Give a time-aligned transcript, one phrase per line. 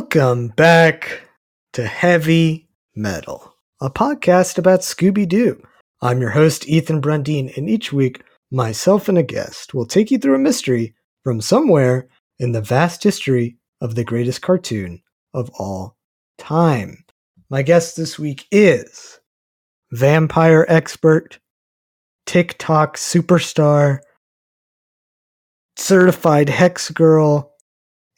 [0.00, 1.28] Welcome back
[1.74, 5.62] to Heavy Meddle, a podcast about Scooby Doo.
[6.00, 10.16] I'm your host, Ethan Brundine, and each week, myself and a guest will take you
[10.16, 15.02] through a mystery from somewhere in the vast history of the greatest cartoon
[15.34, 15.98] of all
[16.38, 17.04] time.
[17.50, 19.20] My guest this week is
[19.92, 21.38] vampire expert,
[22.24, 23.98] TikTok superstar,
[25.76, 27.49] certified hex girl.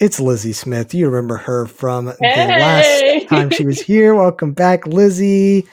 [0.03, 0.93] It's Lizzy Smith.
[0.93, 4.15] You remember her from the last time she was here.
[4.17, 5.65] Welcome back, Lizzy.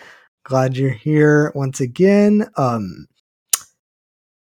[0.44, 2.48] Glad you're here once again.
[2.56, 3.08] Um,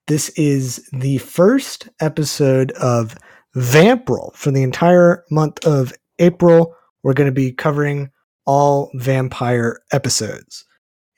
[0.08, 3.18] this is the first episode of
[3.56, 6.76] Vampril for the entire month of April.
[7.04, 8.12] We're going to be covering
[8.46, 10.66] all vampire episodes.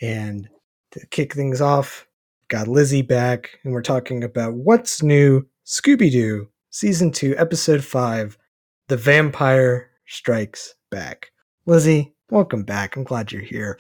[0.04, 0.48] And
[0.92, 2.06] to kick things off,
[2.48, 8.38] got Lizzy back, and we're talking about what's new Scooby Doo, Season 2, Episode 5
[8.92, 11.32] The Vampire Strikes Back.
[11.66, 12.98] Lizzy, welcome back.
[12.98, 13.80] I'm glad you're here.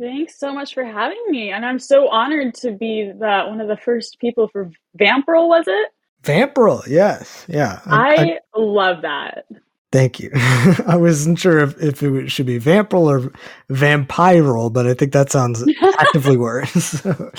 [0.00, 3.68] Thanks so much for having me, and I'm so honored to be the one of
[3.68, 5.48] the first people for Vampril.
[5.48, 5.90] Was it?
[6.22, 7.44] Vampril, yes.
[7.46, 7.80] Yeah.
[7.84, 9.44] I, love that.
[9.92, 10.30] Thank you.
[10.34, 13.32] I wasn't sure if, if it should be Vampril or
[13.70, 15.62] Vampiral, but I think that sounds
[15.98, 16.72] actively worse.
[16.72, 17.30] So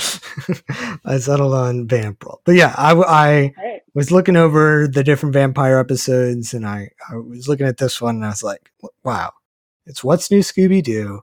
[1.06, 2.38] I settled on Vampril.
[2.46, 3.82] But yeah, I, I Right.
[3.96, 8.16] was looking over the different vampire episodes and I, I was looking at this one
[8.18, 8.72] and I was like,
[9.04, 9.32] wow,
[9.88, 11.22] it's What's New Scooby Doo.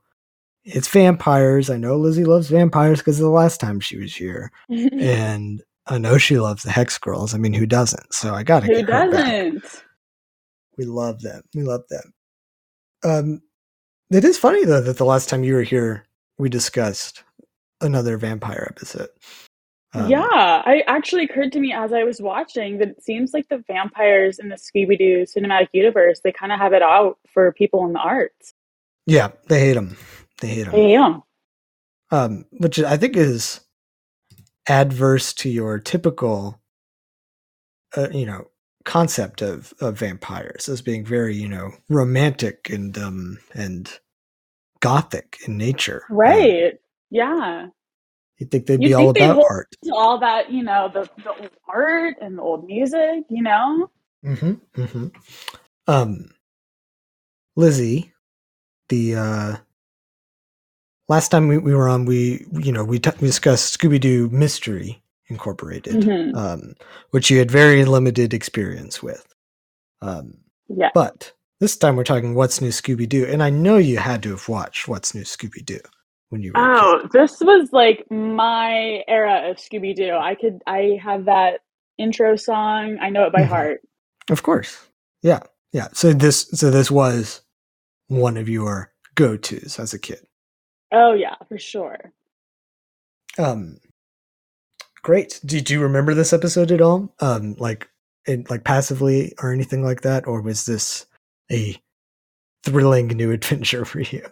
[0.64, 1.70] It's vampires.
[1.70, 4.50] I know Lizzy loves vampires because of the last time she was here.
[4.68, 7.34] And I know she loves the Hex Girls.
[7.34, 8.12] I mean, who doesn't?
[8.12, 9.54] So I got to Who get her back.
[10.80, 11.42] We love them.
[11.54, 12.14] We love them.
[13.04, 13.42] Um,
[14.10, 16.06] it is funny though that the last time you were here,
[16.38, 17.22] we discussed
[17.82, 19.10] another vampire episode.
[19.92, 23.50] Um, yeah, it actually occurred to me as I was watching that it seems like
[23.50, 27.52] the vampires in the Scooby Doo cinematic universe they kind of have it out for
[27.52, 28.54] people in the arts.
[29.04, 29.98] yeah, they hate them.
[30.40, 30.72] They hate them.
[30.72, 31.22] They am.
[32.10, 33.60] Um, which I think is
[34.66, 36.58] adverse to your typical,
[37.94, 38.49] uh, you know,
[38.84, 44.00] concept of of vampires as being very, you know, romantic and um and
[44.80, 46.04] gothic in nature.
[46.10, 46.74] Um, Right.
[47.10, 47.68] Yeah.
[48.38, 49.68] you'd think they'd You'd be all think they'd about art.
[49.92, 53.90] All that, you know, the, the old art and the old music, you know?
[54.24, 55.06] Mm-hmm, mm-hmm.
[55.86, 56.30] Um,
[57.56, 58.12] Lizzy,
[58.88, 59.56] the uh,
[61.08, 64.28] last time we, we were on, we you know we, t- we discussed Scooby Doo
[64.30, 66.34] Mystery Incorporated, Mhm.
[66.36, 66.74] um,
[67.10, 69.26] which you had very limited experience with.
[70.02, 70.90] Um, Yeah.
[70.92, 74.30] but this time we're talking What's New Scooby Doo, and I know you had to
[74.30, 75.80] have watched What's New Scooby Doo
[76.30, 76.60] when you were.
[76.60, 76.84] a kid.
[76.84, 80.12] Oh, this was like my era of Scooby Doo.
[80.14, 81.60] I could, I have that
[81.96, 82.98] intro song.
[83.00, 83.48] I know it by Mhm.
[83.48, 83.80] heart.
[84.30, 84.88] Of course,
[85.22, 85.40] yeah,
[85.72, 85.88] yeah.
[85.92, 87.42] So this so this was
[88.08, 90.26] one of your go tos as a kid.
[90.92, 92.12] Oh yeah, for sure.
[93.38, 93.78] Um,
[95.02, 95.40] great.
[95.44, 97.14] Did you remember this episode at all?
[97.20, 97.88] Um, like,
[98.26, 101.06] in, like passively or anything like that, or was this
[101.50, 101.76] a
[102.64, 104.26] thrilling new adventure for you?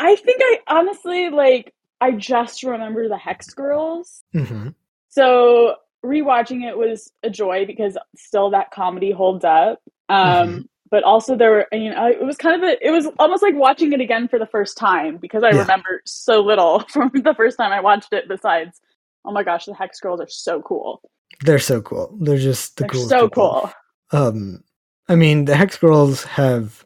[0.00, 1.72] I think I honestly like.
[2.00, 4.22] I just remember the Hex Girls.
[4.32, 4.68] hmm
[5.08, 5.74] So
[6.04, 9.80] rewatching it was a joy because still that comedy holds up.
[10.08, 10.64] Um, Mhm.
[10.90, 13.56] But also there were, you know, it was kind of a, it was almost like
[13.56, 15.62] watching it again for the first time because I Yeah.
[15.62, 18.28] remember so little from the first time I watched it.
[18.28, 18.80] Besides,
[19.28, 21.02] oh my gosh, the Hex Girls are so cool.
[21.42, 22.16] They're so cool.
[22.20, 23.10] They're just the They're coolest.
[23.10, 23.70] so people.
[24.10, 24.20] cool.
[24.20, 24.64] Um,
[25.08, 26.84] I mean, the Hex Girls have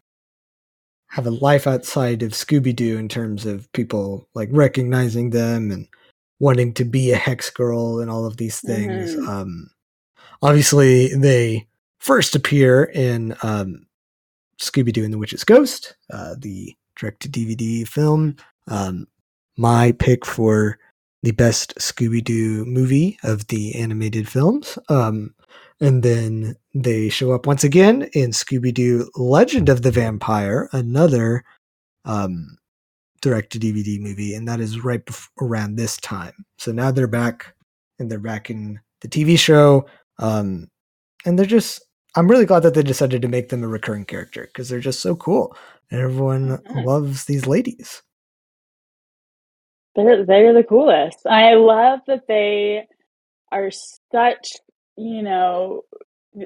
[1.07, 5.87] have a life outside of Scooby Doo in terms of people like recognizing them and
[6.41, 9.15] wanting to be a Hex Girl and all of these things.
[9.15, 9.29] Mhm.
[9.29, 9.71] Um,
[10.43, 11.69] obviously, they
[11.99, 13.87] first appear in um,
[14.61, 18.35] Scooby Doo and the Witch's Ghost, uh, the direct to DVD film.
[18.69, 19.07] Um,
[19.57, 20.79] my pick for
[21.23, 24.79] the best Scooby Doo movie of the animated films.
[24.89, 25.35] Um,
[25.81, 31.45] and then they show up once again in Scooby Doo Legend of the Vampire, another
[32.05, 32.57] um,
[33.21, 35.03] direct to DVD movie, and that is right
[35.41, 36.33] around this time.
[36.59, 37.55] So now they're back,
[37.99, 39.87] and they're back in the TV show,
[40.19, 40.69] um,
[41.25, 41.83] and they're just.
[42.15, 45.01] I'm really glad that they decided to make them a recurring character because they're just
[45.01, 45.57] so cool,
[45.91, 46.85] and everyone Mhm.
[46.85, 48.03] loves these ladies.
[49.95, 51.27] They're they're the coolest.
[51.27, 52.87] I love that they
[53.53, 53.71] are
[54.13, 54.49] such,
[54.97, 55.83] you know,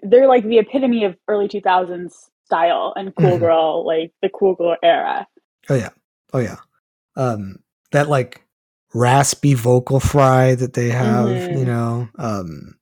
[0.02, 3.40] they're like the epitome of early 2000s style and cool Mhm.
[3.40, 5.26] girl, like the cool girl era.
[5.68, 5.90] Oh yeah,
[6.32, 6.56] oh yeah.
[7.16, 7.60] Um,
[7.92, 8.44] that like
[8.94, 11.66] raspy vocal fry that they have, you Mhm.
[11.66, 12.78] know, um,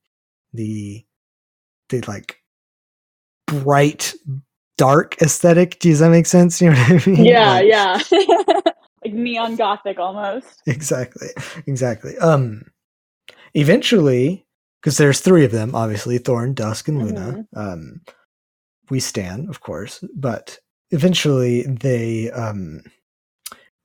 [0.53, 1.05] the
[1.91, 2.43] the like
[3.47, 4.15] bright
[4.77, 5.79] dark aesthetic.
[5.81, 6.61] Does that make sense?
[6.61, 7.37] You know what I mean?
[7.37, 7.99] Yeah, Like, yeah.
[9.05, 10.62] like neon gothic almost.
[10.67, 11.29] exactly.
[11.67, 12.17] Exactly.
[12.19, 12.62] Um
[13.55, 14.47] eventually
[14.81, 17.47] because there's three of them obviously thorn dusk and luna.
[17.55, 18.01] Um
[18.91, 20.59] we stand of course but
[20.91, 22.81] eventually they um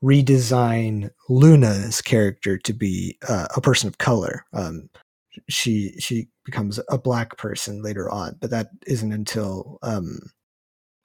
[0.04, 4.46] redesign luna's character to be uh, a person of color.
[4.54, 4.90] Um
[5.48, 10.20] she she becomes a black person later on but that isn't until um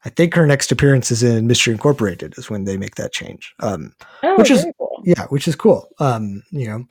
[0.05, 3.55] i think her next appearance is in mystery incorporated is when they make that change
[3.61, 3.93] um
[4.23, 5.03] Oh, Which is- cool.
[5.05, 6.85] yeah which is cool um you know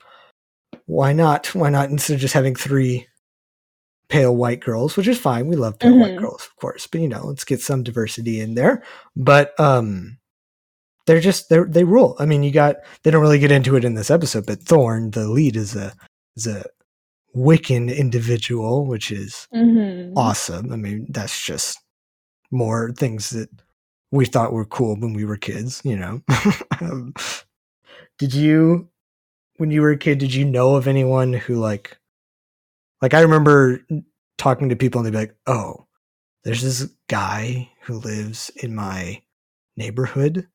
[0.86, 3.06] why not why not instead of just having three
[4.08, 6.18] pale white girls which is fine we love pale white Mhm.
[6.20, 8.82] girls of course but you know let's get some diversity in there
[9.16, 10.18] but um
[11.06, 13.84] they're just they they rule i mean you got they don't really get into it
[13.84, 15.92] in this episode but thorn the lead is a
[16.36, 16.64] is a
[17.34, 20.12] wiccan individual which is Mhm.
[20.16, 20.72] awesome.
[20.72, 21.78] I mean, that's just
[22.54, 23.50] more things that
[24.10, 26.22] we thought were cool when we were kids, you know.
[26.80, 27.12] um,
[28.18, 28.88] did you
[29.56, 31.96] when you were a kid, did you know of anyone who like
[33.02, 33.84] like I remember
[34.38, 35.86] talking to people and they'd be like, "Oh,
[36.44, 39.22] there's this guy who lives in my
[39.76, 40.46] neighborhood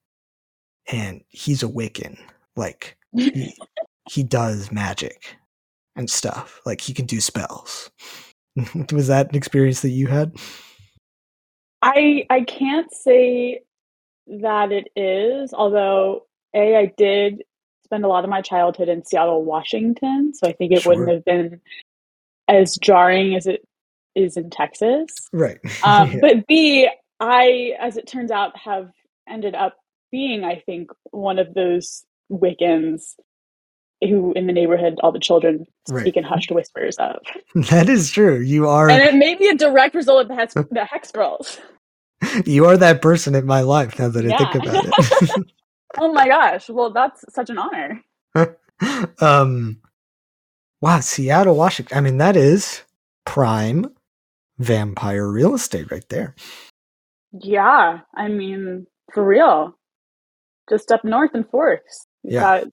[0.91, 2.17] and he's a Wiccan.
[2.55, 3.55] Like he,
[4.09, 5.35] he does magic
[5.95, 6.61] and stuff.
[6.65, 7.91] Like he can do spells."
[8.91, 10.33] Was that an experience that you had?
[11.81, 13.61] I I can't say
[14.27, 17.43] that it is, although A, I did
[17.85, 21.25] spend a lot of my childhood in Seattle, Washington, so I think it wouldn't have
[21.25, 21.61] been
[22.47, 23.67] as jarring as it
[24.15, 25.09] is in Texas.
[25.33, 25.59] Right.
[25.83, 26.19] Um, Yeah.
[26.21, 26.89] But B,
[27.19, 28.91] I, as it turns out, have
[29.27, 29.77] ended up
[30.11, 33.15] being, I think, one of those Wiccans
[34.01, 36.01] who in the neighborhood all the children Right.
[36.01, 37.17] speak in hushed whispers of.
[37.55, 38.39] That is true.
[38.39, 41.59] You are And it may be a direct result of the Hex, the Hex Girls.
[42.45, 44.95] you are that person in my life now that I think about it.
[45.97, 46.69] Oh my gosh.
[46.69, 48.01] Well, that's such an honor.
[49.21, 49.81] um
[50.81, 51.97] wow, Seattle, Washington.
[51.97, 52.83] I mean, that is
[53.25, 53.87] prime
[54.59, 56.35] vampire real estate right there.
[57.33, 58.01] Yeah.
[58.15, 59.77] I mean, for real.
[60.69, 62.05] Just up north and Forks.
[62.23, 62.39] You've Yeah.
[62.39, 62.63] got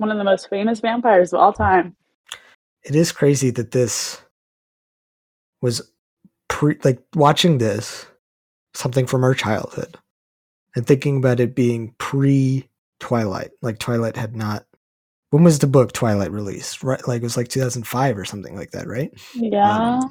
[0.00, 1.94] one of the most famous vampires of all time.
[2.84, 4.20] It is crazy that this
[5.62, 5.92] was
[6.48, 8.06] pre like watching this
[8.74, 9.96] something from our childhood
[10.76, 12.68] and thinking about it being pre
[13.00, 13.50] Twilight.
[13.62, 14.66] Like Twilight had not
[15.30, 16.82] when was the book Twilight released?
[16.82, 19.12] Right like it was like 2005 or something like that, right?
[19.34, 20.00] Yeah.
[20.02, 20.10] Um,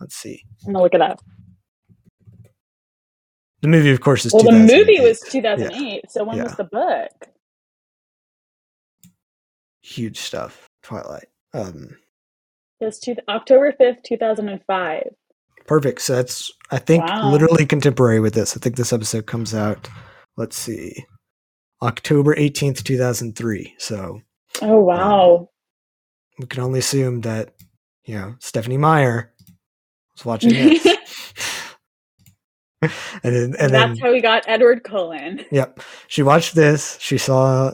[0.00, 0.44] let's see.
[0.66, 1.20] I'm going to look it up.
[3.62, 6.10] The movie of course is Well, the movie was 2008.
[6.10, 6.44] So when Yeah.
[6.44, 7.10] was the book?
[9.88, 10.66] Huge stuff.
[10.82, 11.28] Twilight.
[11.54, 11.96] Um
[12.80, 15.02] was two, October 5th, 2005.
[15.66, 16.00] perfect.
[16.00, 17.30] So that's I think Wow.
[17.32, 18.56] literally contemporary with this.
[18.56, 19.88] I think this episode comes out
[20.36, 21.04] let's see.
[21.82, 23.74] October 18th, 2003.
[23.78, 24.20] So
[24.62, 25.48] Oh, wow.
[26.38, 27.54] we can only assume that
[28.04, 29.32] you know Stephenie Meyer
[30.14, 30.86] was watching this.
[32.82, 32.90] and
[33.22, 35.44] then and then That's how we got Edward Cullen.
[35.50, 35.80] Yep.
[36.06, 36.96] She watched this.
[37.00, 37.72] She saw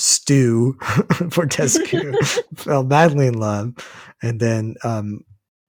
[0.00, 0.74] Stu
[1.30, 2.12] Fortescue,
[2.56, 3.74] fell madly in love,
[4.22, 5.24] and then um,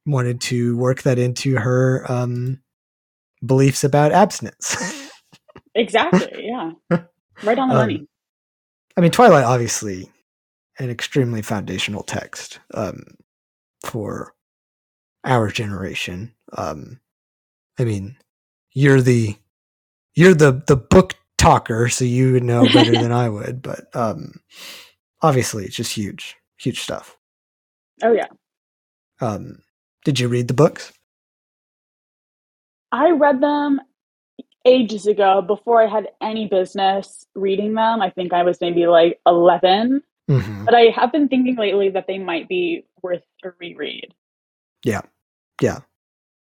[0.06, 2.62] wanted to work that into her um,
[3.46, 4.76] beliefs about abstinence.
[5.74, 6.28] Exactly.
[6.48, 6.72] Yeah.
[7.44, 8.06] Right on the Um, money.
[8.98, 10.12] I mean, Twilight, obviously,
[10.80, 13.04] an extremely foundational text um,
[13.86, 14.34] for
[15.24, 16.34] our generation.
[16.58, 17.00] Um,
[17.80, 18.18] I mean,
[18.74, 19.38] you're the
[20.14, 23.62] you're the the book talker, so you would know better than I would.
[23.62, 24.34] But um,
[25.22, 27.18] obviously, it's just huge, huge stuff.
[28.04, 28.28] Oh, yeah.
[29.20, 29.60] Um,
[30.06, 30.94] did you read the books?
[32.92, 33.80] I read them
[34.66, 38.02] ages ago before I had any business reading them.
[38.02, 40.04] I think I was maybe like 11.
[40.28, 44.14] hmm But I have been thinking lately that they might be worth a reread.
[44.84, 45.02] Yeah.
[45.62, 45.80] Yeah.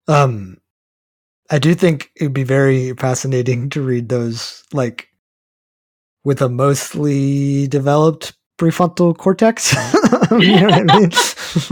[0.09, 0.59] Um,
[1.51, 5.09] I do think it'd be very fascinating to read those, like,
[6.25, 9.73] with a mostly developed prefrontal cortex.
[10.33, 11.11] you know what I mean?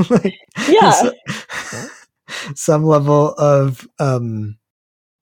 [0.11, 0.35] like,
[0.69, 0.91] Yeah.
[0.91, 1.89] so-
[2.55, 4.57] some level of um,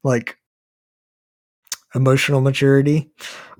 [0.04, 0.36] like
[1.94, 3.10] emotional maturity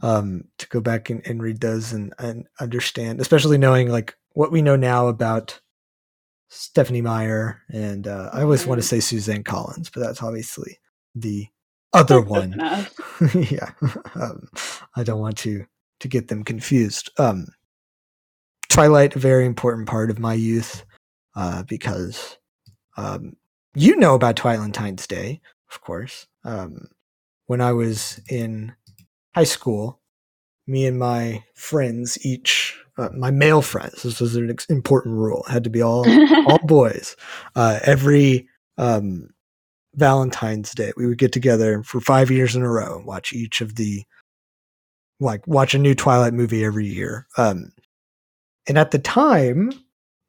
[0.03, 4.53] um, to go back and, and read those and, and understand, especially knowing like what
[4.53, 5.61] we know now about
[6.49, 8.91] Stephenie Meyer and uh, I always want to Mhm.
[8.91, 10.79] say Suzanne Collins, but that's obviously
[11.15, 11.47] the
[11.93, 12.53] other Close one.
[13.35, 13.71] yeah,
[14.15, 14.49] um,
[14.97, 15.67] I don't want to
[16.01, 17.11] to get them confused.
[17.19, 17.47] Um,
[18.69, 20.85] Twilight, a very important part of my youth,
[21.35, 22.37] uh, because
[22.97, 23.35] um,
[23.75, 25.41] you know about Twilentine's Day,
[25.73, 26.27] of course.
[26.45, 26.89] Um,
[27.47, 28.75] when I was in
[29.35, 30.01] high school,
[30.67, 35.45] me and my friends each uh, my male friends this was an ex- important rule
[35.49, 36.05] it had to be all
[36.49, 37.17] all boys
[37.57, 39.29] uh, every um,
[39.95, 43.61] valentine's day we would get together for five years in a row and watch each
[43.61, 44.05] of the
[45.21, 47.73] like watch a new twilight movie every year um,
[48.67, 49.73] and at the time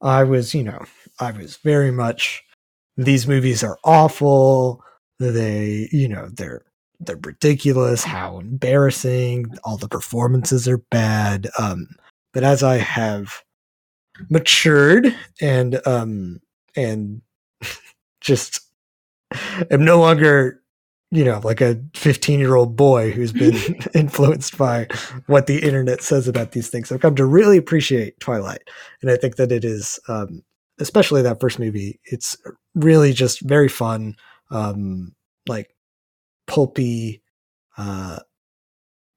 [0.01, 0.83] i was you know
[1.19, 2.43] i was very much
[2.97, 4.83] these movies are awful
[5.19, 6.63] they you know they're
[6.99, 11.47] they're ridiculous, how embarrassing, all the performances are bad.
[11.57, 11.87] Um,
[12.33, 13.43] but as I have
[14.29, 16.39] matured and um
[16.75, 17.21] and
[18.21, 18.59] just
[19.71, 20.61] am no longer
[21.11, 23.55] you know like a 15 year old boy who's been
[23.93, 24.87] influenced by
[25.27, 28.61] what the internet says about these things i've come to really appreciate twilight.
[29.01, 30.43] And i think that it is um
[30.79, 32.35] especially that first movie it's
[32.75, 34.15] really just very fun
[34.51, 35.13] um
[35.47, 35.73] like
[36.49, 37.21] pulpy,
[37.77, 38.19] uh,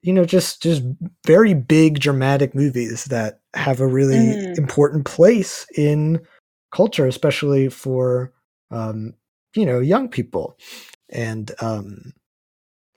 [0.03, 0.83] you know, just just
[1.25, 4.59] very big dramatic movies that have a really mm.
[4.59, 6.21] important place in
[6.73, 8.33] culture, especially for
[8.71, 9.15] um,
[9.55, 10.59] you know young people.
[11.09, 12.15] And um,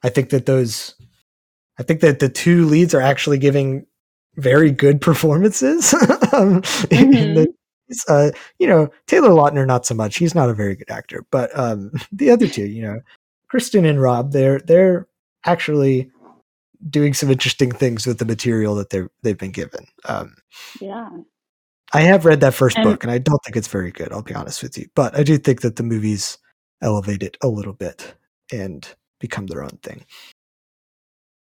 [0.03, 0.95] I think that those,
[1.77, 3.85] I think that the two leads are actually giving
[4.35, 5.93] very good performances.
[5.93, 7.35] um, mm-hmm.
[7.35, 7.53] the,
[8.07, 10.17] uh, you know, Taylor Lautner, not so much.
[10.17, 12.99] He's not a very good actor, but um, the other two, you know,
[13.47, 15.07] Kristen and Rob, they're they're
[15.45, 16.11] actually
[16.89, 19.85] doing some interesting things with the material that they're they've been given.
[20.05, 20.35] Um,
[20.79, 21.09] yeah,
[21.93, 24.11] I have read that first and, book, and I don't think it's very good.
[24.11, 26.37] I'll be honest with you, but I do think that the movies
[26.81, 28.15] elevate it a little bit
[28.51, 28.87] and
[29.19, 30.05] become their own thing.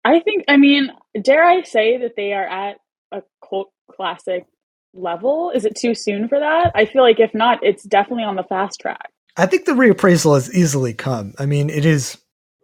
[0.05, 0.45] I think.
[0.47, 2.77] I mean, dare I say that they are at
[3.11, 4.45] a cult classic
[4.93, 5.51] level?
[5.51, 6.71] Is it too soon for that?
[6.75, 9.09] I feel like if not, it's definitely on the fast track.
[9.37, 11.33] I think the reappraisal has easily come.
[11.39, 12.17] I mean, it is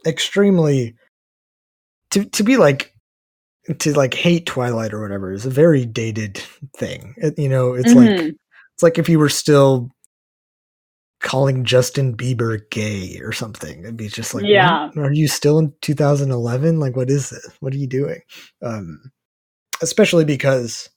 [0.05, 0.95] extremely
[2.11, 2.93] to to be like
[3.79, 6.41] to like hate Twilight or whatever is a very dated
[6.75, 7.13] thing.
[7.17, 8.25] It, you know, it's mm-hmm.
[8.27, 8.35] like
[8.73, 9.91] it's like if you were still
[11.21, 13.81] calling Justin Bieber gay or something.
[13.81, 16.79] It'd be just like, yeah, are you still in 2011?
[16.79, 17.47] Like, what is this?
[17.59, 18.21] What are you doing?
[18.63, 19.11] Um,
[19.81, 20.89] especially because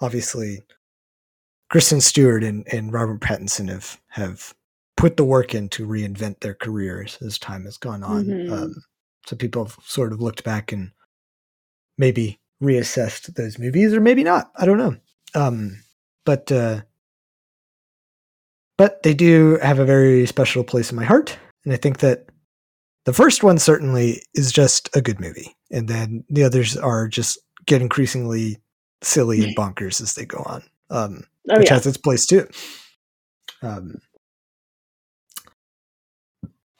[0.00, 0.62] obviously
[1.70, 4.54] Kristen Stewart and, and Robert Pattinson have have
[4.96, 8.24] put the work in to reinvent their careers as time has gone on.
[8.24, 8.52] Mm-hmm.
[8.52, 8.74] Um,
[9.26, 10.90] so people have sort of looked back and
[11.98, 14.50] maybe reassessed those movies, or maybe not.
[14.56, 14.96] I don't know.
[15.34, 15.82] Um,
[16.24, 16.82] but uh,
[18.78, 22.26] but they do have a very special place in my heart, and I think that
[23.04, 27.38] the first one certainly is just a good movie, and then the others are just
[27.66, 28.58] get increasingly
[29.02, 31.74] silly and bonkers as they go on, um, oh, which yeah.
[31.74, 32.48] has its place too.
[33.62, 33.96] Um,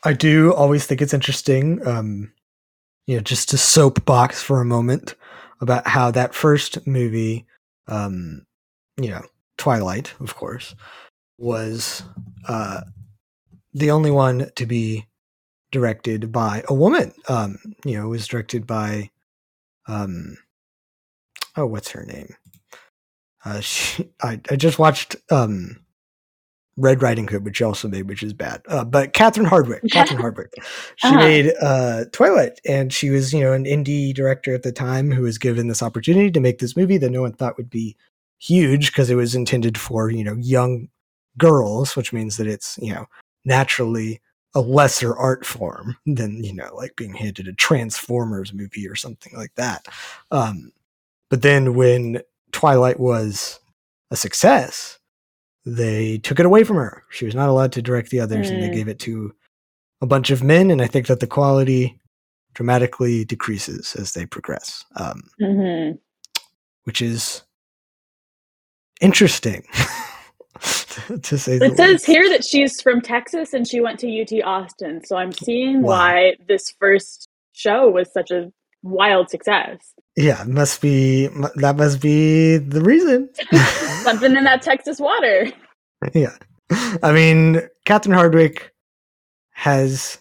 [0.04, 2.32] I do always think it's interesting, um,
[3.06, 5.14] you know, just to soapbox for a moment
[5.60, 7.46] about how that first movie,
[7.86, 8.46] um,
[8.96, 9.22] you know,
[9.58, 10.74] Twilight, of course,
[11.38, 12.02] was
[12.48, 12.80] uh,
[13.72, 15.06] the only one to be
[15.70, 17.12] directed by a woman.
[17.28, 19.10] Um, you know, it was directed by,
[19.86, 20.36] um,
[21.56, 22.34] oh, what's her name?
[23.44, 25.81] Uh, she, I, I just watched um,
[26.76, 28.62] Red Riding Hood, which she also made, which is bad.
[28.66, 30.54] Uh, but Catherine Hardwicke, Catherine Hardwicke,
[30.96, 31.16] she uh-huh.
[31.16, 35.22] made uh, Twilight, and she was, you know, an indie director at the time who
[35.22, 37.96] was given this opportunity to make this movie that no one thought would be
[38.38, 40.88] huge because it was intended for, you know, young
[41.38, 43.06] girls, which means that it's, you know,
[43.44, 44.20] naturally
[44.54, 49.34] a lesser art form than, you know, like being handed a Transformers movie or something
[49.36, 49.86] like that.
[50.30, 50.72] Um,
[51.30, 53.60] but then when Twilight was
[54.10, 54.98] a success,
[55.64, 57.04] they took it away from her.
[57.10, 58.54] She was not allowed to direct the others, mm.
[58.54, 58.74] and they mm.
[58.74, 59.34] gave it to
[60.00, 60.70] a bunch of men.
[60.70, 61.98] And I think that the quality
[62.54, 65.96] dramatically decreases as they progress, um, mm-hmm.
[66.84, 67.42] which is
[69.00, 69.64] interesting.
[71.22, 72.06] to say it says least.
[72.06, 75.04] here that she's from Texas and she went to UT Austin.
[75.04, 75.90] So I'm seeing wow.
[75.90, 78.52] why this first show was such a
[78.82, 79.91] wild success.
[80.16, 83.30] Yeah, must be that must be the reason.
[84.02, 85.50] Something in that Texas water.
[86.14, 86.34] Yeah.
[87.00, 88.70] I mean, Catherine Hardwicke
[89.52, 90.18] has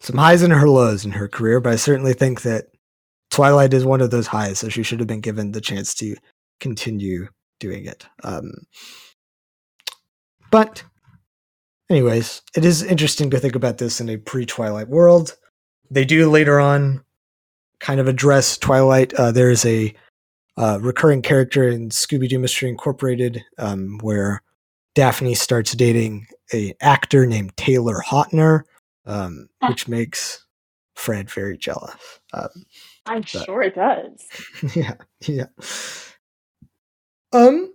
[0.00, 2.66] some highs and her lows in her career, but I certainly think that
[3.30, 6.16] Twilight is one of those highs, so she should have been given the chance to
[6.60, 7.28] continue
[7.60, 8.06] doing it.
[8.22, 8.52] Um,
[10.50, 10.84] but,
[11.88, 15.34] anyways, it is interesting to think about this in a pre Twilight world.
[15.90, 17.02] They do later on
[17.84, 19.12] kind of address Twilight.
[19.12, 19.94] Uh, there is a
[20.56, 24.40] uh, recurring character in Scooby Doo Mystery Incorporated um, where
[24.94, 28.62] Daphne starts dating a actor named Taylor Hotner,
[29.04, 30.46] um, which makes
[30.94, 31.94] Fred very jealous.
[32.32, 32.48] Um,
[33.04, 34.26] I'm but, sure it does.
[34.74, 35.46] Yeah, yeah.
[37.34, 37.74] Um,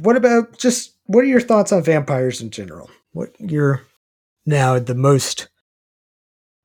[0.00, 2.90] what about just what are your thoughts on vampires in general?
[3.12, 3.82] What you're
[4.46, 5.48] now the most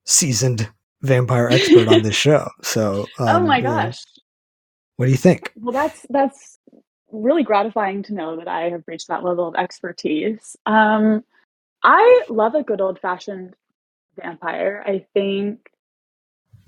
[0.05, 0.69] seasoned
[1.01, 2.47] vampire expert on this show.
[2.61, 3.99] So, um, oh my gosh,
[4.97, 5.51] what do you think?
[5.55, 6.57] Well, that's that's
[7.11, 10.55] really gratifying to know that I have reached that level of expertise.
[10.65, 11.23] Um,
[11.83, 13.55] I love a good old fashioned
[14.21, 14.83] vampire.
[14.85, 15.59] I think.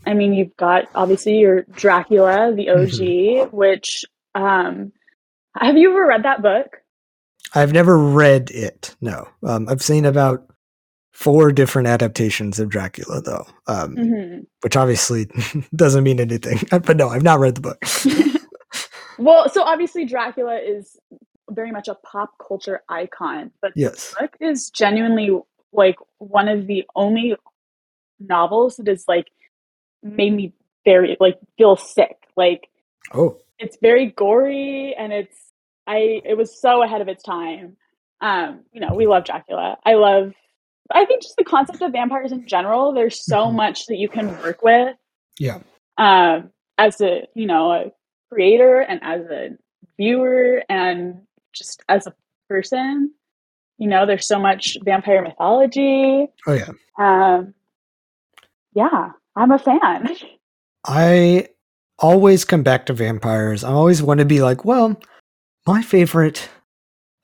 [0.04, 3.56] I mean, you've got obviously your Dracula, the OG, mm-hmm.
[3.56, 4.94] which um,
[5.56, 6.82] have you ever read that book?
[7.54, 8.96] I've never read it.
[9.02, 10.51] No, um, I've seen about
[11.12, 14.40] four different adaptations of Dracula, though, um, mm-hmm.
[14.62, 15.30] which obviously
[15.76, 16.60] doesn't mean anything.
[16.70, 17.84] But no, I've not read the book.
[19.18, 20.98] well, so obviously Dracula is
[21.50, 25.38] very much a pop culture icon, but yes, the book is genuinely
[25.74, 27.36] like one of the only
[28.20, 29.28] novels that is like
[30.02, 30.54] made me
[30.86, 32.18] very like feel sick.
[32.36, 32.70] Like,
[33.14, 35.38] oh, it's very gory and it's
[35.86, 37.78] I it was so ahead of its time.
[38.22, 39.78] Um, you know, we love Dracula.
[39.84, 40.34] I love
[40.96, 43.58] I think just the concept of vampires in general, there's so mm-hmm.
[43.58, 44.96] much that you can work with.
[45.40, 45.60] Yeah.
[45.98, 47.92] Um, as a, you know, a
[48.32, 49.50] creator and as a
[49.98, 51.22] viewer and
[51.54, 52.14] just as a
[52.50, 53.14] person.
[53.78, 56.28] You know, there's so much vampire mythology.
[56.48, 56.72] Oh yeah.
[56.98, 57.54] Um
[58.74, 60.10] yeah, I'm a fan.
[60.86, 61.50] I
[62.00, 63.64] always come back to vampires.
[63.64, 65.00] I always want to be like, well,
[65.68, 66.50] my favorite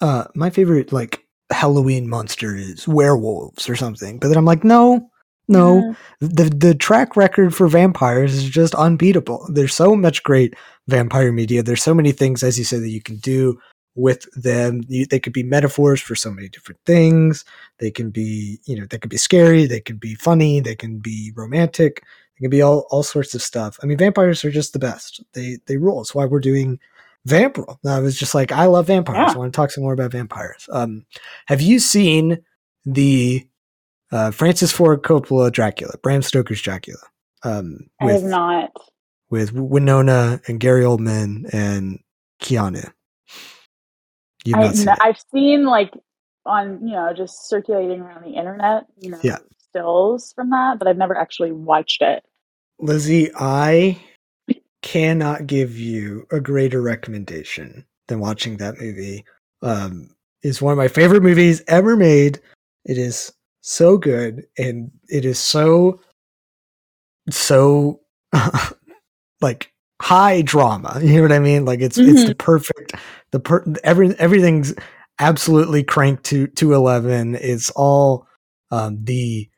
[0.01, 4.19] uh my favorite like Halloween monster is werewolves or something.
[4.19, 5.09] But then I'm like, no,
[5.47, 5.77] no.
[5.77, 5.93] Yeah.
[6.19, 9.47] The the track record for vampires is just unbeatable.
[9.51, 10.53] There's so much great
[10.87, 11.63] vampire media.
[11.63, 13.59] There's so many things, as you said, that you can do
[13.95, 14.81] with them.
[14.87, 17.45] You, they could be metaphors for so many different things.
[17.79, 19.65] They can be, you know, they could be scary.
[19.65, 20.59] They can be funny.
[20.59, 22.03] They can be romantic.
[22.35, 23.79] They can be all, all sorts of stuff.
[23.81, 25.23] I mean, vampires are just the best.
[25.33, 26.01] They they rule.
[26.01, 26.79] It's why we're doing
[27.27, 27.77] Vampril.
[27.85, 29.17] I was just like, I love vampires.
[29.17, 29.33] Yeah.
[29.33, 30.67] I want to talk some more about vampires.
[30.71, 31.05] Um,
[31.47, 32.39] have you seen
[32.85, 33.47] the
[34.11, 36.99] uh, Francis Ford Coppola Dracula, Bram Stoker's Dracula?
[37.43, 38.71] Um, with, I have not.
[39.29, 41.99] With Winona and Gary Oldman and
[42.41, 42.91] Keanu.
[44.45, 45.93] You've I, seen I've seen like
[46.45, 49.39] on you know just circulating around the internet, you know, yeah.
[49.57, 52.23] stills from that, but I've never actually watched it.
[52.79, 53.99] Lizzy, I
[54.87, 59.25] cannot give you a greater recommendation than watching that movie.
[59.61, 62.39] Um, it's one of my favorite movies ever made.
[62.85, 65.99] It is so good and it is so
[67.29, 67.99] so
[69.41, 71.01] like high drama.
[71.03, 71.65] You know what I mean?
[71.65, 72.11] Like it's mm-hmm.
[72.11, 72.93] it's the perfect
[73.31, 74.73] the per every everything's
[75.19, 77.35] absolutely cranked to to eleven.
[77.35, 78.25] It's all
[78.71, 79.49] um, the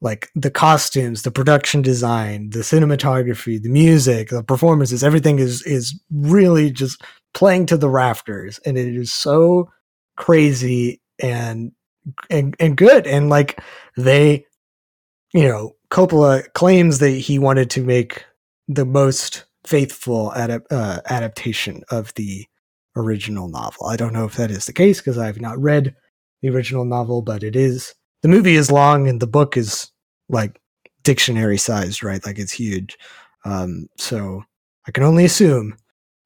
[0.00, 5.98] like the costumes, the production design, the cinematography, the music, the performances, everything is is
[6.10, 7.02] really just
[7.34, 9.70] playing to the rafters and it is so
[10.16, 11.72] crazy and
[12.30, 13.60] and and good and like
[13.96, 14.44] they
[15.34, 18.24] you know Coppola claims that he wanted to make
[18.68, 22.46] the most faithful adap- uh, adaptation of the
[22.96, 23.86] original novel.
[23.86, 25.94] I don't know if that is the case because I have not read
[26.42, 27.94] the original novel, but it is
[28.26, 29.92] the movie is long and the book is
[30.28, 30.60] like
[31.04, 32.26] dictionary sized, right?
[32.26, 32.98] Like it's huge.
[33.44, 34.42] Um, so
[34.88, 35.76] I can only assume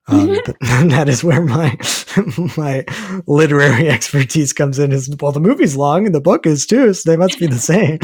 [0.09, 0.89] um, mm-hmm.
[0.89, 1.77] that is where my
[2.57, 2.87] my
[3.27, 4.93] literary expertise comes in.
[4.93, 7.59] Is well, the movie's long and the book is too, so they must be the
[7.59, 7.99] same.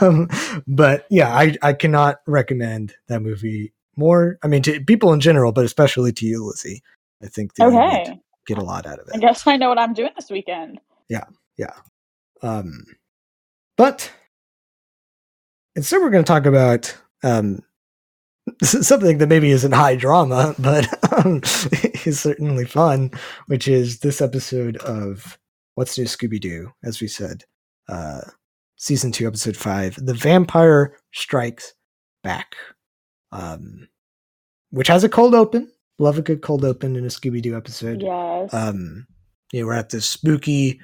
[0.00, 0.28] um,
[0.68, 4.38] but yeah, I I cannot recommend that movie more.
[4.44, 6.80] I mean, to people in general, but especially to you, Lizzy.
[7.20, 8.20] I think okay.
[8.46, 9.16] get a lot out of it.
[9.16, 10.78] I guess I know what I'm doing this weekend.
[11.08, 11.24] Yeah,
[11.56, 11.72] yeah.
[12.40, 12.84] Um,
[13.76, 14.10] but
[15.74, 17.60] instead we're going to talk about um,
[18.62, 21.40] something that maybe isn't high drama, but um,
[22.04, 23.10] is certainly fun,
[23.46, 25.38] which is this episode of
[25.74, 27.44] What's New Scooby Doo, as we said,
[27.88, 28.22] uh,
[28.76, 31.74] season two, episode five, The Vampire Strikes
[32.22, 32.56] Back,
[33.32, 33.88] um,
[34.70, 35.70] which has a cold open.
[35.98, 38.02] Love a good cold open in a Scooby Doo episode.
[38.02, 38.52] Yes.
[38.52, 39.06] Um,
[39.52, 40.80] you know, we're at this spooky,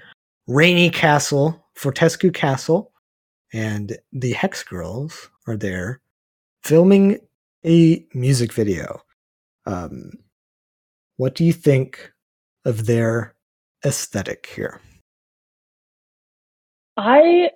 [0.47, 2.93] rainy castle, Fortescue Castle,
[3.53, 6.01] and the Hex Girls are there
[6.63, 7.19] filming
[7.67, 9.03] a music video.
[9.67, 10.13] Um,
[11.17, 12.13] what do you think
[12.65, 13.35] of their
[13.85, 14.81] aesthetic here?
[16.97, 17.51] I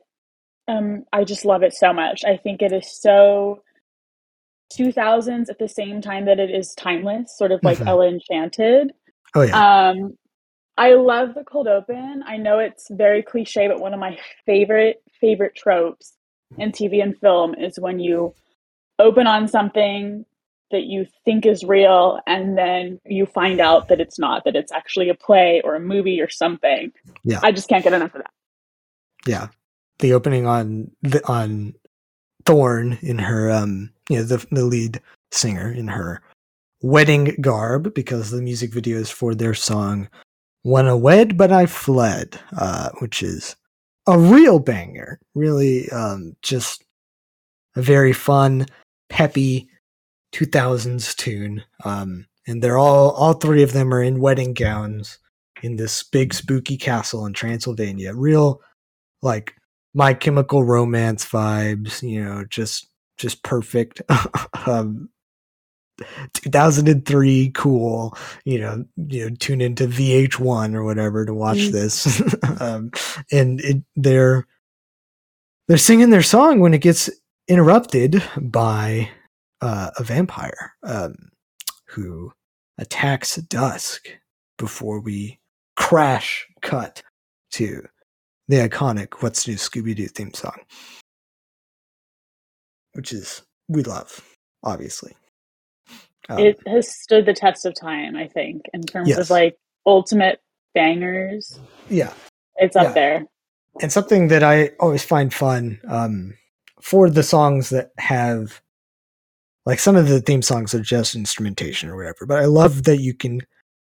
[0.67, 2.25] um I just love it so much.
[2.25, 3.63] I think it is so
[4.77, 7.87] 2000s at the same time that it is timeless, sort of like mm-hmm.
[7.87, 8.93] Ella Enchanted.
[9.37, 9.91] Oh yeah.
[9.91, 10.19] Um
[10.79, 12.23] I love the cold open.
[12.27, 16.13] I know it's very cliche, but one of my favorite favorite tropes
[16.59, 18.35] in TV and film is when you
[18.99, 20.25] open on something
[20.71, 24.73] that you think is real and then you find out that it's not, that it's
[24.73, 26.93] actually a play or a movie or something.
[27.25, 27.41] Yeah.
[27.43, 28.31] I just can't get enough of that.
[29.27, 29.49] Yeah.
[30.01, 31.75] The opening on the on
[32.45, 35.01] Thorn in her um you know the the lead
[35.33, 36.23] singer in her
[36.81, 40.09] wedding garb because the music video is for their song
[40.67, 43.55] Wanna Wed But I Fled, uh, which is
[44.07, 45.21] a real banger.
[45.35, 46.85] Really um just
[47.77, 48.67] a very fun,
[49.09, 49.69] peppy
[50.33, 51.63] 2000s tune.
[51.85, 55.19] Um, and they're all, all three of them are in wedding gowns
[55.63, 58.13] in this big spooky castle in Transylvania.
[58.15, 58.61] Real,
[59.23, 59.55] like,
[59.95, 64.03] my chemical romance vibes, you know, just, just perfect.
[64.67, 65.09] um,
[66.35, 71.73] 2003 cool you know you know tune into vh1 or whatever to watch mm.
[71.73, 72.23] this
[72.61, 72.91] um,
[73.33, 74.47] and it, they're
[75.69, 77.11] they're singing their song when it gets
[77.49, 79.09] interrupted by
[79.61, 81.15] uh, a vampire um,
[81.89, 82.33] who
[82.79, 84.09] attacks Dusk
[84.59, 85.41] before we
[85.77, 87.03] crash cut
[87.53, 87.87] to
[88.49, 90.59] the iconic What's New Scooby Doo theme song,
[92.93, 94.21] which is, we love,
[94.63, 95.17] obviously.
[96.29, 99.19] Um, it has stood the test of time, I think, in terms yes.
[99.19, 100.41] of like ultimate
[100.75, 101.59] bangers.
[101.89, 102.13] Yeah.
[102.57, 102.93] It's up yeah.
[102.93, 103.27] there.
[103.81, 106.35] And something that I always find fun um,
[106.81, 108.61] for the songs that have
[109.67, 112.99] like some of the theme songs are just instrumentation or whatever, but I love that
[112.99, 113.41] you can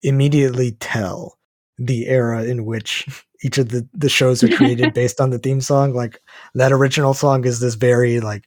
[0.03, 1.39] immediately tell
[1.79, 5.61] the era in which each of the, the shows are created based on the theme
[5.61, 5.93] song.
[5.93, 6.21] Like
[6.55, 8.45] that original song is this very like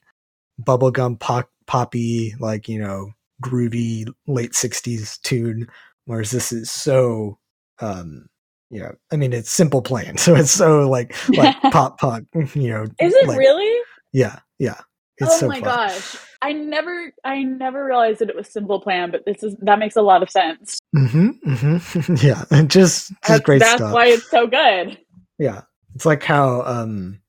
[0.60, 5.68] bubblegum pop, poppy, like, you know, groovy late 60s tune,
[6.04, 7.38] whereas this is so
[7.80, 8.26] um
[8.70, 12.84] yeah, I mean it's simple plan, so it's so like like pop punk, you know.
[13.00, 13.82] Is it like, really?
[14.12, 14.80] Yeah, yeah.
[15.18, 15.64] It's oh so my fun.
[15.64, 16.16] gosh.
[16.40, 19.96] I never I never realized that it was simple plan, but this is that makes
[19.96, 20.78] a lot of sense.
[20.94, 21.30] Mm-hmm.
[21.44, 22.14] mm-hmm.
[22.26, 22.44] yeah.
[22.50, 23.92] And just, just that's, great that's stuff.
[23.92, 24.98] why it's so good.
[25.38, 25.62] Yeah.
[25.94, 27.20] It's like how um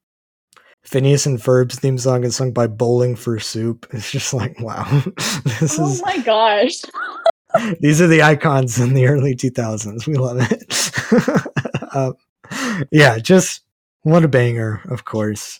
[0.89, 3.85] Phineas and Ferb's theme song is sung by Bowling for Soup.
[3.93, 4.85] It's just like, wow.
[5.59, 6.81] this oh is, my gosh.
[7.79, 10.07] these are the icons in the early 2000s.
[10.07, 11.95] We love it.
[11.95, 12.15] um,
[12.91, 13.61] yeah, just
[14.01, 15.59] what a banger, of course.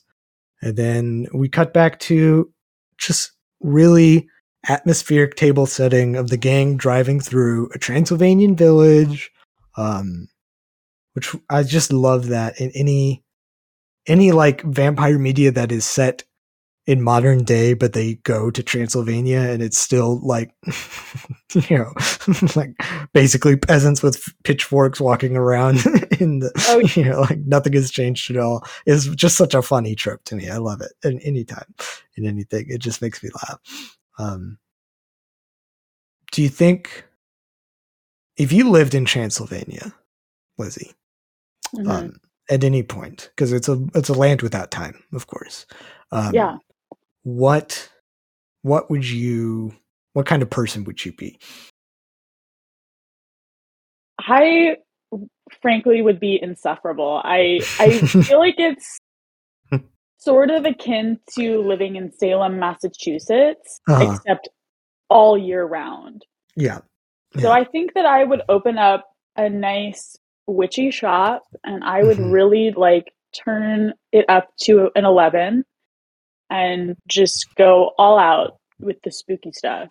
[0.64, 2.52] And then we cut back to
[2.98, 4.28] just really
[4.68, 9.30] atmospheric table setting of the gang driving through a Transylvanian village.
[9.78, 10.28] Um,
[11.14, 13.24] which I just love that in any
[14.10, 16.24] any like vampire media that is set
[16.90, 20.52] in modern day, but they go to Transylvania and it's still like,
[21.54, 21.94] you know,
[22.56, 22.74] like
[23.14, 25.86] basically peasants with pitchforks walking around
[26.20, 28.66] in the, oh, you know, like nothing has changed at all.
[28.88, 30.50] Is just such a funny trope to me.
[30.50, 30.92] I love it.
[31.04, 31.76] And anytime
[32.16, 33.60] in anything, it just makes me laugh.
[34.18, 34.58] Um,
[36.32, 37.06] do you think
[38.36, 39.94] if you lived in Transylvania,
[40.58, 40.94] Lizzy,
[41.76, 41.88] mm-hmm.
[41.88, 42.20] um,
[42.50, 45.66] at any point, because it's a it's a land without time, of course.
[46.12, 46.58] Um, yeah
[47.24, 47.90] what
[48.62, 49.74] what would you
[50.14, 51.40] what kind of person would you be?
[54.20, 54.78] I
[55.62, 57.22] frankly would be insufferable.
[57.24, 59.00] I I feel like it's
[60.18, 64.16] sort of akin to living in Salem, Massachusetts, uh-huh.
[64.16, 64.50] except
[65.10, 66.26] all year round.
[66.56, 66.80] Yeah.
[67.36, 67.42] yeah.
[67.42, 69.06] So I think that I would open up
[69.38, 70.18] a nice
[70.50, 72.32] witchy shop and I would mm-hmm.
[72.32, 75.64] really like turn it up to an 11
[76.50, 79.90] and just go all out with the spooky stuff.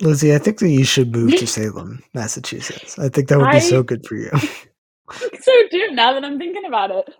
[0.00, 2.98] Lizzy, I think that you should move to Salem, Massachusetts.
[2.98, 4.30] I think that would be I, so good for you.
[5.12, 7.14] so do now that I'm thinking about it.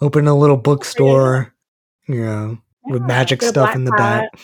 [0.00, 1.54] Open a little bookstore,
[2.08, 4.30] you know, yeah, with magic stuff in the back.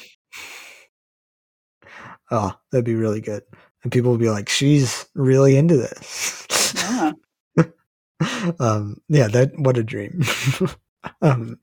[2.30, 3.42] Oh, that'd be really good.
[3.82, 6.46] And people would be like, she's really into this.
[6.74, 7.12] Yeah.
[8.60, 10.22] um, yeah, that what a dream.
[11.22, 11.58] um,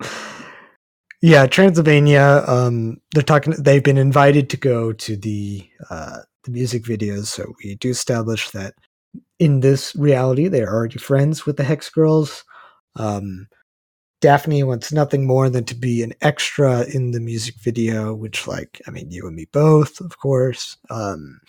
[1.22, 2.44] yeah, Transylvania.
[2.48, 3.54] Um, they're talking.
[3.58, 8.52] They've been invited to go to the uh, the music videos, so we do establish
[8.52, 8.76] that
[9.39, 12.44] in this reality they are already friends with the Hex Girls.
[12.96, 13.48] Um,
[14.22, 18.82] Daphne wants nothing more than to be an extra in the music video, which, like,
[18.88, 20.78] I mean, you and me both, of course.
[20.89, 21.39] Um,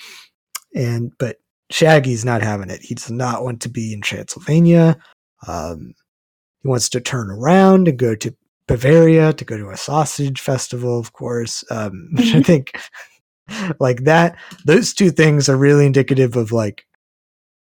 [0.75, 1.39] and but
[1.71, 2.81] Shaggy's not having it.
[2.83, 4.97] He does not want to be in Transylvania.
[5.47, 5.95] Um,
[6.63, 8.35] he wants to turn around and go to
[8.69, 12.79] Bavaria to go to a sausage festival, of course, um, which I think
[13.79, 16.87] like that, those two things are really indicative of like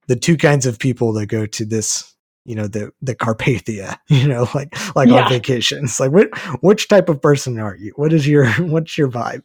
[0.08, 4.28] the two kinds of people that go to this you know the the Carpathia, you
[4.28, 5.24] know, like like Yeah.
[5.24, 6.00] on vacations.
[6.00, 6.30] Like what
[6.64, 7.94] which type of person are you?
[7.96, 9.44] What is your what's your vibe?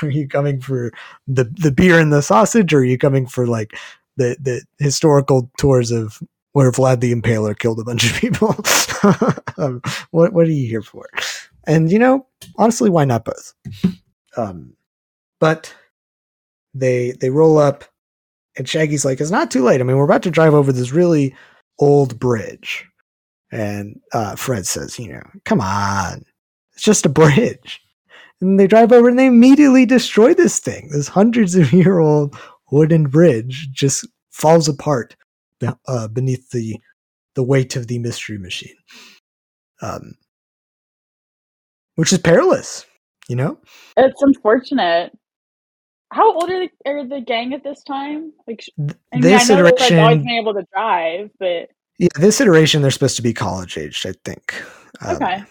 [0.02, 0.92] are you coming for
[1.26, 3.74] the the beer and the sausage, or are you coming for like
[4.16, 6.22] the the historical tours of
[6.52, 8.54] where Vlad the Impaler killed a bunch of people?
[9.58, 11.08] um, what what are you here for?
[11.66, 13.54] And you know, honestly, why not both?
[14.36, 14.74] Um,
[15.40, 15.74] but
[16.74, 17.84] they they roll up,
[18.56, 19.80] and Shaggy's like, "It's not too late.
[19.80, 21.34] I mean, we're about to drive over this really
[21.78, 22.86] old bridge."
[23.52, 26.24] And uh, Fred says, "You know, come on,
[26.72, 27.80] it's just a bridge."
[28.40, 30.90] And they drive over, and they immediately destroy this thing.
[30.92, 32.36] This hundreds of year old
[32.70, 35.16] wooden bridge just falls apart
[35.88, 36.78] uh, beneath the
[37.34, 38.76] the weight of the mystery machine,
[39.82, 40.14] um,
[41.94, 42.84] which is perilous.
[43.28, 43.58] You know,
[43.96, 45.12] It's unfortunate.
[46.12, 48.32] How old are the, are the gang at this time?
[48.46, 51.68] Like, I mean, this I know that they've always iteration, been able to drive, but
[51.98, 54.06] yeah, this iteration, they're supposed to be college aged.
[54.06, 54.54] I think.
[55.00, 55.42] Um, okay.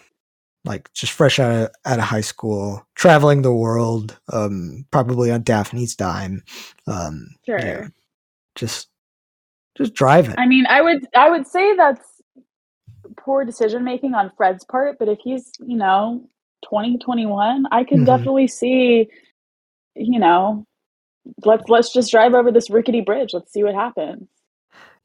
[0.64, 5.42] like just fresh out of, out of high school, traveling the world, um, probably on
[5.42, 6.42] Daphne's dime.
[6.86, 7.90] Um, Sure.
[8.54, 8.88] just
[9.76, 10.34] just driving.
[10.38, 12.00] I mean, I would I would say that's
[13.18, 16.26] poor decision making on Fred's part, but if he's, you know,
[16.64, 18.06] 20, 21, I could Mhm.
[18.06, 19.08] definitely see,
[19.96, 20.64] you know,
[21.44, 23.30] let's let's just drive over this rickety bridge.
[23.32, 24.28] Let's see what happens.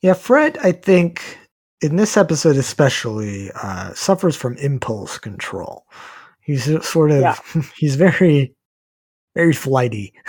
[0.01, 1.37] Yeah, Fred, I think
[1.81, 5.85] in this episode especially uh, suffers from impulse control.
[6.41, 7.35] He's sort of Yeah.
[7.77, 8.53] he's very
[9.35, 10.13] very flighty.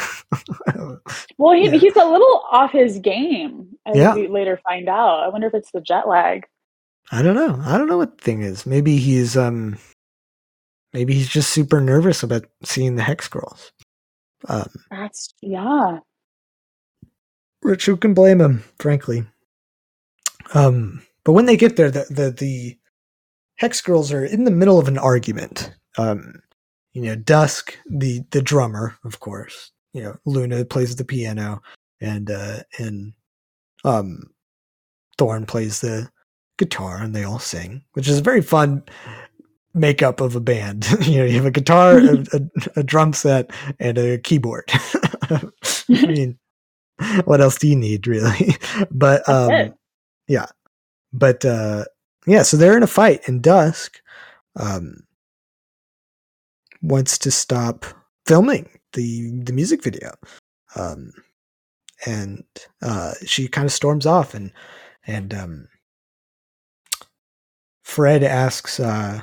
[1.36, 1.72] Well, he, Yeah.
[1.72, 4.14] he's a little off his game, as Yeah.
[4.14, 5.20] we later find out.
[5.24, 6.46] I wonder if it's the jet lag.
[7.10, 7.60] I don't know.
[7.66, 8.64] I don't know what the thing is.
[8.64, 9.76] Maybe he's um
[10.92, 13.72] maybe he's just super nervous about seeing the Hex Girls.
[14.48, 15.98] Um That's yeah.
[17.62, 19.24] Which who can blame him, frankly.
[20.54, 22.78] Um, but when they get there, the the, the
[23.56, 25.72] hex girls are in the middle of an argument.
[25.98, 26.42] Um,
[26.92, 29.70] you know, Dusk, the the drummer, of course.
[29.92, 31.62] You know, Luna plays the piano,
[32.00, 33.12] and uh, and
[33.84, 34.30] um,
[35.18, 36.10] Thorn plays the
[36.58, 38.82] guitar, and they all sing, which is a very fun
[39.74, 40.86] makeup of a band.
[41.06, 42.40] you know, you have a guitar, a, a,
[42.76, 44.70] a drum set, and a keyboard.
[45.30, 45.50] I
[45.88, 46.38] mean,
[47.24, 48.56] what else do you need, really?
[48.90, 49.74] but um,
[50.28, 50.46] yeah,
[51.12, 51.84] but uh,
[52.26, 52.42] yeah.
[52.42, 54.00] So they're in a fight, and Dusk
[54.56, 55.04] um,
[56.82, 57.84] wants to stop
[58.26, 60.12] filming the the music video,
[60.76, 61.12] um,
[62.06, 62.44] and
[62.82, 64.52] uh, she kind of storms off, and
[65.06, 65.68] and um,
[67.82, 69.22] Fred asks uh,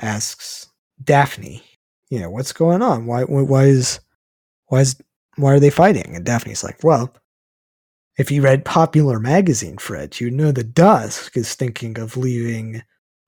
[0.00, 0.66] asks
[1.02, 1.62] Daphne,
[2.10, 3.06] you know, what's going on?
[3.06, 4.00] Why why is
[4.66, 4.96] why is
[5.36, 6.14] why are they fighting?
[6.14, 7.14] And Daphne's like, well,
[8.18, 12.82] if you read Popular Magazine, Fred, you know that Dusk is thinking of leaving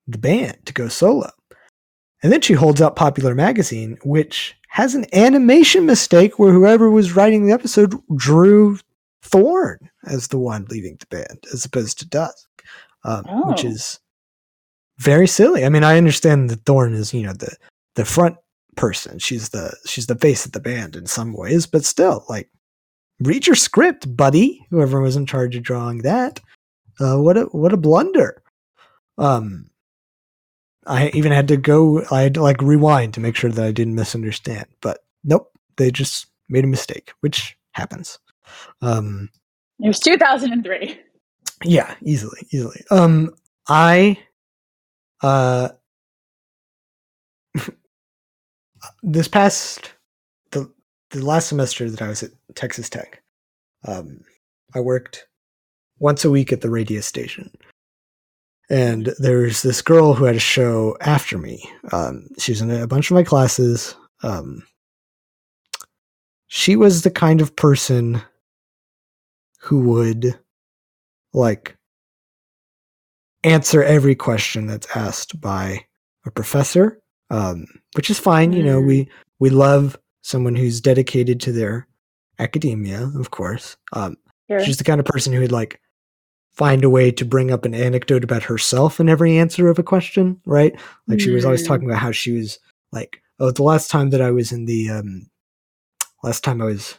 [0.09, 1.31] the band to go solo.
[2.23, 7.15] And then she holds up Popular Magazine, which has an animation mistake where whoever was
[7.17, 8.79] writing the episode drew
[9.23, 12.49] Thorn as the one leaving the band, as opposed to Dusk,
[13.05, 13.69] um, which Oh.
[13.69, 14.01] is
[15.01, 15.65] very silly.
[15.65, 17.57] I mean, I understand that Thorn is, you know, the
[17.97, 18.37] the front
[18.77, 19.19] person.
[19.19, 22.49] She's the she's the face of the band in some ways, but still, like,
[23.21, 24.65] read your script, buddy.
[24.71, 26.41] Whoever was in charge of drawing that,
[27.01, 28.43] uh, what a what a blunder.
[29.19, 29.71] Um,
[30.87, 32.05] I even had to go.
[32.11, 34.67] I had to like rewind to make sure that I didn't misunderstand.
[34.81, 38.19] But nope, they just made a mistake, which happens.
[38.83, 39.29] Um,
[39.81, 40.99] It was 2003.
[41.65, 42.83] yeah, easily, easily.
[42.91, 43.31] Um,
[43.69, 44.19] I,
[45.23, 45.69] uh,
[49.03, 49.93] this past
[50.53, 50.71] the
[51.11, 53.23] the last semester that I was at Texas Tech,
[53.87, 54.21] um,
[54.75, 55.27] I worked
[55.99, 57.51] once a week at the radio station,
[58.71, 61.63] and there's this girl who had a show after me.
[61.93, 63.95] Um, she was in a bunch of my classes.
[64.23, 64.63] Um,
[66.47, 68.23] she was the kind of person
[69.61, 70.39] who would
[71.33, 71.77] like
[73.45, 75.85] answer every question that's asked by
[76.27, 77.01] a professor
[77.31, 78.87] um, which is fine you know Mm.
[78.87, 81.87] we we love someone who's dedicated to their
[82.39, 84.17] academia of course um,
[84.51, 84.61] Sure.
[84.65, 85.81] she's the kind of person who would like
[86.53, 89.83] find a way to bring up an anecdote about herself in every answer of a
[89.83, 91.69] question right like she was always Mm.
[91.69, 92.59] talking about how she was
[92.93, 95.31] like oh the last time that i was in the um
[96.23, 96.99] last time i was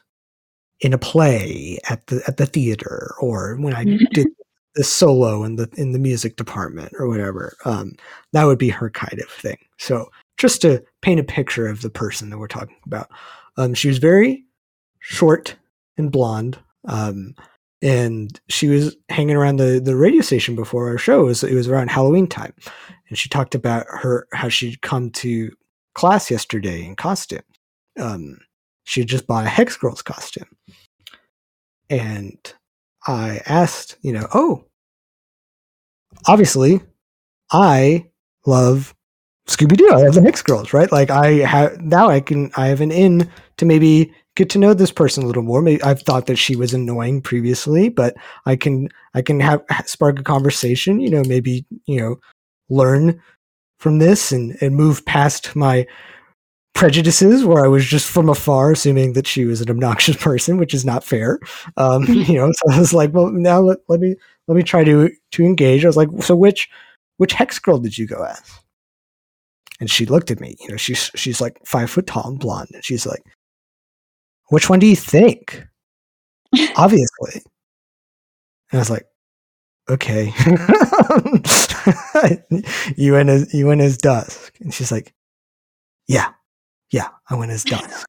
[0.80, 4.28] in a play at the at the theater or when i did
[4.76, 7.94] the solo in the in the music department or whatever um
[8.34, 11.90] that would be her kind of thing so just to paint a picture of the
[11.90, 13.10] person that we're talking about
[13.58, 14.46] um she was very
[15.00, 15.56] short
[15.98, 16.58] and blonde
[16.88, 17.36] um
[17.82, 21.22] and she was hanging around the, the radio station before our show.
[21.22, 22.54] It was, it was around Halloween time.
[23.10, 25.52] And she talked about her, how she'd come to
[25.96, 27.42] class yesterday in costume.
[28.00, 28.38] Um,
[28.84, 30.48] she just bought a Hex Girls costume.
[31.90, 32.38] And
[33.08, 34.66] I asked, you know, oh,
[36.28, 36.82] obviously,
[37.52, 38.08] I
[38.46, 38.94] love
[39.48, 39.90] Scooby Doo.
[39.92, 40.92] I love the Hex Girls, right?
[40.92, 44.74] Like I have now, I can I have an in to maybe get to know
[44.74, 45.62] this person a little more.
[45.62, 50.20] Maybe I've thought that she was annoying previously, but I can I can have spark
[50.20, 51.00] a conversation.
[51.00, 52.16] You know, maybe you know
[52.70, 53.22] learn
[53.80, 55.86] from this and and move past my
[56.74, 60.74] prejudices where I was just from afar assuming that she was an obnoxious person, which
[60.74, 61.40] is not fair.
[61.78, 64.16] Um, you know, so I was like, well, now let, let me
[64.48, 65.84] let me try to to engage.
[65.84, 66.70] I was like, so which
[67.18, 68.60] which hex girl did you go as?
[69.80, 70.56] And she looked at me.
[70.60, 73.24] You know, she's she's like five foot tall and blonde, and she's like,
[74.50, 75.66] which one do you think?
[76.76, 77.42] Obviously.
[78.72, 79.06] And I was like,
[79.90, 80.34] okay.
[82.98, 84.54] you went as you went as dusk.
[84.60, 85.14] And she's like,
[86.08, 86.32] Yeah,
[86.92, 88.08] yeah, I went as dusk.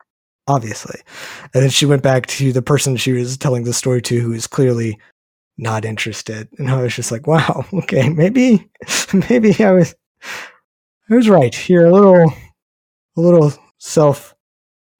[0.48, 1.00] Obviously.
[1.54, 4.30] And then she went back to the person she was telling the story to who
[4.30, 4.98] was clearly
[5.56, 6.48] not interested.
[6.58, 8.68] And I was just like, wow, okay, maybe
[9.30, 9.94] maybe I was
[11.10, 11.68] I was right.
[11.68, 12.32] You're a little
[13.16, 14.34] a little self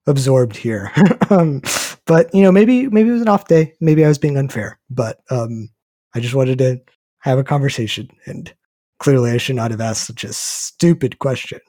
[0.06, 0.92] absorbed here.
[1.30, 1.62] um,
[2.06, 3.74] but you know, maybe maybe it was an off day.
[3.80, 4.78] Maybe I was being unfair.
[4.90, 5.70] But um,
[6.14, 6.80] I just wanted to
[7.20, 8.52] have a conversation, and
[8.98, 11.60] clearly, I should not have asked such a stupid question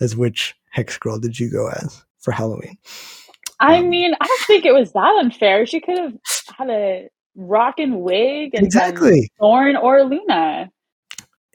[0.00, 2.78] as which hex girl did you go as for Halloween?
[3.60, 5.66] I um, mean, I don't think it was that unfair.
[5.66, 6.14] She could have
[6.56, 10.70] had a rockin' wig and exactly Thorn or Luna.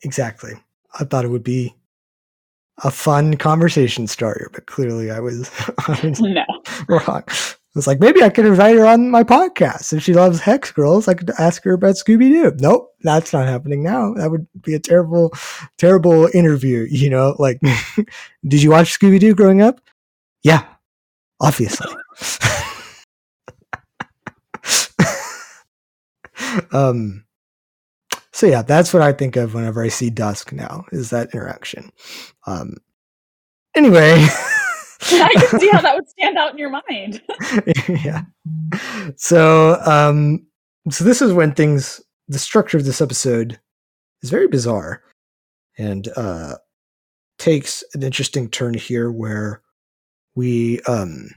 [0.03, 0.51] Exactly.
[0.99, 1.73] I thought it would be
[2.83, 5.49] a fun conversation starter, but clearly I was,
[5.87, 6.43] I was no.
[6.89, 7.23] wrong.
[7.75, 9.93] I was like, maybe I could invite her on my podcast.
[9.93, 12.53] If she loves Hex Girls, I could ask her about Scooby Doo.
[12.59, 14.13] Nope, that's not happening now.
[14.13, 15.33] That would be a terrible,
[15.79, 16.85] terrible interview.
[16.87, 17.59] You know, like,
[18.47, 19.81] did you watch Scooby Doo growing up?
[20.43, 20.65] Yeah,
[21.41, 21.91] obviously.
[26.71, 27.25] um,
[28.31, 31.91] so yeah, that's what I think of whenever I see Dusk now is that interaction.
[32.45, 32.77] Um,
[33.75, 34.27] anyway.
[35.11, 37.21] I can see how that would stand out in your mind.
[38.03, 38.21] yeah.
[39.15, 40.45] So, um,
[40.89, 43.59] so this is when things, the structure of this episode
[44.21, 45.03] is very bizarre
[45.77, 46.55] and, uh,
[47.37, 49.61] takes an interesting turn here where
[50.35, 51.29] we, um,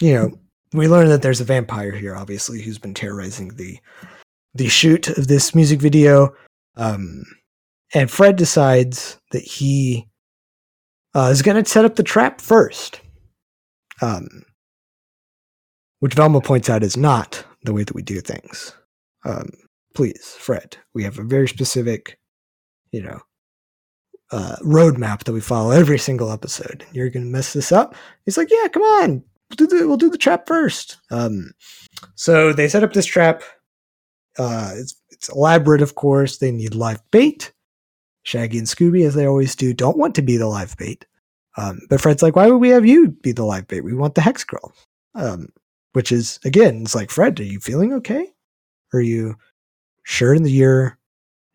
[0.00, 0.38] you know,
[0.72, 3.78] we learn that there's a vampire here, obviously, who's been terrorizing the
[4.54, 6.34] the shoot of this music video.
[6.76, 7.24] Um,
[7.94, 10.08] and Fred decides that he
[11.16, 13.00] uh, is going to set up the trap first,
[14.02, 14.28] um,
[16.00, 18.74] which Velma points out is not the way that we do things.
[19.24, 19.48] Um,
[19.94, 22.18] please, Fred, we have a very specific,
[22.92, 23.18] you know,
[24.30, 26.84] uh, roadmap that we follow every single episode.
[26.92, 27.94] You're going to mess this up.
[28.26, 30.98] He's like, yeah, come on, we'll do the, we'll do the trap first.
[31.10, 31.52] Um,
[32.14, 33.42] so they set up this trap.
[34.38, 36.36] Uh, it's it's elaborate, of course.
[36.36, 37.54] They need live bait.
[38.26, 41.06] Shaggy and Scooby, as they always do, don't want to be the live bait.
[41.56, 43.82] Um, but Fred's like, why would we have you be the live bait?
[43.82, 44.72] We want the Hex Girl.
[45.14, 45.48] Um,
[45.92, 48.26] which is again, it's like, Fred, are you feeling okay?
[48.92, 49.36] Are you
[50.02, 50.98] sure the year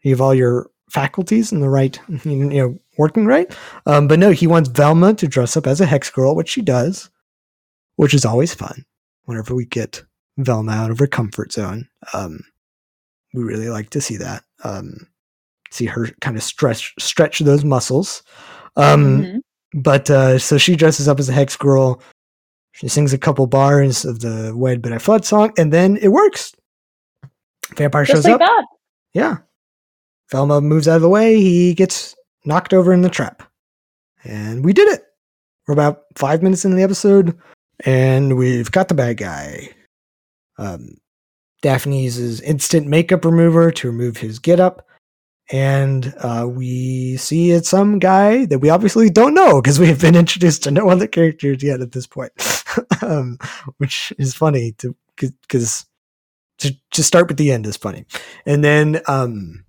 [0.02, 3.54] you have all your faculties in the right, you know, working right?
[3.86, 6.62] Um, but no, he wants Velma to dress up as a Hex Girl, which she
[6.62, 7.10] does,
[7.98, 8.86] which is always fun
[9.26, 10.04] whenever we get
[10.38, 11.88] Velma out of her comfort zone.
[12.14, 12.40] Um,
[13.34, 14.44] we really like to see that.
[14.64, 15.08] Um,
[15.72, 18.22] see her kind of stretch stretch those muscles.
[18.76, 19.38] Um, mm-hmm.
[19.74, 22.02] But uh, so she dresses up as a hex girl.
[22.74, 26.10] She sings a couple bars of the "Wed But I Flood" song, and then it
[26.10, 26.54] works.
[27.76, 28.40] Vampire Just shows like up.
[28.40, 28.66] That.
[29.14, 29.38] Yeah,
[30.30, 31.36] Velma moves out of the way.
[31.40, 32.16] He gets
[32.46, 33.44] knocked over in the trap,
[34.24, 35.04] and we did it.
[35.68, 37.38] We're about five minutes into the episode,
[37.86, 39.70] and we've got the bad guy.
[40.58, 40.98] Um,
[41.62, 44.86] Daphne uses instant makeup remover to remove his getup.
[45.52, 50.00] And uh, we see it's some guy that we obviously don't know because we have
[50.00, 52.32] been introduced to no other characters yet at this point,
[53.02, 53.38] um,
[53.78, 55.86] which is funny to because
[56.60, 58.06] to, to start with the end is funny.
[58.46, 59.66] And then um,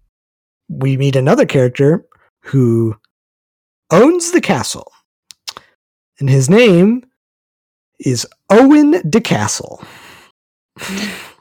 [0.68, 2.06] we meet another character
[2.44, 2.96] who
[3.90, 4.92] owns the castle,
[6.20, 7.04] and his name
[7.98, 9.84] is Owen DeCastle.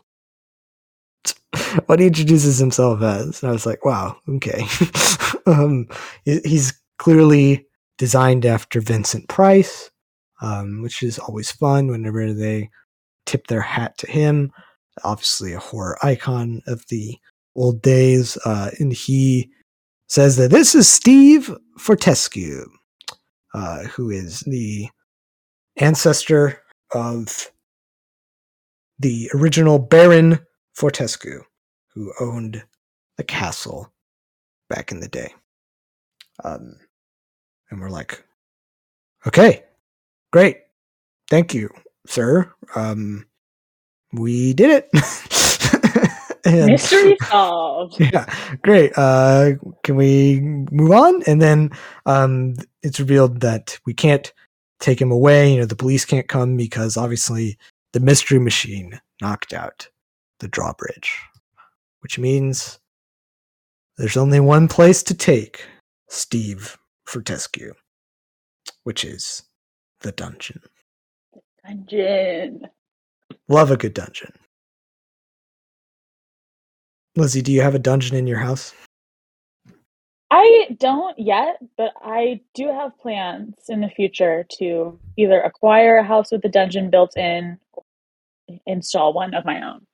[1.86, 3.41] what he introduces himself as.
[3.41, 4.64] And I was like, wow, okay.
[5.45, 5.88] um,
[6.24, 7.66] he's clearly
[7.97, 9.89] designed after Vincent Price,
[10.41, 12.70] um, which is always fun whenever they
[13.26, 14.52] tip their hat to him.
[15.04, 17.18] obviously a horror icon of the
[17.56, 18.38] old days.
[18.45, 19.49] Uh, and he
[20.08, 22.66] says that this is Steve Fortescue,
[23.54, 24.89] uh, who is the
[25.78, 26.62] ancestor
[26.93, 27.49] of
[28.99, 30.39] the original Baron
[30.74, 31.43] Fortescue,
[31.93, 32.63] who owned
[33.17, 33.91] the castle
[34.69, 35.34] back in the day.
[36.43, 36.76] Um,
[37.69, 38.24] and we're like,
[39.28, 39.63] okay,
[40.32, 40.57] great.
[41.30, 41.69] Thank you,
[42.07, 42.51] sir.
[42.76, 43.26] Um,
[44.13, 44.89] we did it.
[46.45, 47.99] and, Mystery solved.
[47.99, 48.91] Yeah, great.
[48.97, 49.51] Uh,
[49.84, 51.24] can we move on?
[51.24, 51.72] And then
[52.05, 54.32] um, it's revealed that we can't
[54.80, 55.53] take him away.
[55.53, 57.57] You know, the police can't come because obviously
[57.93, 59.88] the mystery machine knocked out
[60.41, 61.21] the drawbridge,
[62.01, 62.79] which means
[63.97, 65.65] there's only one place to take
[66.09, 67.73] Steve Fortescue,
[68.83, 69.43] which is
[70.01, 70.61] the dungeon.
[71.65, 72.67] Dungeon.
[73.47, 74.33] Love a good dungeon.
[77.15, 78.73] Lizzy, do you have a dungeon in your house?
[80.31, 86.03] I don't yet, but I do have plans in the future to either acquire a
[86.03, 87.83] house with a dungeon built in or
[88.65, 89.85] install one of my own.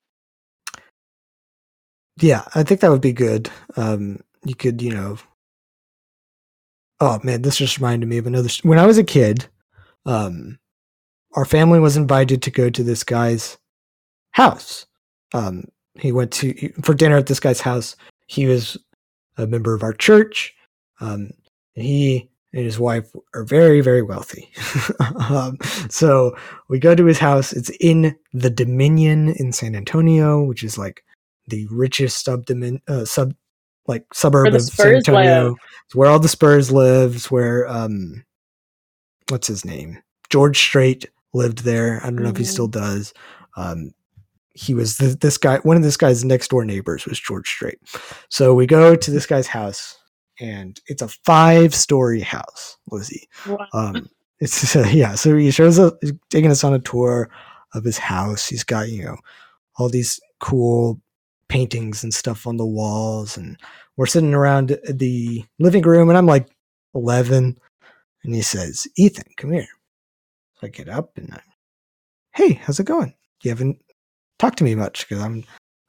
[2.20, 3.50] Yeah, I think that would be good.
[3.76, 5.18] Um, you could, you know,
[7.00, 8.50] oh man, this just reminded me of another.
[8.64, 9.48] When I was a kid,
[10.06, 10.58] um,
[11.36, 13.58] our family was invited to go to this guy's
[14.32, 14.86] house.
[15.34, 15.66] Um,
[15.96, 17.96] he went to for dinner at this guy's house.
[18.28, 18.78] He was
[19.38, 20.54] a member of our church.
[21.00, 21.32] Um,
[21.76, 24.50] and he and his wife are very, very wealthy.
[25.30, 25.58] um,
[25.90, 26.36] so
[26.70, 27.54] we go to his house.
[27.54, 31.04] It's in the Dominion in San Antonio, which is like
[31.48, 32.46] the richest sub
[32.88, 33.34] uh, sub
[33.88, 35.50] like suburb of San Antonio.
[35.50, 35.56] Live.
[35.86, 37.16] It's where all the Spurs live.
[37.16, 38.26] It's where um,
[39.30, 40.02] what's his name?
[40.30, 42.02] George Strait lived there.
[42.04, 42.32] I don't know mm-hmm.
[42.32, 42.52] if he mm-hmm.
[42.52, 43.14] still does.
[43.56, 43.92] Um,
[44.54, 45.60] he was the, this guy.
[45.60, 47.80] One of this guy's next door neighbors was George Strait.
[48.30, 49.98] So we go to this guy's house,
[50.40, 53.30] and it's a five story house, Lizzy.
[53.48, 53.68] Wow.
[53.74, 55.16] Um, it's uh, yeah.
[55.16, 55.94] So he shows us,
[56.30, 57.30] taking us on a tour
[57.74, 58.48] of his house.
[58.48, 59.18] He's got you know
[59.78, 61.00] all these cool
[61.50, 63.58] paintings and stuff on the walls, and
[63.96, 66.48] we're sitting around the living room, and I'm like
[66.94, 67.58] eleven,
[68.24, 69.68] and he says, "Ethan, come here."
[70.60, 71.42] So I get up and I,
[72.36, 73.14] hey, how's it going?
[73.44, 73.80] You haven't
[74.40, 75.44] talked to me much because I'm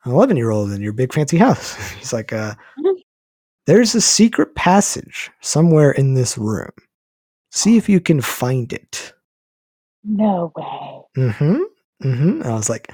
[0.05, 1.75] an 11 year old in your big fancy house.
[1.99, 3.01] He's like, uh, mm-hmm.
[3.67, 6.71] there's a secret passage somewhere in this room.
[7.51, 9.15] See if you can find it.
[10.05, 11.25] No way.
[11.25, 12.07] Mm hmm.
[12.07, 12.43] Mm hmm.
[12.43, 12.93] I was like,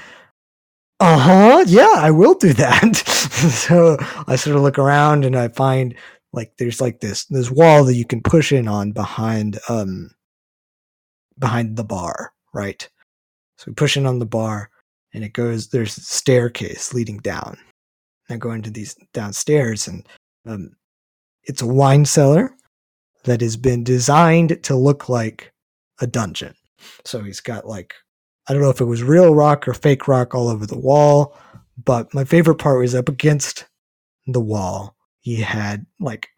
[1.04, 1.64] uh huh.
[1.66, 2.96] Yeah, I will do that.
[3.06, 3.96] so
[4.26, 5.94] I sort of look around and I find
[6.32, 10.10] like there's like this this wall that you can push in on behind um
[11.38, 12.88] behind the bar, right?
[13.56, 14.70] So we push in on the bar
[15.14, 17.56] and it goes there's a staircase leading down
[18.28, 20.06] i go into these downstairs and
[20.46, 20.70] um,
[21.44, 22.54] it's a wine cellar
[23.22, 25.52] that has been designed to look like
[26.00, 26.54] a dungeon
[27.04, 27.94] so he's got like
[28.48, 31.36] i don't know if it was real rock or fake rock all over the wall
[31.82, 33.66] but my favorite part was up against
[34.26, 36.28] the wall he had like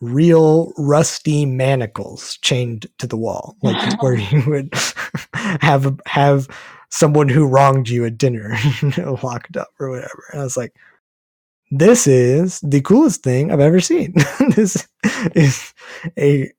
[0.00, 4.72] real rusty manacles chained to the wall like where he would
[5.34, 6.48] have have
[6.94, 10.24] someone who wronged you at dinner, you know, locked up or whatever.
[10.30, 10.74] And I was like,
[11.70, 14.14] this is the coolest thing I've ever seen.
[14.54, 14.86] this
[15.34, 15.74] is
[16.16, 16.52] a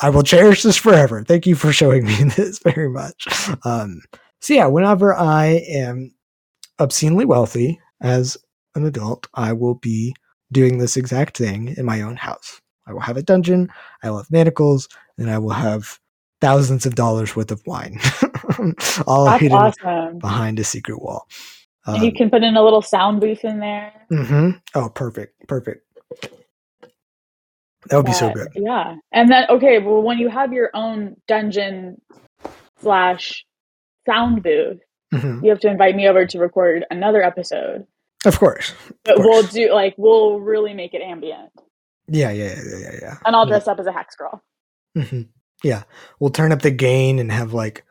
[0.00, 1.22] I will cherish this forever.
[1.22, 3.26] Thank you for showing me this very much.
[3.64, 4.00] Um,
[4.40, 6.14] so yeah, whenever I am
[6.78, 8.36] obscenely wealthy as
[8.74, 10.14] an adult, I will be
[10.50, 12.60] doing this exact thing in my own house.
[12.86, 13.70] I will have a dungeon,
[14.02, 15.98] I will have manacles, and I will have
[16.40, 18.00] thousands of dollars worth of wine,
[19.06, 20.18] all That's hidden awesome.
[20.18, 21.28] behind a secret wall.
[21.86, 23.92] Um, you can put in a little sound booth in there.
[24.10, 24.58] Mm-hmm.
[24.74, 25.86] Oh, perfect, perfect.
[27.88, 28.48] That would be so good.
[28.54, 32.00] Yeah, and then okay, well, when you have your own dungeon
[32.80, 33.44] slash
[34.06, 34.80] sound booth,
[35.12, 35.44] mm-hmm.
[35.44, 37.86] you have to invite me over to record another episode.
[38.24, 38.70] Of course.
[38.70, 39.26] Of but course.
[39.26, 41.50] we'll do like we'll really make it ambient.
[42.08, 43.16] Yeah, yeah, yeah, yeah, yeah.
[43.24, 43.72] And I'll dress yeah.
[43.72, 44.42] up as a hex girl.
[44.96, 45.22] Mm-hmm.
[45.62, 45.84] Yeah,
[46.20, 47.84] we'll turn up the gain and have like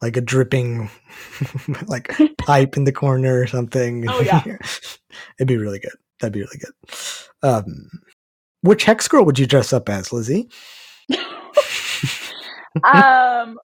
[0.00, 0.90] like a dripping
[1.86, 4.08] like pipe in the corner or something.
[4.08, 4.42] Oh yeah,
[5.38, 5.92] it'd be really good.
[6.20, 6.92] That'd be really good.
[7.42, 7.88] Um,
[8.62, 10.48] which hex girl would you dress up as, Lizzy?
[12.84, 13.58] um,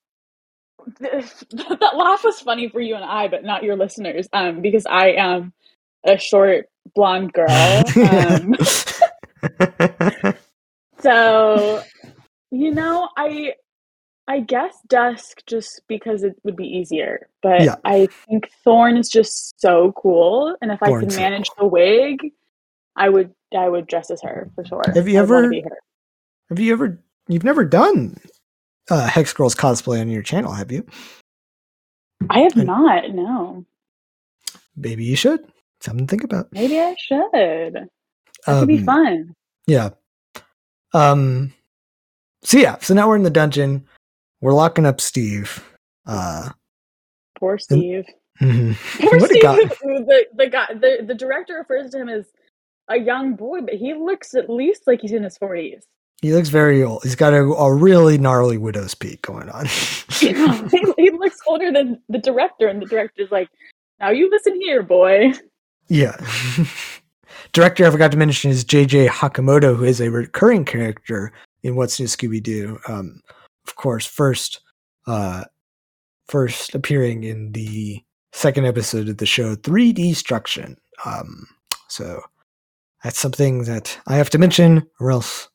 [1.00, 4.28] that laugh was funny for you and I, but not your listeners.
[4.32, 5.52] Um, because I am
[6.04, 7.82] a short blonde girl.
[7.96, 8.54] Um,
[11.00, 11.82] so
[12.50, 13.54] you know, I
[14.26, 17.76] I guess Dusk just because it would be easier, but Yeah.
[17.84, 21.66] I think Thorn is just so cool, and if I Thorn's can so manage the
[21.66, 22.32] wig,
[22.98, 24.82] I would I would dress as her for sure.
[24.94, 25.50] Have you ever-.
[26.50, 27.00] Have you ever?
[27.28, 28.16] You've never done
[28.90, 30.84] uh, Hex Girls cosplay on your channel, have you?
[32.30, 33.10] I have I- not.
[33.10, 33.64] No,
[34.76, 35.40] Maybe you should.
[35.80, 36.52] Something to think about.
[36.52, 37.22] maybe I should.
[37.32, 37.88] That
[38.46, 39.34] could be Um, fun.
[39.66, 39.90] Yeah.
[40.92, 41.52] Um.
[42.42, 42.78] So yeah.
[42.80, 43.86] So now we're in the dungeon.
[44.40, 45.64] We're locking up Steve.
[46.06, 46.50] Uh.
[47.38, 48.04] Poor Steve.
[48.40, 48.74] mhm.
[49.00, 49.42] Poor What Steve.
[49.42, 52.26] The the guy the, the director refers to him as
[52.88, 55.84] a young boy, but he looks at least like he's in his forties.
[56.20, 57.02] He looks very old.
[57.04, 59.66] He's got a, a really gnarly widow's peak going on.
[59.66, 60.32] he,
[60.98, 63.48] he looks older than the director, and the director's like,
[64.00, 65.32] "Now you listen here, boy."
[65.88, 66.16] yeah.
[67.52, 71.32] Director I forgot to mention is JJ Hakamoto, who is a recurring character
[71.62, 72.78] in What's New Scooby Doo.
[72.88, 73.22] Um,
[73.66, 74.60] of course, first,
[75.06, 75.44] uh,
[76.26, 80.76] first appearing in the second episode of the show, 3D Destruction.
[81.04, 81.46] Um,
[81.88, 82.20] so
[83.02, 85.48] that's something that I have to mention, or else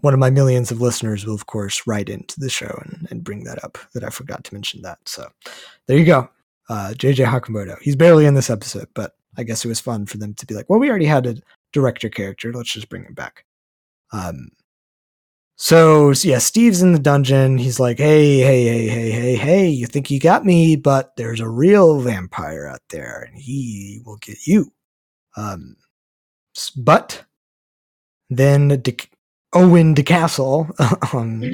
[0.00, 3.24] one of my millions of listeners will, of course, write into the show and, and
[3.24, 4.98] bring that up that I forgot to mention that.
[5.06, 5.26] So
[5.86, 6.28] there you go.
[6.68, 7.80] Uh, JJ Hakamoto.
[7.80, 10.54] He's barely in this episode, but I guess it was fun for them to be
[10.54, 11.36] like, well, we already had a
[11.72, 12.52] director character.
[12.52, 13.44] Let's just bring him back.
[14.12, 14.50] Um,
[15.56, 17.58] so, so yeah, Steve's in the dungeon.
[17.58, 21.40] He's like, hey, hey, hey, hey, hey, hey, you think you got me, but there's
[21.40, 24.72] a real vampire out there and he will get you.
[25.36, 25.76] Um,
[26.70, 27.24] but
[28.30, 28.96] then De-
[29.54, 31.44] Owen DeCastle um,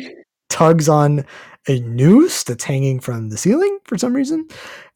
[0.49, 1.25] tugs on
[1.69, 4.47] a noose that's hanging from the ceiling for some reason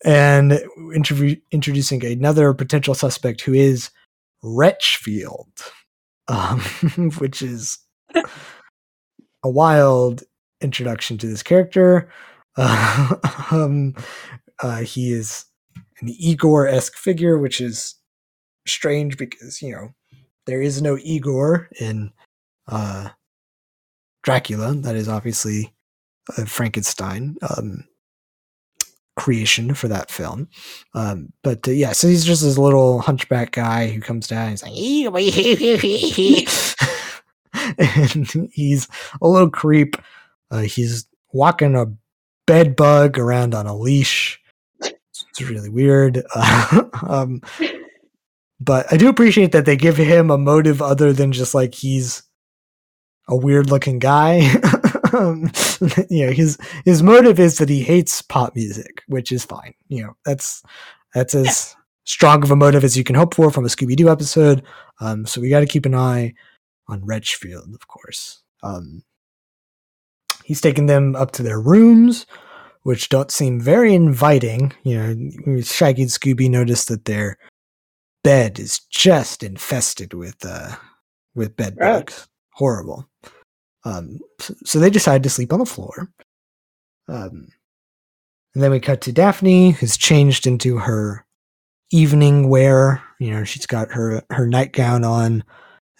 [0.04, 0.60] and
[0.94, 3.90] interview- introducing another potential suspect who is
[4.42, 5.48] Wretchfield,
[6.28, 6.60] um,
[7.18, 7.78] which is
[8.14, 10.22] a wild
[10.60, 12.10] introduction to this character.
[12.56, 13.16] Uh,
[13.50, 13.94] um,
[14.62, 15.44] uh, he is
[16.00, 17.94] an Igor esque figure, which is
[18.66, 19.94] strange because, you know,
[20.48, 22.10] there is no Igor in
[22.68, 23.10] uh,
[24.22, 24.72] Dracula.
[24.76, 25.74] That is obviously
[26.38, 27.84] a Frankenstein um,
[29.14, 30.48] creation for that film.
[30.94, 34.48] Um, but uh, yeah, so he's just this little hunchback guy who comes down.
[34.48, 34.72] He's like,
[37.78, 38.88] and he's
[39.20, 39.96] a little creep.
[40.50, 41.92] Uh, he's walking a
[42.46, 44.40] bed bug around on a leash.
[44.80, 46.24] It's really weird.
[46.34, 47.42] Uh, um,
[48.60, 52.22] but I do appreciate that they give him a motive other than just like he's
[53.28, 54.50] a weird looking guy.
[55.12, 55.50] um,
[56.10, 59.74] you know, his his motive is that he hates pop music, which is fine.
[59.88, 60.62] You know, that's
[61.14, 64.08] that's as strong of a motive as you can hope for from a Scooby Doo
[64.08, 64.62] episode.
[65.00, 66.34] Um, so we got to keep an eye
[66.88, 68.42] on Retchfield, of course.
[68.62, 69.04] Um,
[70.44, 72.26] he's taking them up to their rooms,
[72.82, 74.72] which don't seem very inviting.
[74.82, 77.38] You know, Shaggy and Scooby notice that their
[78.28, 80.76] bed is just infested with uh,
[81.34, 82.28] with bed bugs.
[82.50, 83.08] Horrible.
[83.84, 86.12] Um, so, so they decide to sleep on the floor.
[87.08, 87.48] Um,
[88.54, 91.24] and then we cut to Daphne, who's changed into her
[91.90, 93.02] evening wear.
[93.18, 95.42] You know, she's got her her nightgown on,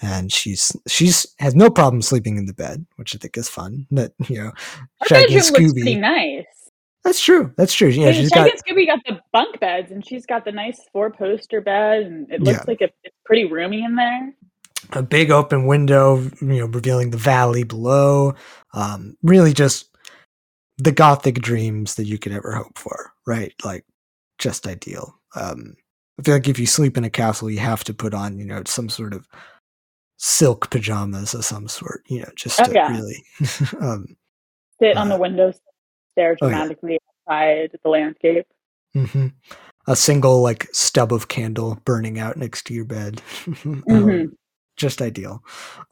[0.02, 3.86] and she's she's has no problem sleeping in the bed, which I think is fun.
[3.90, 4.52] That you know,
[5.06, 5.98] Shaggy bedroom looks pretty Scooby.
[5.98, 6.44] nice.
[7.08, 7.54] That's true.
[7.56, 7.88] That's true.
[7.88, 11.08] Yeah, she's Shaggy got Scooby got the bunk beds, and she's got the nice four
[11.10, 12.64] poster bed, and it looks Yeah.
[12.66, 14.34] like it, it's pretty roomy in there.
[14.92, 18.34] a big open window, you know, revealing the valley below.
[18.74, 19.88] Um, really just
[20.76, 23.54] the gothic dreams that you could ever hope for, right?
[23.64, 23.86] Like
[24.38, 25.18] just ideal.
[25.34, 25.74] Um,
[26.20, 28.44] I feel like if you sleep in a castle, you have to put on, you
[28.44, 29.26] know, some sort of
[30.18, 32.90] silk pajamas of some sort, you know, just Oh, to yeah.
[32.90, 33.24] really,
[33.80, 34.14] um,
[34.78, 35.18] Sit on the Uh,
[36.18, 36.50] window, stare oh, yeah.
[36.50, 36.98] dramatically
[37.28, 38.46] outside the landscape.
[38.94, 39.32] mhm.
[39.86, 43.22] a single like stub of candle burning out next to your bed.
[43.64, 44.32] Um, Mhm.
[44.76, 45.42] just ideal.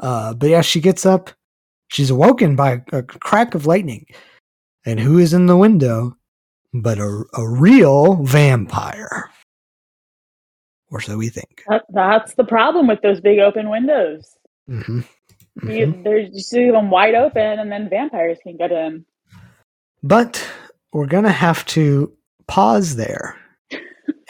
[0.01, 1.31] Uh, but yeah, she gets up.
[1.89, 4.07] She's awoken by a crack of lightning.
[4.85, 6.17] And who is in the window
[6.75, 9.31] but a, a real vampire?
[10.91, 11.65] Or so we think.
[11.69, 14.37] That, that's the problem with those big open windows.
[14.69, 15.01] hmm
[15.63, 19.05] You, there's you see them wide open, and then vampires can get in.
[20.07, 20.49] But
[20.93, 22.13] we're going to have to
[22.47, 23.37] pause there.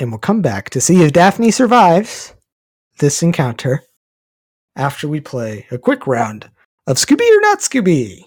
[0.01, 2.35] and we'll come back to see if Daphne survives
[2.99, 3.83] this encounter
[4.75, 6.49] after we play a quick round
[6.87, 8.23] of Scooby or Not Scooby.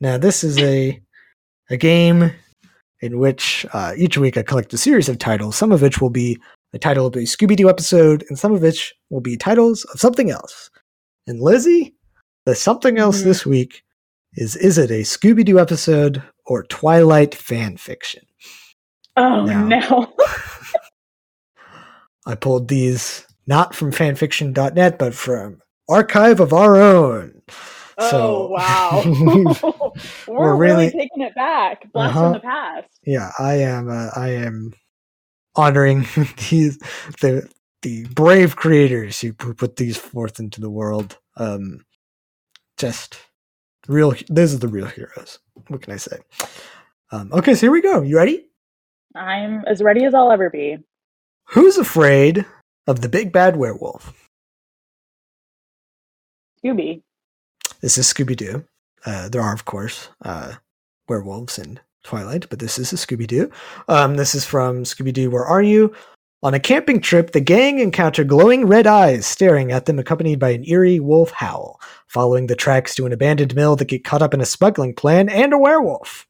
[0.00, 1.00] Now, this is a
[1.70, 2.30] a game
[3.00, 6.08] in which uh, each week I collect a series of titles, some of which will
[6.10, 6.38] be
[6.72, 9.98] the title of a Scooby Doo episode, and some of which will be titles of
[9.98, 10.70] something else.
[11.26, 11.96] And Lizzy,
[12.46, 13.24] the something else Mhm.
[13.24, 13.82] this week
[14.40, 18.22] is is it a Scooby Doo episode or Twilight fan fiction?
[19.16, 20.12] Oh Now- no.
[22.26, 27.40] I pulled these not from fanfiction.net, but from Archive of Our Own.
[27.98, 29.02] oh So- wow.
[30.28, 31.90] We're, We're really, really- taking it back.
[31.92, 32.24] Blast Uh-huh.
[32.26, 32.88] from the past.
[33.04, 33.88] yeah, I am.
[33.88, 34.72] Uh, I am
[35.56, 36.06] honoring
[36.50, 36.78] these
[37.20, 37.48] the
[37.82, 41.16] the brave creators who pu- put these forth into the world.
[41.36, 41.84] Um,
[42.76, 43.18] just
[43.88, 44.14] real.
[44.28, 45.38] Those are the real heroes.
[45.66, 46.18] What can I say?
[47.10, 48.02] Um, okay, so here we go.
[48.02, 48.46] You ready?
[49.14, 50.78] I'm as ready as I'll ever be.
[51.46, 52.44] Who's afraid
[52.86, 54.12] of the big bad werewolf?
[56.62, 57.02] Scooby.
[57.80, 58.64] This is Scooby Doo.
[59.06, 60.54] Uh, there are, of course, uh,
[61.08, 63.50] werewolves in Twilight, but this is a Scooby Doo.
[63.88, 65.30] Um, this is from Scooby Doo.
[65.30, 65.94] Where are you?
[66.40, 70.50] On a camping trip, the gang encounter glowing red eyes staring at them, accompanied by
[70.50, 74.32] an eerie wolf howl, following the tracks to an abandoned mill that get caught up
[74.32, 76.28] in a smuggling plan and a werewolf.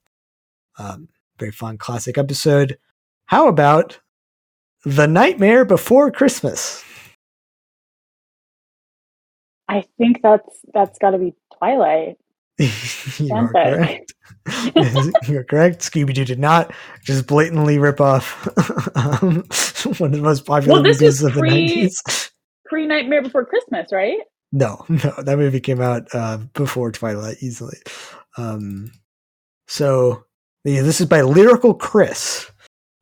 [0.79, 2.79] Um, very fun classic episode.
[3.27, 4.01] How about
[4.85, 6.83] The Nightmare Before Christmas?
[9.69, 12.17] I think that's that's got to be Twilight.
[13.19, 14.15] you are correct.
[15.29, 15.81] You're correct.
[15.81, 16.73] Scooby Doo did not
[17.05, 18.49] just blatantly rip off
[18.97, 19.45] um,
[19.99, 22.31] one of the most popular Well, this movies of the pre- 90s.
[22.67, 24.19] Pre Nightmare Before Christmas, right?
[24.51, 27.77] No, no, that movie came out uh, before Twilight easily.
[28.37, 28.91] Um,
[29.67, 30.25] so,
[30.65, 32.51] yeah, this is by Lyrical Chris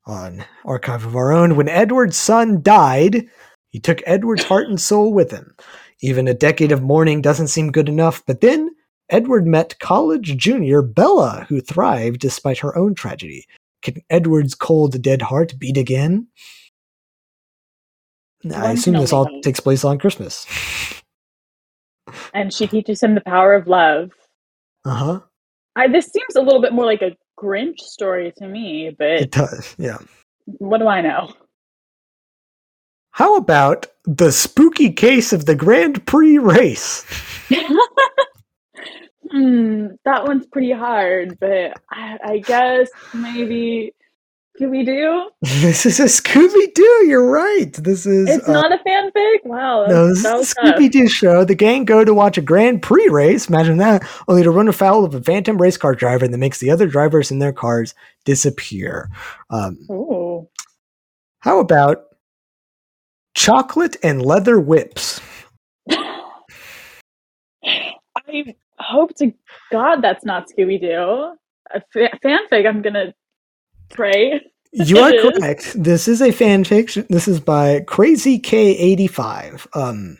[0.06, 1.56] on Archive of Our Own.
[1.56, 3.26] When Edward's son died,
[3.68, 5.54] he took Edward's heart and soul with him.
[6.00, 8.70] Even a decade of mourning doesn't seem good enough, but then
[9.08, 13.46] Edward met college junior Bella, who thrived despite her own tragedy.
[13.82, 16.26] Can Edward's cold, dead heart beat again?
[18.54, 20.46] I assume this all takes place on Christmas.
[22.32, 24.12] And she teaches him the power of love.
[24.84, 25.20] Uh huh.
[25.74, 29.30] I, this seems a little bit more like a Grinch story to me, but It
[29.32, 29.98] does, yeah.
[30.44, 31.32] what do I know?
[33.10, 37.04] How about the spooky case of the Grand Prix race?
[39.36, 43.92] Hmm, that one's pretty hard, but I, I guess maybe
[44.58, 45.28] Scooby Doo.
[45.42, 47.04] This is a Scooby Doo.
[47.06, 47.70] You're right.
[47.74, 49.44] This is It's uh, not a fanfic.
[49.44, 50.62] Wow, no, this that is the.
[50.62, 51.44] Scooby Doo show.
[51.44, 53.48] The gang go to watch a Grand Prix race.
[53.50, 54.08] Imagine that.
[54.26, 57.30] Only to run afoul of a phantom race car driver that makes the other drivers
[57.30, 59.10] in their cars disappear.
[59.50, 60.48] Um, Ooh.
[61.40, 62.04] how about
[63.34, 65.20] chocolate and leather whips?
[68.28, 69.32] I hope to
[69.70, 71.36] God that's not Scooby Doo.
[71.74, 72.66] A fa- fanfic.
[72.66, 73.14] I'm gonna
[73.90, 74.40] pray.
[74.72, 75.82] You are correct.
[75.82, 77.06] This is a fan fiction.
[77.08, 79.66] This is by Crazy K85.
[79.74, 80.18] Um,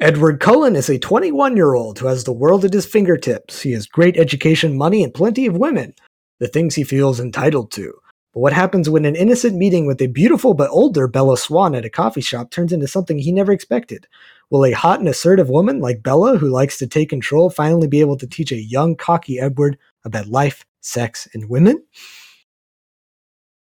[0.00, 3.60] Edward Cullen is a 21 year old who has the world at his fingertips.
[3.60, 5.94] He has great education, money, and plenty of women,
[6.38, 7.92] the things he feels entitled to.
[8.32, 11.84] But what happens when an innocent meeting with a beautiful but older Bella Swan at
[11.84, 14.06] a coffee shop turns into something he never expected?
[14.50, 18.00] Will a hot and assertive woman like Bella, who likes to take control, finally be
[18.00, 21.82] able to teach a young, cocky Edward about life, sex, and women?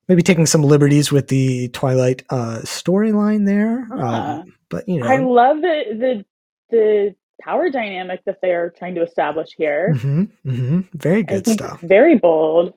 [0.08, 3.88] Maybe taking some liberties with the Twilight uh, storyline there.
[3.92, 5.08] Um, but, you know.
[5.08, 6.26] I love the the
[6.70, 9.94] the power dynamic that they're trying to establish here.
[9.96, 11.82] hmm hmm Very good stuff.
[11.82, 12.74] very bold.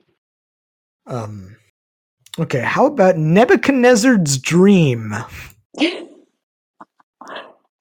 [1.05, 1.57] Um,
[2.39, 5.13] okay, how about Nebuchadnezzar's dream?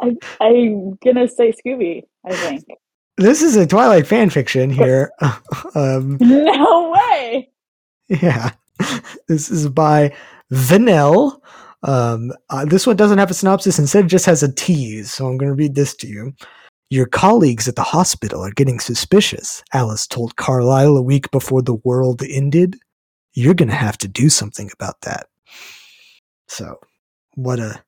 [0.02, 2.02] I, I'm gonna say Scooby.
[2.26, 2.64] I think.
[3.18, 5.12] This is a Twilight fan fiction here.
[5.74, 7.50] um, No way.
[8.08, 8.52] yeah,
[9.28, 10.14] this is by
[10.52, 11.38] Vanel.
[11.84, 13.78] Um, uh, this one doesn't have a synopsis.
[13.78, 15.10] Instead, it just has a tease.
[15.12, 16.32] So I'm going to read this to you.
[16.90, 19.62] Your colleagues at the hospital are getting suspicious.
[19.72, 22.76] Alice told Carlisle a week before the world ended.
[23.34, 25.26] You're going to have to do something about that.
[26.48, 26.76] So,
[27.34, 27.82] what a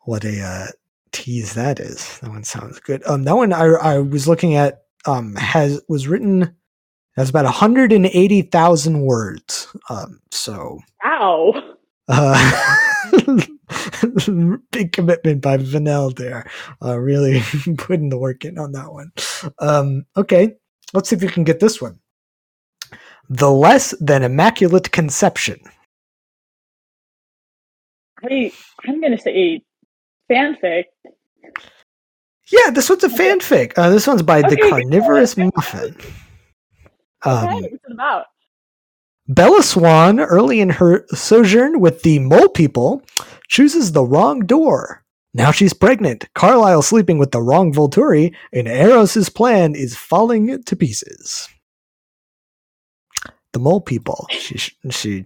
[0.00, 0.66] what a uh,
[1.12, 2.18] tease that is.
[2.20, 3.06] That one sounds good.
[3.06, 6.54] Um, that one I I was looking at um has was written
[7.16, 9.68] has about 180,000 words.
[9.90, 11.74] Um, so Ow.
[12.08, 12.76] uh,
[14.70, 16.50] big commitment by Vanel there.
[16.82, 17.42] Uh, really
[17.76, 19.12] putting the work in on that one.
[19.58, 20.54] Um, okay,
[20.94, 21.98] let's see if you can get this one.
[23.28, 25.60] The less than immaculate conception.
[28.24, 28.52] I
[28.86, 29.64] I'm gonna say
[30.32, 30.84] fanfic.
[32.50, 33.72] Yeah, this one's a fanfic.
[33.76, 34.70] Uh, this one's by the Okay, good.
[34.70, 35.96] Carnivorous Muffin.
[37.24, 38.26] Um, Okay, what's it about?
[39.28, 43.02] Bella Swan, early in her sojourn with the Mole People,
[43.48, 45.04] chooses the wrong door.
[45.34, 46.28] Now she's pregnant.
[46.34, 51.48] Carlisle sleeping with the wrong Volturi, and Aro's plan is falling to pieces.
[53.52, 54.26] The mole people.
[54.30, 54.58] She
[54.90, 55.24] she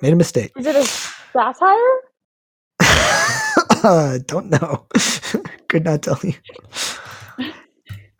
[0.00, 0.52] made a mistake.
[0.56, 0.84] Is it a
[1.32, 1.78] satire?
[3.82, 4.86] Uh, don't know.
[5.68, 6.34] Could not tell you.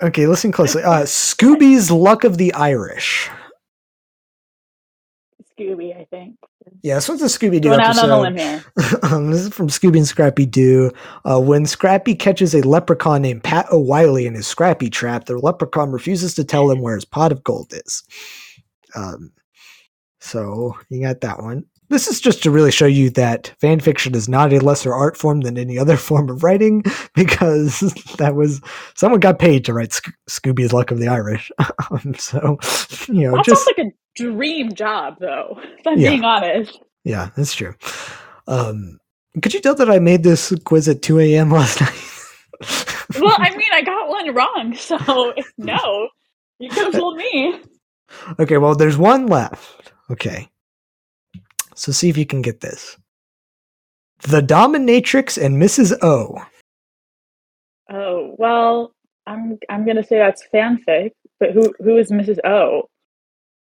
[0.02, 0.82] Okay, listen closely.
[0.82, 3.30] Uh, Scooby's Luck of the Irish.
[5.56, 6.36] Scooby, I think.
[6.82, 8.64] Yeah, this one's a Scooby Doo Going out on here.
[9.02, 10.90] um, this is from Scooby and Scrappy Doo.
[11.24, 15.92] Uh, when Scrappy catches a leprechaun named Pat O'Wiley in his Scrappy trap, the leprechaun
[15.92, 18.02] refuses to tell him where his pot of gold is.
[18.94, 19.32] Um,
[20.20, 21.64] so you got that one.
[21.92, 25.16] This is just to really show you that fan fiction is not a lesser art
[25.16, 26.82] form than any other form of writing,
[27.14, 27.80] because
[28.18, 28.60] that was
[28.96, 31.50] someone got paid to write Sc- Scooby's Luck of the Irish.
[31.90, 32.58] um, so
[33.08, 35.58] you know, That just sounds like a dream job, though.
[35.78, 36.10] If I'm Yeah.
[36.10, 36.78] being honest.
[37.04, 37.74] Yeah, that's true.
[38.48, 38.98] Um,
[39.42, 41.50] could you tell that I made this quiz at 2 a.m.
[41.50, 43.20] last night?
[43.20, 46.08] Well, I mean, I got one wrong, so no,
[46.58, 47.60] you could have told me.
[48.38, 49.92] okay, well, there's one left.
[50.10, 50.48] Okay.
[51.74, 52.96] So see if you can get this.
[54.22, 55.96] The Dominatrix and Mrs.
[56.02, 56.36] O.
[57.90, 58.94] Oh well,
[59.26, 61.10] I'm I'm gonna say that's fanfic.
[61.40, 62.38] But who who is Mrs.
[62.44, 62.88] O?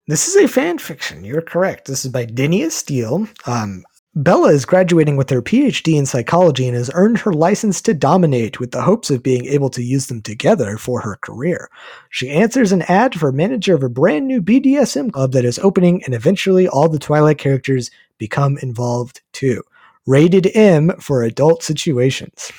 [0.06, 1.24] This is a fan fiction.
[1.24, 1.86] You're correct.
[1.86, 3.26] This is by Dinia Steele.
[3.46, 3.84] Um,
[4.16, 8.60] Bella is graduating with her PhD in psychology and has earned her license to dominate
[8.60, 11.68] with the hopes of being able to use them together for her career.
[12.10, 16.04] She answers an ad for manager of a brand new BDSM club that is opening,
[16.04, 19.64] and eventually all the Twilight characters become involved too.
[20.06, 22.52] Rated M for adult situations.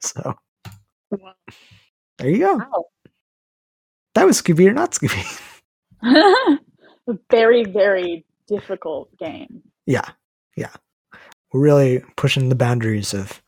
[0.00, 0.36] So
[2.18, 2.56] there you go.
[2.56, 2.84] Wow.
[4.14, 5.40] That was Scooby or not Scooby.
[6.02, 9.62] a very very difficult game.
[9.86, 10.08] Yeah,
[10.56, 10.70] yeah.
[11.52, 13.42] We're really pushing the boundaries of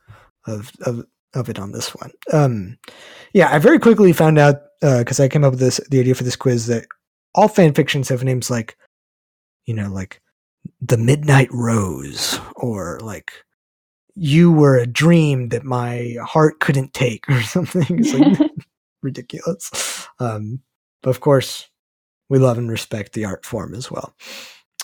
[0.45, 2.11] of of of it on this one.
[2.31, 2.77] Um,
[3.33, 6.23] yeah, I very quickly found out because I came up with this the idea for
[6.23, 6.85] this quiz that
[7.35, 8.77] all fan fictions have names like,
[9.65, 10.21] you know, like
[10.81, 13.31] the Midnight Rose or like
[14.15, 17.85] you were a dream that my heart couldn't take or something.
[17.99, 18.51] It's like
[19.03, 20.07] ridiculous.
[20.19, 20.61] Um,
[21.03, 21.69] but of course,
[22.29, 24.13] we love and respect the art form as well.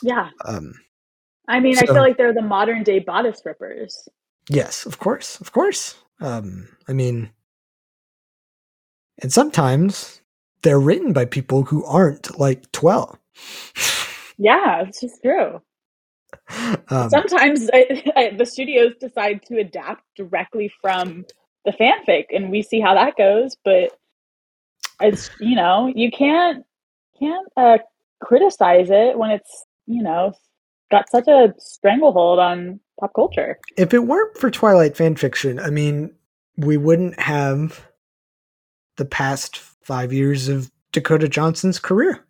[0.01, 0.73] yeah, Um,
[1.47, 4.07] I mean, I feel like they're the modern day bodice rippers.
[4.49, 5.95] Yes, of course, of course.
[6.19, 7.31] Um, I mean,
[9.21, 10.21] and sometimes
[10.61, 13.17] they're written by people who aren't like twelve.
[14.37, 15.61] Yeah, it's just true.
[16.89, 21.25] um, Sometimes I, I, the studios decide to adapt directly from
[21.65, 23.57] the fanfic, and we see how that goes.
[23.63, 23.97] But
[25.01, 26.65] it's you know you can't
[27.19, 27.77] can't uh,
[28.21, 30.33] criticize it when it's you know
[30.93, 33.59] got such a stranglehold on pop culture.
[33.77, 36.13] if it weren't for Twilight fan fiction, I mean,
[36.57, 37.85] we wouldn't have
[38.97, 42.23] the past five years of Dakota Johnson's career,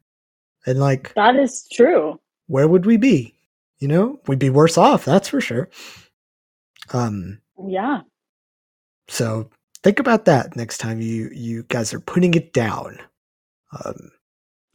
[0.66, 2.20] and like, That is true.
[2.48, 3.36] where would we be?
[3.80, 5.04] You know, we'd be worse off.
[5.04, 5.70] That's for sure.
[6.94, 8.02] Um, Yeah.
[9.10, 9.50] So
[9.84, 12.98] think about that next time you you guys are putting it down.
[13.84, 14.12] Um,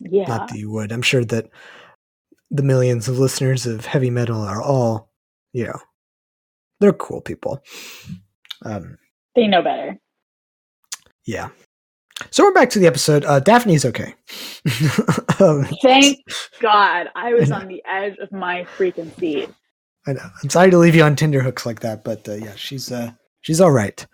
[0.01, 0.29] Yeah.
[0.29, 0.93] Not that you would.
[0.93, 1.49] I'm sure that
[2.51, 5.11] the millions of listeners of Heavy Meddle are all,
[5.53, 5.79] you know,
[6.81, 7.63] they're cool people.
[8.65, 8.99] Um,
[9.35, 9.99] They know better.
[11.27, 11.49] yeah.
[12.31, 13.25] So we're back to the episode.
[13.25, 14.13] Uh, Daphne's okay.
[15.41, 16.19] um, Thank
[16.61, 17.07] God.
[17.15, 17.57] I was know.
[17.57, 19.49] on the edge of my freaking seat.
[20.07, 20.29] I know.
[20.43, 23.13] I'm sorry to leave you on Tinder hooks like that, but uh, yeah, she's uh,
[23.43, 24.05] she's all right.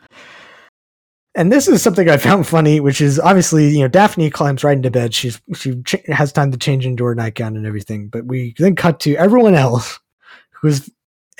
[1.37, 4.77] And this is something I found funny, which is obviously you know Daphne climbs right
[4.77, 5.15] into bed.
[5.15, 8.77] She's she ch- has time to change into her nightgown and everything, but we then
[8.77, 9.99] cut to everyone else
[10.53, 10.91] who is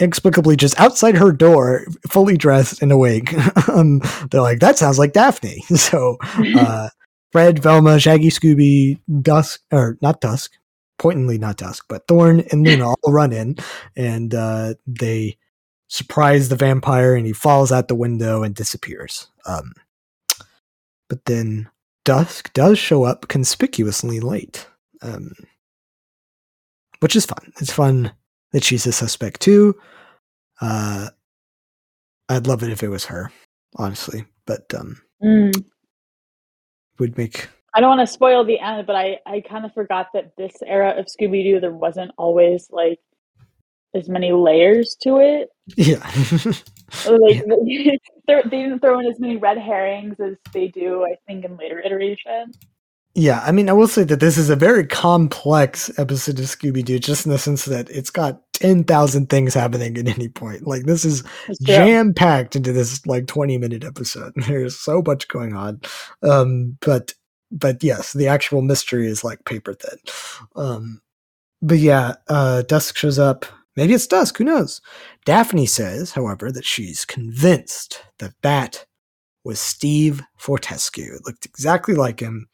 [0.01, 3.33] inexplicably just outside her door, fully dressed and awake.
[3.69, 6.17] um, they're like, "That sounds like Daphne." So
[6.59, 6.89] uh,
[7.31, 10.53] Fred, Velma, Shaggy, Scooby, Dusk, or not Dusk,
[10.99, 13.57] pointedly not Dusk, but Thorn and Luna all run in,
[13.97, 15.39] and uh, they
[15.87, 19.29] surprise the vampire, and he falls out the window and disappears.
[19.47, 19.73] Um,
[21.15, 21.71] but then
[22.05, 24.67] Dusk does show up conspicuously late,
[25.01, 25.31] um,
[26.99, 27.53] which is fun.
[27.61, 28.11] It's fun
[28.51, 29.77] that she's a suspect too.
[30.61, 31.11] Uh,
[32.29, 33.31] I'd love it if it was her,
[33.77, 35.65] honestly, but um, Mm.
[36.99, 40.09] would make I don't want to spoil the end, but I, I kind of forgot
[40.15, 42.99] that this era of Scooby Doo, there wasn't always like
[43.95, 45.49] as many layers to it.
[45.77, 46.11] yeah.
[47.07, 51.45] Like they they didn't throw in as many red herrings as they do, I think,
[51.45, 52.57] in later iterations.
[53.17, 56.85] Yeah, I mean, I will say that this is a very complex episode of Scooby
[56.85, 60.67] Doo, just in the sense that it's got 10,000 things happening at any point.
[60.67, 61.23] Like, this is
[61.63, 64.33] jam packed into this, like, 20 minute episode.
[64.49, 65.81] There's so much going on.
[66.25, 67.15] Um, but,
[67.53, 69.99] but yes, the actual mystery is like paper thin.
[70.57, 71.01] Um,
[71.63, 73.47] but yeah, uh, Dusk shows up.
[73.77, 74.81] Maybe it's Dusk, who knows?
[75.25, 78.87] Daphne says, however, that she's convinced that that
[79.43, 81.15] was Steve Fortescue.
[81.15, 82.49] It looked exactly like him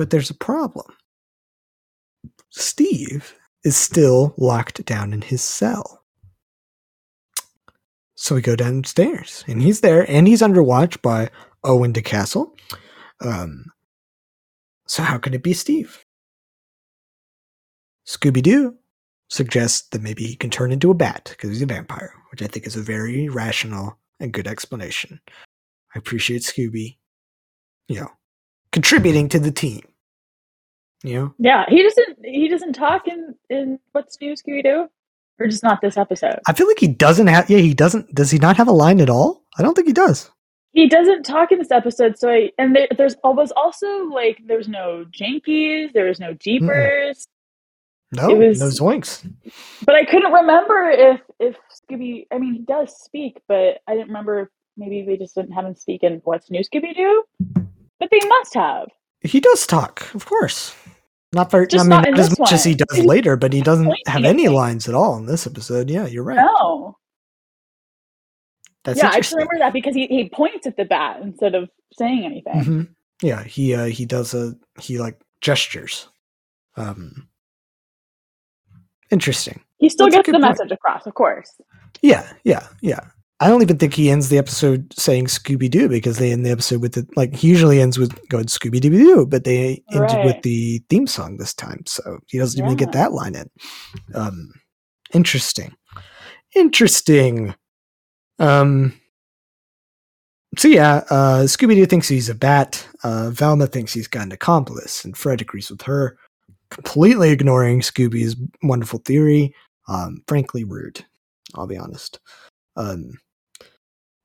[0.00, 0.86] but there's a problem.
[2.48, 3.34] Steve
[3.64, 6.04] is still locked down in his cell.
[8.14, 11.28] So we go downstairs, and he's there, and he's under watch by
[11.64, 12.50] Owen DeCastle.
[13.20, 13.66] Um,
[14.86, 16.06] so how can it be Steve?
[18.06, 18.76] Scooby Doo
[19.30, 22.46] suggests that maybe he can turn into a bat because he's a vampire, which I
[22.46, 25.20] think is a very rational and good explanation.
[25.94, 26.98] I appreciate Scooby,
[27.88, 28.10] you know,
[28.72, 29.82] contributing to the team.
[31.02, 31.34] You know?
[31.38, 32.18] Yeah, he doesn't.
[32.24, 34.86] He doesn't talk in in what's new Scooby Doo,
[35.38, 36.40] or just not this episode.
[36.46, 37.48] I feel like he doesn't have.
[37.48, 38.14] Yeah, he doesn't.
[38.14, 39.44] Does he not have a line at all?
[39.56, 40.30] I don't think he does.
[40.72, 42.18] He doesn't talk in this episode.
[42.18, 47.26] So I and there, there's was also like there's no Jinkies, there was no Jeepers.
[48.12, 49.24] No, it was, no zoinks.
[49.84, 52.26] But I couldn't remember if if Scooby.
[52.32, 54.40] I mean, he does speak, but I didn't remember.
[54.40, 57.24] If maybe they just didn't have him speak in what's new Scooby Doo.
[58.00, 58.88] But they must have.
[59.20, 60.74] He does talk, of course.
[61.32, 61.68] Not very.
[61.68, 62.54] Just I mean, not, not as much one.
[62.54, 65.88] as he does later, but he doesn't have any lines at all in this episode.
[65.88, 66.36] Yeah, you're right.
[66.36, 66.96] No.
[68.84, 71.68] That's yeah, I just remember that because he, he points at the bat instead of
[71.92, 72.54] saying anything.
[72.54, 72.82] Mm-hmm.
[73.22, 76.08] Yeah, he uh, he does a he like gestures.
[76.76, 77.28] Um,
[79.10, 79.60] interesting.
[79.78, 80.42] He still That's gets the point.
[80.42, 81.60] message across, of course.
[82.02, 83.00] Yeah, yeah, yeah.
[83.42, 86.50] I don't even think he ends the episode saying Scooby Doo because they end the
[86.50, 90.24] episode with the like he usually ends with going Scooby Doo Doo, but they right.
[90.26, 92.66] with the theme song this time, so he doesn't yeah.
[92.66, 93.48] even get that line in.
[94.14, 94.52] Um,
[95.14, 95.74] interesting,
[96.54, 97.54] interesting.
[98.38, 98.92] Um,
[100.58, 102.86] so yeah, uh, Scooby Doo thinks he's a bat.
[103.02, 106.18] Uh, Velma thinks he's got an accomplice, and Fred agrees with her,
[106.70, 109.54] completely ignoring Scooby's wonderful theory.
[109.88, 111.04] Um, frankly, rude.
[111.54, 112.20] I'll be honest.
[112.76, 113.18] Um,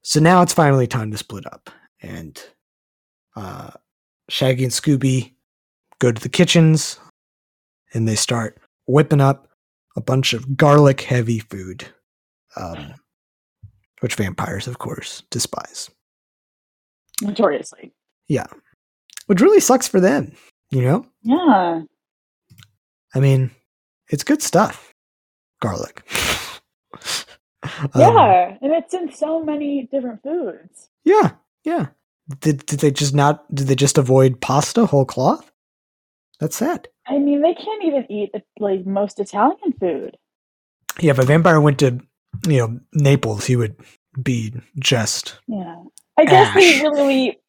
[0.03, 1.69] so now it's finally time to split up.
[2.01, 2.41] And
[3.35, 3.71] uh,
[4.29, 5.33] Shaggy and Scooby
[5.99, 6.99] go to the kitchens
[7.93, 9.47] and they start whipping up
[9.95, 11.87] a bunch of garlic heavy food,
[12.57, 12.93] um,
[14.01, 15.89] which vampires, of course, despise.
[17.21, 17.93] Notoriously.
[18.27, 18.47] Yeah.
[19.27, 20.33] Which really sucks for them,
[20.69, 21.05] you know?
[21.23, 21.81] Yeah.
[23.15, 23.51] I mean,
[24.09, 24.93] it's good stuff.
[25.61, 26.03] Garlic.
[27.95, 30.89] Yeah, um, and it's in so many different foods.
[31.03, 31.31] Yeah,
[31.63, 31.87] yeah.
[32.39, 33.43] Did did they just not?
[33.53, 35.51] Did they just avoid pasta whole cloth?
[36.39, 36.87] That's sad.
[37.07, 40.17] I mean, they can't even eat like most Italian food.
[40.99, 41.99] Yeah, if a vampire went to
[42.47, 43.75] you know Naples, he would
[44.21, 45.83] be just yeah.
[46.17, 46.55] I guess ash.
[46.55, 47.39] they really eat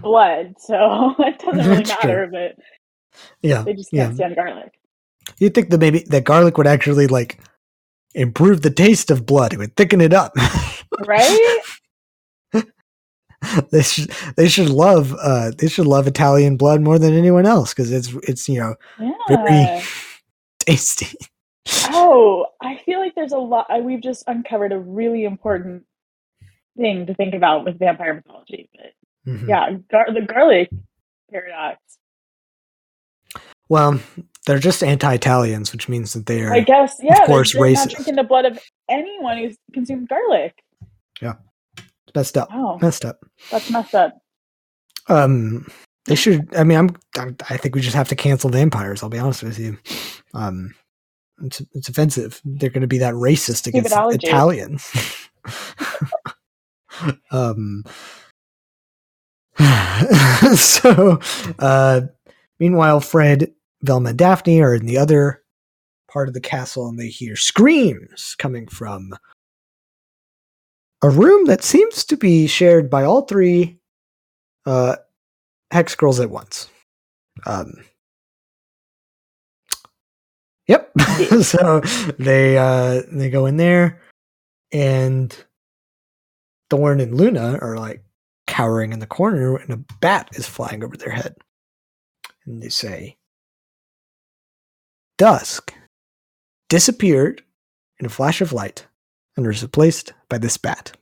[0.00, 2.26] blood, so it doesn't really matter.
[2.26, 2.30] True.
[2.30, 2.64] But
[3.42, 4.14] yeah, they just can't yeah.
[4.14, 4.72] stand garlic.
[5.38, 7.38] You'd think that maybe that garlic would actually like
[8.14, 9.52] improve the taste of blood.
[9.52, 10.32] It would thicken it up.
[11.06, 11.60] right?
[13.70, 17.74] they should they should love uh they should love Italian blood more than anyone else
[17.74, 19.12] because it's it's you know yeah.
[19.28, 19.82] very
[20.60, 21.16] tasty.
[21.90, 23.66] Oh, I feel like there's a lot.
[23.82, 25.84] We've just uncovered a really important
[26.76, 28.68] thing to think about with vampire mythology.
[28.74, 29.48] But mm-hmm.
[29.48, 30.70] yeah, gar- the garlic
[31.30, 31.78] paradox.
[33.68, 33.98] Well,
[34.46, 37.76] they're just anti-Italians, which means that they are, I guess, yeah, of course, racist.
[37.76, 40.62] Not drinking the blood of anyone who's consumed garlic.
[41.20, 41.34] Yeah,
[41.78, 42.50] it's messed up.
[42.50, 42.78] Wow.
[42.80, 43.24] Messed up.
[43.50, 44.18] That's messed up.
[45.08, 45.66] Um,
[46.06, 46.54] they should.
[46.54, 47.36] I mean, I'm, I'm.
[47.48, 49.02] I think we just have to cancel vampires.
[49.02, 49.78] I'll be honest with you.
[50.34, 50.74] Um,
[51.42, 52.40] it's it's offensive.
[52.44, 54.90] They're going to be that racist against Italians.
[57.30, 57.84] um.
[60.56, 61.20] so,
[61.60, 62.00] uh,
[62.58, 63.52] meanwhile, Fred
[63.84, 65.42] Velma and Daphne are in the other
[66.10, 69.12] part of the castle and they hear screams coming from
[71.02, 73.78] a room that seems to be shared by all three
[74.64, 74.96] uh,
[75.70, 76.68] hex girls at once.
[77.46, 77.74] Um,
[80.66, 80.90] yep.
[81.42, 81.80] so
[82.18, 84.00] they uh, they go in there,
[84.72, 85.36] and
[86.70, 88.02] Thorn and Luna are like
[88.46, 91.34] cowering in the corner, and a bat is flying over their head.
[92.46, 93.18] And they say,
[95.18, 95.72] Dusk
[96.68, 97.42] disappeared
[98.00, 98.86] in a flash of light
[99.36, 100.96] and was replaced by this bat.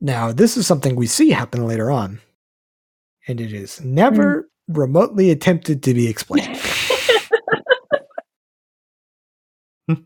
[0.00, 2.20] Now, this is something we see happen later on.
[3.28, 6.58] and it is never remotely attempted to be explained.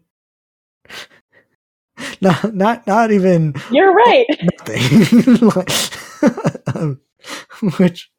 [2.20, 4.26] not, not, not even You're right.
[4.68, 5.50] nothing.
[6.74, 7.00] Um,
[7.78, 8.10] which,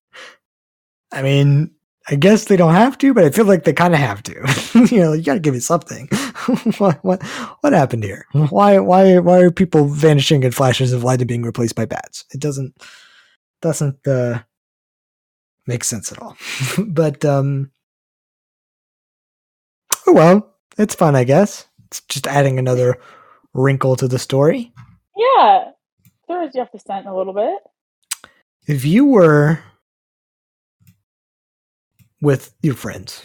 [1.12, 1.72] I mean,
[2.08, 4.34] I guess they don't have to, but I feel like they kind of have to.
[4.92, 6.08] you know, you got to give me something.
[6.78, 7.24] what, what,
[7.62, 8.28] what happened here?
[8.32, 12.26] Why, why, why are people vanishing in flashes of light and being replaced by bats?
[12.32, 12.76] It doesn't,
[13.62, 14.44] doesn't uh,
[15.66, 16.38] make sense at all.
[16.88, 17.72] but um,
[20.06, 21.68] oh well, it's fun, I guess.
[21.88, 22.98] It's just adding another
[23.54, 24.72] wrinkle to the story.
[25.18, 25.72] Yeah.
[26.28, 27.58] Throws you off the scent a little bit.
[28.68, 29.60] If you were
[32.26, 33.22] with your friends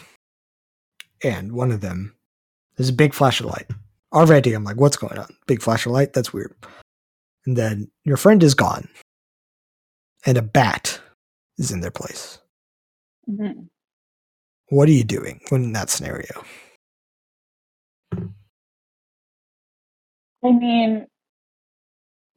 [1.23, 2.15] and one of them
[2.77, 3.67] there's a big flash of light.
[4.13, 5.27] Already I'm like, what's going on?
[5.45, 6.13] Big flash of light?
[6.13, 6.53] That's weird.
[7.45, 8.87] And then your friend is gone.
[10.25, 10.99] And a bat
[11.57, 12.39] is in their place.
[13.29, 13.67] Mhm.
[14.69, 16.43] What are you doing in that scenario?
[20.43, 21.07] I mean,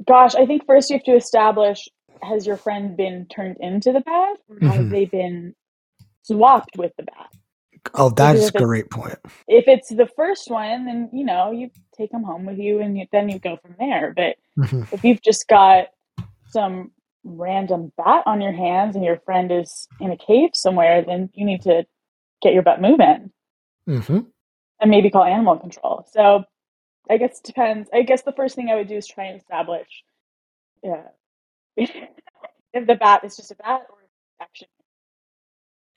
[0.06, 1.88] gosh, I think first you have to establish
[2.22, 4.90] has your friend been turned into the bat or have Mhm.
[4.90, 5.54] they been
[6.24, 7.30] swapped with the bat?
[7.94, 9.18] Oh, that's a great point.
[9.46, 12.98] If it's the first one, then you know, you take them home with you and
[12.98, 14.12] you, then you go from there.
[14.16, 14.92] But Mhm.
[14.92, 15.88] if you've just got
[16.48, 16.92] some
[17.24, 21.44] random bat on your hands and your friend is in a cave somewhere, then you
[21.44, 21.86] need to
[22.42, 23.32] get your butt moving
[23.86, 24.30] Mhm.
[24.80, 26.04] and maybe call animal control.
[26.10, 26.44] So
[27.10, 27.88] I guess it depends.
[27.92, 30.04] I guess the first thing I would do is try and establish
[30.82, 31.08] yeah,
[31.76, 34.68] if the bat is just a bat or if it's actually.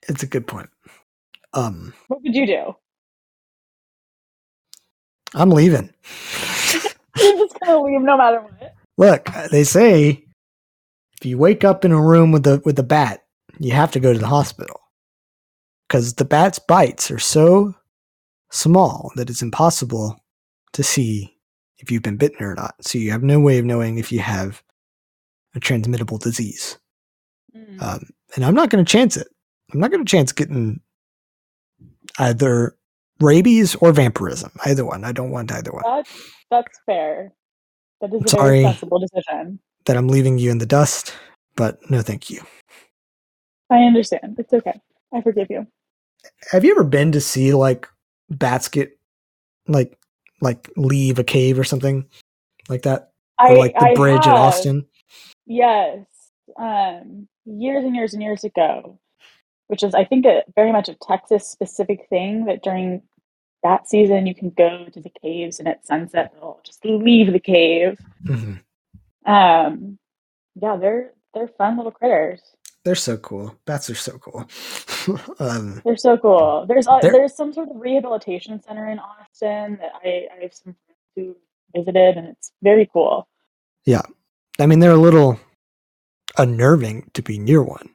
[0.08, 0.70] It's a good point.
[1.54, 2.76] Um, What would you do?
[5.34, 5.92] I'm leaving.
[7.16, 8.74] You're just gonna leave no matter what.
[8.96, 10.24] Look, they say
[11.20, 13.24] if you wake up in a room with the with the bat,
[13.58, 14.80] you have to go to the hospital
[15.88, 17.74] because the bat's bites are so
[18.50, 20.18] small that it's impossible
[20.72, 21.34] to see
[21.78, 22.74] if you've been bitten or not.
[22.80, 24.62] So you have no way of knowing if you have
[25.54, 26.78] a transmittable disease.
[27.56, 27.82] Mm.
[27.82, 29.28] Um, and I'm not going to chance it.
[29.72, 30.80] I'm not going to chance getting
[32.18, 32.76] either
[33.20, 34.50] rabies or vampirism.
[34.64, 35.04] Either one.
[35.04, 35.82] I don't want either one.
[35.84, 37.32] That's that's fair.
[38.00, 38.62] That is a Sorry.
[38.62, 39.58] very sensible decision.
[39.84, 41.14] That I'm leaving you in the dust,
[41.56, 42.42] but no, thank you.
[43.70, 44.36] I understand.
[44.38, 44.78] It's okay.
[45.14, 45.66] I forgive you.
[46.50, 47.88] Have you ever been to see like
[48.30, 48.98] bats get
[49.66, 49.98] like
[50.40, 52.06] like leave a cave or something
[52.68, 54.36] like that, I or like the I bridge at have.
[54.36, 54.86] Austin?
[55.46, 56.04] Yes.
[56.58, 58.98] Um, years and years and years ago,
[59.68, 63.02] which is, I think, a very much a Texas specific thing that during
[63.62, 67.40] that season you can go to the caves and at sunset they'll just leave the
[67.40, 67.98] cave.
[68.24, 68.60] Mhm.
[69.26, 69.98] Um,
[70.54, 72.40] yeah, they're they're fun little critters.
[72.84, 73.54] They're so cool.
[73.66, 74.48] Bats are so cool.
[75.40, 76.64] um, They're so cool.
[76.66, 80.98] There's there's some sort of rehabilitation center in Austin that I, I have some friends
[81.14, 81.36] who
[81.76, 83.28] visited and it's very cool.
[83.84, 84.02] Yeah,
[84.58, 85.38] I mean, they're a little
[86.38, 87.90] unnerving to be near one,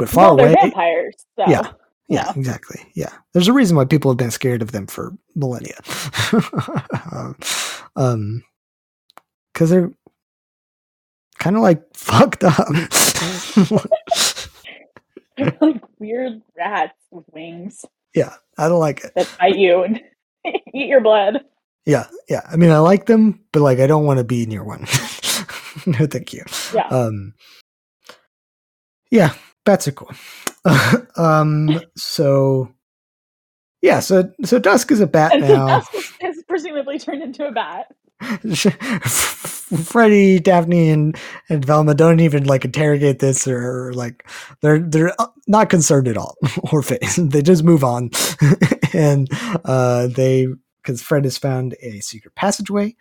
[0.00, 0.56] but far well, away.
[0.60, 1.14] vampires.
[1.36, 1.44] So.
[1.46, 1.62] Yeah.
[2.08, 2.32] Yeah, Yeah.
[2.36, 2.80] exactly.
[2.94, 5.78] Yeah, there's a reason why people have been scared of them for millennia.
[7.96, 8.42] um,
[9.52, 9.92] because they're
[11.38, 12.66] kind of like fucked up.
[15.36, 17.84] They're like weird rats with wings
[18.14, 19.12] yeah, I don't like it.
[19.14, 20.00] that bite you and
[20.74, 21.44] eat your blood.
[21.86, 22.42] Yeah, yeah.
[22.50, 24.80] I mean, I like them, but like, I don't want to be near one.
[25.86, 26.44] no, thank you.
[26.74, 26.86] Yeah.
[26.88, 27.34] Um,
[29.10, 29.34] yeah,
[29.64, 30.10] bats are cool.
[31.16, 32.72] um, so
[33.82, 35.66] yeah, so so Dusk is a bat And now.
[35.66, 37.86] Dusk is, presumably turned into a bat.
[39.84, 41.16] Freddie, Daphne, and
[41.48, 44.28] and Velma don't even like interrogate this or like
[44.60, 46.36] they're they're uh, not concerned at all
[46.72, 47.16] or face.
[47.16, 48.10] They just move on,
[48.92, 49.28] and
[49.64, 50.48] uh, they
[50.82, 52.96] because Fred has found a secret passageway,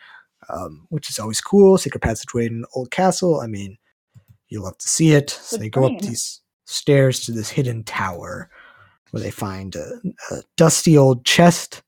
[0.48, 1.78] um, which is always cool.
[1.78, 3.42] Secret passageway in an old castle.
[3.42, 3.78] I mean,
[4.48, 5.32] you love to see it.
[5.32, 6.40] So Good they go up these
[6.70, 8.50] stairs to this hidden tower
[9.12, 10.00] where they find a,
[10.32, 11.82] a dusty old chest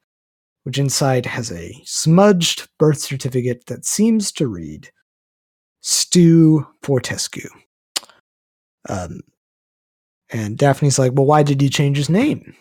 [0.64, 4.92] which inside has a smudged birth certificate that seems to read
[5.82, 7.50] Stu Fortescue.
[8.88, 9.22] Um,
[10.30, 12.56] and Daphne's like, Well, why did he change his name?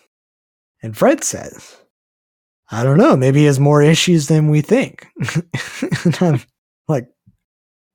[0.82, 1.76] And Fred says,
[2.70, 3.16] I don't know.
[3.16, 5.06] Maybe he has more issues than we think.
[6.04, 6.40] and I'm
[6.88, 7.06] like,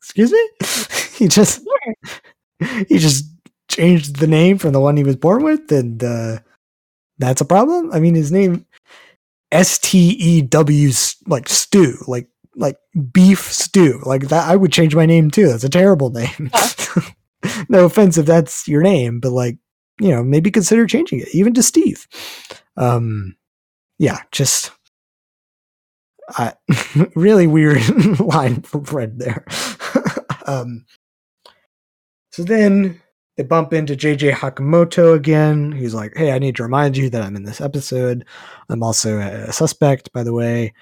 [0.01, 0.49] Excuse me?
[1.17, 1.61] he just
[2.88, 3.26] he just
[3.76, 6.39] changed the name from the one he was born with, and uh,
[7.17, 7.91] that's a problem.
[7.91, 8.65] I mean, his name
[9.51, 10.91] S T E W
[11.28, 12.78] like stew, like like
[13.11, 14.49] beef stew, like that.
[14.49, 15.47] I would change my name too.
[15.47, 16.49] That's a terrible name.
[17.69, 19.57] no offense if that's your name, but like,
[19.99, 22.07] you know, maybe consider changing it, even to Steve.
[22.78, 23.36] Um,
[23.99, 24.71] yeah, just
[26.38, 26.51] uh,
[27.15, 27.88] really weird
[28.19, 29.45] line from Fred there.
[30.47, 30.86] um,
[32.32, 33.01] so then
[33.38, 35.71] they bump into JJ Hakamoto again.
[35.71, 38.25] He's like, "Hey, I need to remind you that I'm in this episode.
[38.69, 40.73] I'm also a suspect, by the way.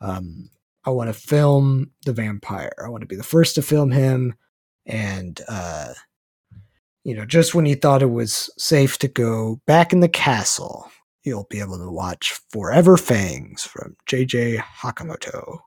[0.00, 0.50] Um,
[0.84, 2.72] I want to film the vampire.
[2.84, 4.34] I want to be the first to film him.
[4.86, 5.92] And uh,
[7.04, 10.90] you know, just when you thought it was safe to go back in the castle,
[11.22, 15.58] you'll be able to watch Forever Fangs from JJ Hakamoto.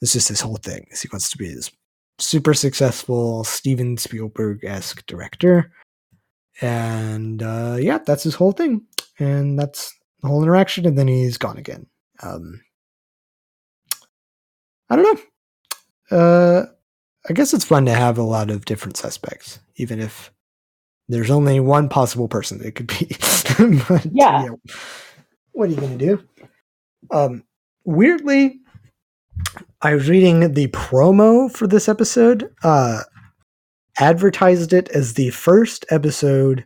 [0.00, 0.86] This is this whole thing.
[0.90, 1.70] He wants to be this
[2.20, 5.72] super successful Steven Spielberg esque director.
[6.60, 8.82] And uh, yeah, that's his whole thing.
[9.18, 10.86] And that's the whole interaction.
[10.86, 11.86] And then he's gone again.
[12.22, 12.60] Um,
[14.88, 15.20] I don't
[16.10, 16.16] know.
[16.16, 16.66] Uh,
[17.28, 20.32] I guess it's fun to have a lot of different suspects, even if
[21.08, 23.08] there's only one possible person it could be.
[23.88, 24.48] but, yeah.
[25.52, 26.28] What are you going to do?
[27.10, 27.44] Um,
[27.84, 28.59] weirdly,
[29.82, 32.52] I was reading the promo for this episode.
[32.62, 33.02] Uh,
[33.98, 36.64] advertised it as the first episode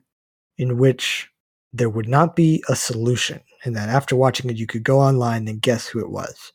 [0.59, 1.31] in which
[1.72, 5.49] there would not be a solution, and that after watching it, you could go online
[5.49, 6.53] and guess who it was.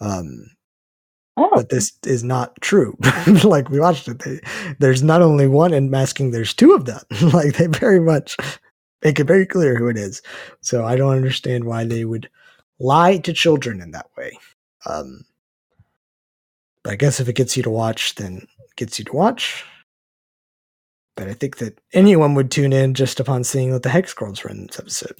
[0.00, 0.50] Um,
[1.36, 1.50] Oh.
[1.54, 2.96] But this is not true.
[3.44, 4.40] like we watched it, they,
[4.78, 6.30] there's not only one in masking.
[6.30, 7.00] there's two of them.
[7.32, 8.36] like they very much
[9.04, 10.22] make it very clear who it is.
[10.62, 12.30] So I don't understand why they would
[12.80, 14.38] lie to children in that way.
[14.86, 15.24] Um,
[16.86, 19.64] I guess if it gets you to watch, then it gets you to watch.
[21.16, 24.44] But I think that anyone would tune in just upon seeing that the Hex Girls
[24.44, 25.18] were in this episode.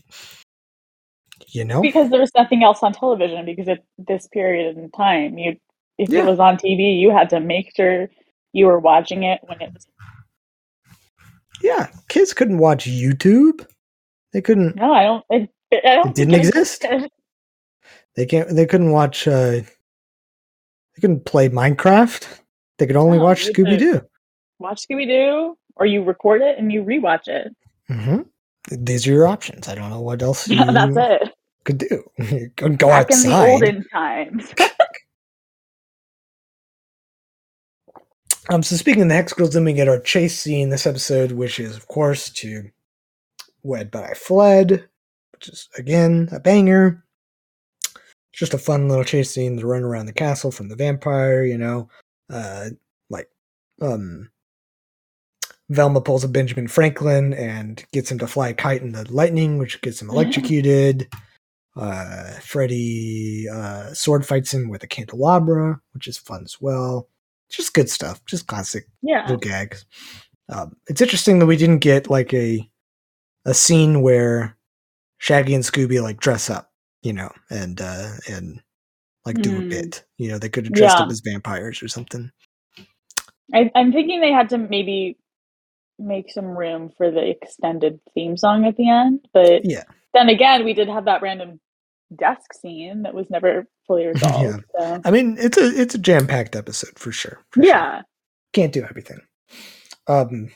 [1.49, 1.81] You know?
[1.81, 5.57] Because there was nothing else on television because at this period in time, you
[5.99, 6.21] if Yeah.
[6.21, 8.09] it was on TV, you had to make sure
[8.53, 9.87] you were watching it when it was.
[11.63, 13.67] Yeah, kids couldn't watch YouTube.
[14.33, 14.77] They couldn't.
[14.77, 15.25] No, I don't.
[15.31, 15.51] It,
[15.85, 16.85] I don't It didn't exist?
[18.15, 18.49] They can't.
[18.55, 19.27] They couldn't watch.
[19.27, 19.61] Uh,
[20.97, 22.27] they couldn't play Minecraft.
[22.79, 24.03] They could only No, watch Scooby Doo.
[24.59, 27.55] Watch Scooby Doo, or you record it and you rewatch it.
[27.89, 28.23] hmm
[28.71, 29.69] These are your options.
[29.69, 31.35] I don't know what else you Yeah, that's it.
[31.65, 32.05] could do.
[32.19, 34.53] You couldn't go Back in the olden times.
[38.49, 41.33] Um, so speaking of the Hex Girls, then we get our chase scene this episode,
[41.33, 42.71] which is of course to
[43.63, 44.89] Wed But I Fled,
[45.33, 47.05] which is again a banger.
[48.37, 51.59] Just a fun little chase scene to run around the castle from the vampire, you
[51.59, 51.89] know.
[52.31, 52.71] Uh
[53.11, 53.29] like
[53.81, 54.31] um
[55.69, 59.59] Velma pulls a Benjamin Franklin and gets him to fly a kite in the lightning,
[59.59, 61.09] which gets him electrocuted.
[61.75, 67.09] Uh Freddy uh sword fights him with a candelabra, which is fun as well
[67.49, 69.23] just good stuff, just classic yeah.
[69.23, 69.85] little gags.
[70.49, 72.69] Um, it's interesting that we didn't get like a
[73.45, 74.57] a scene where
[75.19, 78.63] Shaggy and Scooby like dress up, you know, and uh and
[79.27, 79.69] like do a Hmm.
[79.69, 80.05] bit.
[80.19, 82.31] You know, they could have dressed up as vampires or something.
[83.55, 85.19] I, I'm thinking they had to maybe
[85.99, 89.85] make some room for the extended theme song at the end, but Yeah.
[90.15, 91.61] then again, we did have that random
[92.17, 94.61] desk scene that was never fully resolved.
[94.75, 94.79] Yeah.
[94.79, 97.45] So I mean, it's a it's a jam packed episode for sure.
[97.51, 97.67] for sure.
[97.69, 98.03] yeah,
[98.53, 99.21] can't do everything.
[100.09, 100.51] Um,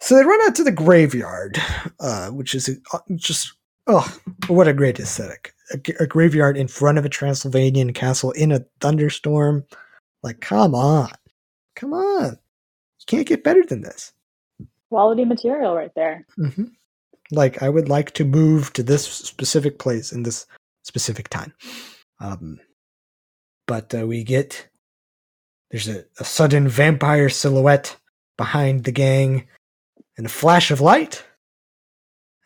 [0.00, 1.58] so they run out to the graveyard,
[2.00, 2.70] uh, which is
[3.16, 3.54] just
[3.90, 4.18] oh,
[4.48, 5.54] what a great aesthetic!
[6.00, 9.64] A graveyard in front of a Transylvanian castle in a thunderstorm.
[10.22, 11.10] Like, come on,
[11.76, 12.30] come on!
[12.32, 14.12] You can't get better than this.
[14.88, 16.26] quality material right there.
[16.36, 16.64] hmm
[17.30, 20.46] Like, I would like to move to this specific place in this
[20.82, 21.52] specific time.
[22.20, 22.58] Um,
[23.66, 24.68] but uh, we get
[25.70, 27.96] there's a, a sudden vampire silhouette
[28.36, 29.46] behind the gang,
[30.16, 31.22] and a flash of light,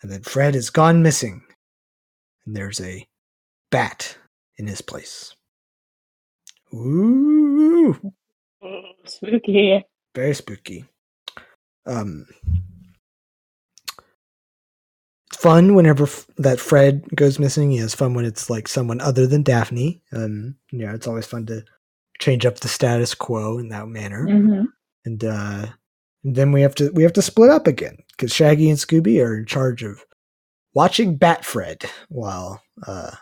[0.05, 1.41] and then Fred is gone missing,
[2.45, 3.09] and there's a
[3.71, 4.19] bat
[4.59, 5.35] in his place.
[6.75, 7.99] Ooh,
[9.07, 9.83] Spooky.
[10.15, 10.85] very spooky.
[11.87, 12.27] Um,
[15.33, 17.71] it's fun whenever f- that Fred goes missing.
[17.71, 20.03] He has fun when it's like someone other than Daphne.
[20.13, 21.65] Um, you know, it's always fun to
[22.21, 24.27] change up the status quo in that manner.
[24.27, 24.65] hmm
[25.07, 25.67] And, uh,
[26.25, 29.25] and then we have to we have to split up again because Shaggy and Scooby
[29.25, 30.05] are in charge of
[30.75, 33.13] watching Batfred while uh,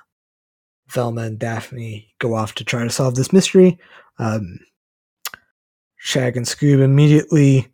[0.89, 3.78] Velma and Daphne go off to try to solve this mystery.
[4.19, 4.59] Um,
[5.97, 7.69] Shag and Scoob immediately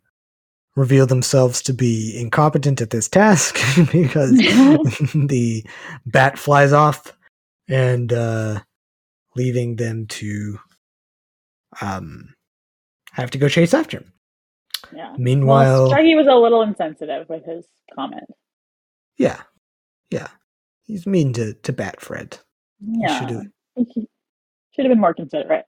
[0.75, 3.55] reveal themselves to be incompetent at this task
[3.91, 5.65] because the
[6.05, 7.11] bat flies off
[7.67, 8.59] and uh,
[9.35, 10.57] leaving them to
[11.81, 12.33] um,
[13.11, 14.13] have to go chase after him.
[14.95, 15.15] Yeah.
[15.17, 18.29] Meanwhile, well, was a little insensitive with his comment.
[19.17, 19.41] Yeah,
[20.09, 20.29] yeah,
[20.83, 22.37] he's mean to to Bat Fred.
[22.81, 25.65] Yeah, should have been more considerate.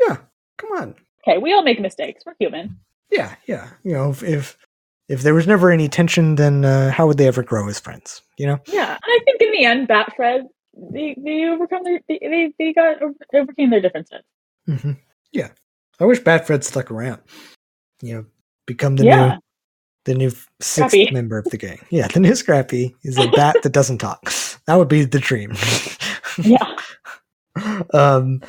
[0.00, 0.18] Yeah,
[0.56, 0.94] come on.
[1.26, 2.24] Okay, we all make mistakes.
[2.26, 2.78] We're human.
[3.10, 3.70] Yeah, yeah.
[3.84, 4.58] You know, if if,
[5.08, 8.22] if there was never any tension, then uh, how would they ever grow as friends?
[8.36, 8.58] You know?
[8.66, 10.46] Yeah, and I think in the end, Bat Fred
[10.92, 14.22] they they overcome their they they, they got overcame their differences.
[14.68, 14.92] Mm-hmm.
[15.32, 15.48] Yeah,
[16.00, 17.20] I wish Bat Fred stuck around.
[18.02, 18.26] You know,
[18.68, 19.26] become the yeah.
[19.26, 19.38] new
[20.04, 20.30] the new
[20.60, 21.10] sixth Scrappy.
[21.10, 21.80] member of the gang.
[21.90, 24.32] Yeah, the new Scrappy is a bat that doesn't talk.
[24.66, 25.54] That would be the dream.
[26.42, 26.76] yeah.
[27.92, 28.40] Um,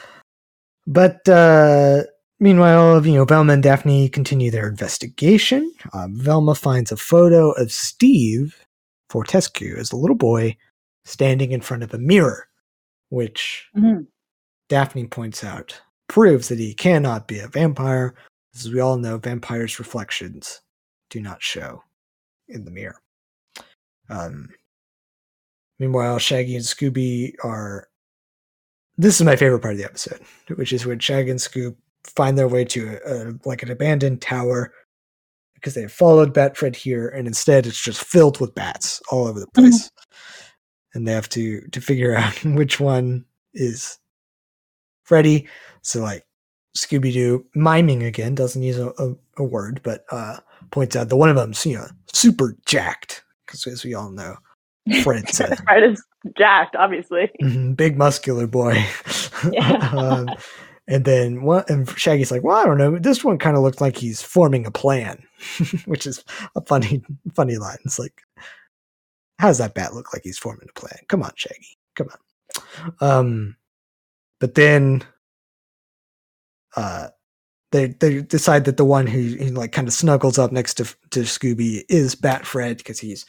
[0.85, 2.03] but uh,
[2.39, 5.73] meanwhile, you know, Velma and Daphne continue their investigation.
[5.93, 8.55] Um, Velma finds a photo of Steve
[9.09, 10.55] Fortescue as a little boy
[11.05, 12.47] standing in front of a mirror,
[13.09, 14.01] which mm-hmm.
[14.67, 18.13] Daphne points out proves that he cannot be a vampire.
[18.55, 20.61] As we all know, vampires' reflections
[21.09, 21.83] do not show
[22.47, 23.01] in the mirror.
[24.09, 24.49] Um,
[25.77, 27.87] meanwhile, Shaggy and Scooby are.
[28.97, 30.19] This is my favorite part of the episode,
[30.55, 34.21] which is when Shaggy and Scoob find their way to a, a, like an abandoned
[34.21, 34.73] tower
[35.53, 39.39] because they have followed Batfred here, and instead it's just filled with bats all over
[39.39, 39.61] the mm-hmm.
[39.61, 40.97] place, mm-hmm.
[40.97, 43.99] and they have to to figure out which one is
[45.03, 45.47] Freddy.
[45.81, 46.23] So like
[46.77, 50.37] Scooby Doo miming again doesn't use a, a, a word, but uh,
[50.71, 54.35] points out that one of them's you know super jacked because as we all know,
[55.03, 56.03] Fred's a, Fred is
[56.37, 58.83] jacked, obviously, mm-hmm, big muscular boy.
[59.53, 59.89] Yeah.
[59.93, 60.27] um,
[60.89, 62.99] and then one, and Shaggy's like, well, I don't know.
[62.99, 65.23] This one kind of looks like he's forming a plan,
[65.85, 66.25] which is
[66.57, 67.01] a funny,
[67.35, 67.77] funny line.
[67.85, 68.21] It's like,
[69.37, 70.97] how does that bat look like he's forming a plan?
[71.07, 72.93] Come on, Shaggy, come on.
[72.99, 73.55] Um,
[74.41, 75.03] but then,
[76.79, 77.09] uh,
[77.71, 80.85] they they decide that the one who, who like kind of snuggles up next to
[81.11, 83.25] to Scooby is Bat Fred because he's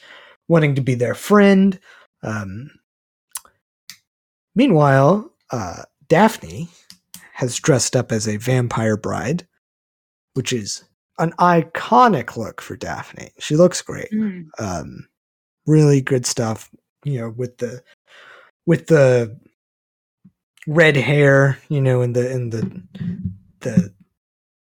[0.47, 1.77] wanting to be their friend.
[2.23, 2.71] Um,
[4.55, 6.69] meanwhile, uh, Daphne
[7.33, 9.45] has dressed up as a vampire bride,
[10.33, 10.85] which is
[11.19, 13.31] an iconic look for Daphne.
[13.37, 14.11] She looks great.
[14.11, 14.45] Mm.
[14.59, 15.07] Um,
[15.67, 16.69] really good stuff.
[17.03, 17.83] You know, with the
[18.65, 19.37] with the
[20.67, 22.81] red hair, you know, and the and the
[23.61, 23.93] the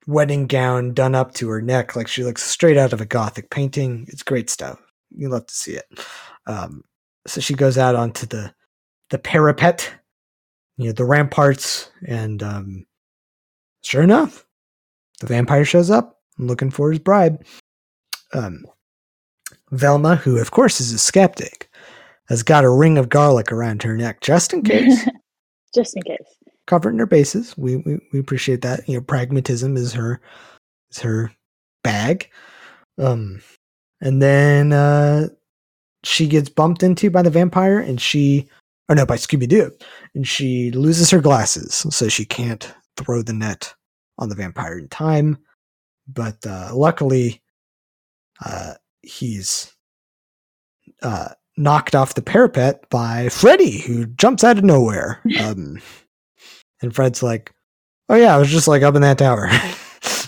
[0.07, 3.49] wedding gown done up to her neck like she looks straight out of a gothic
[3.49, 4.05] painting.
[4.09, 4.80] It's great stuff.
[5.15, 5.85] You love to see it.
[6.47, 6.84] Um,
[7.27, 8.53] so she goes out onto the
[9.09, 9.91] the parapet,
[10.77, 12.85] you know, the ramparts, and um,
[13.84, 14.45] sure enough,
[15.19, 17.43] the vampire shows up looking for his bride.
[18.34, 18.65] Um,
[19.71, 21.69] Velma, who of course is a skeptic,
[22.27, 25.07] has got a ring of garlic around her neck just in case.
[25.73, 26.38] just in case
[26.69, 27.57] covering their bases.
[27.57, 28.87] We, we we appreciate that.
[28.87, 30.21] You know, pragmatism is her
[30.91, 31.31] is her
[31.83, 32.29] bag.
[32.99, 33.41] Um,
[34.01, 35.29] and then uh,
[36.03, 38.47] she gets bumped into by the vampire, and she,
[38.87, 39.71] or no, by Scooby Doo,
[40.15, 43.73] and she loses her glasses, so she can't throw the net
[44.17, 45.37] on the vampire in time.
[46.07, 47.41] But uh, luckily,
[48.45, 49.73] uh, he's
[51.01, 55.21] uh, knocked off the parapet by Freddy, who jumps out of nowhere.
[55.39, 55.81] Um,
[56.81, 57.53] and Fred's like,
[58.10, 59.49] "Oh yeah, I was just like up in that tower."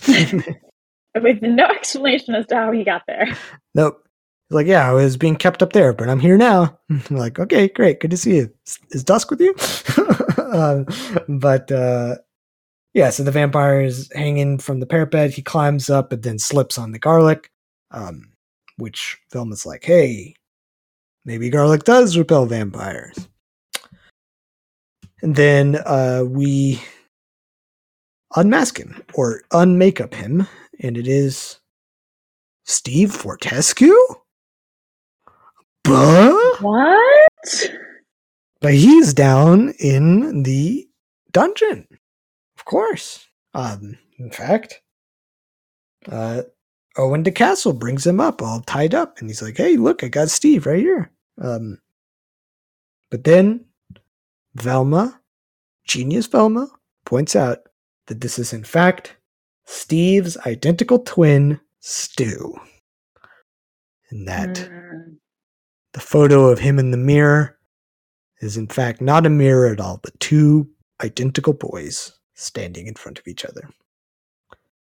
[1.22, 3.28] With no explanation as to how he got there.
[3.76, 4.04] Nope.
[4.50, 7.40] He's like, "Yeah, I was being kept up there, but I'm here now." I'm like,
[7.40, 8.54] "Okay, great, good to see you."
[8.92, 9.56] Is Dusk with you?
[10.38, 10.84] uh,
[11.28, 12.16] but uh,
[12.94, 15.32] yeah, so the vampire is hanging from the parapet.
[15.32, 17.52] He climbs up and then slips on the garlic,
[17.92, 18.32] um,
[18.78, 20.36] which Velma's like, "Hey,
[21.26, 23.28] maybe garlic does repel vampires."
[25.22, 26.82] And then uh, we
[28.36, 30.48] unmask him or unmakeup him,
[30.80, 31.60] and it is
[32.66, 33.98] Steve Fortescue.
[35.84, 37.72] But what?
[38.62, 40.88] But he's down in the
[41.32, 41.88] dungeon,
[42.58, 43.28] of course.
[43.54, 44.82] Um, in fact,
[46.10, 46.44] uh,
[46.98, 50.30] Owen DeCastle brings him up all tied up, and he's like, "Hey, look, I got
[50.30, 51.80] Steve right here." Um,
[53.10, 53.66] but then
[54.56, 55.22] Velma,
[55.86, 56.68] genius Velma,
[57.06, 57.60] points out
[58.08, 59.16] that this is in fact
[59.66, 62.54] Steve's identical twin, Stu.
[64.10, 65.16] And that mm.
[65.94, 67.58] the photo of him in the mirror
[68.42, 70.70] is in fact not a mirror at all, but two
[71.02, 73.70] identical boys standing in front of each other.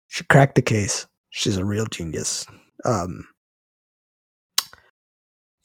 [0.08, 1.06] She cracked the case.
[1.30, 2.46] She's a real genius.
[2.86, 3.28] Um,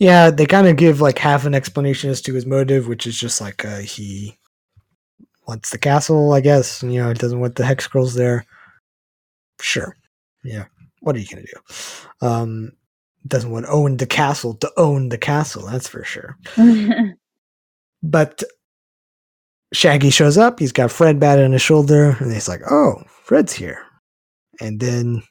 [0.02, 3.16] yeah, they kind of give like half an explanation as to his motive, which is
[3.16, 4.36] just like uh, he
[5.46, 6.82] wants the castle, I guess.
[6.82, 8.44] You know, he doesn't want the hex scrolls there.
[9.60, 9.96] Sure.
[10.42, 10.64] Yeah.
[11.02, 12.26] what are you going to do?
[12.26, 12.72] Um,
[13.28, 16.36] doesn't want to own the castle to own the castle, that's for sure.
[18.02, 18.42] but
[19.72, 20.58] Shaggy shows up.
[20.58, 23.84] He's got Fred bat on his shoulder, and he's like, "Oh, Fred's here."
[24.60, 25.22] And then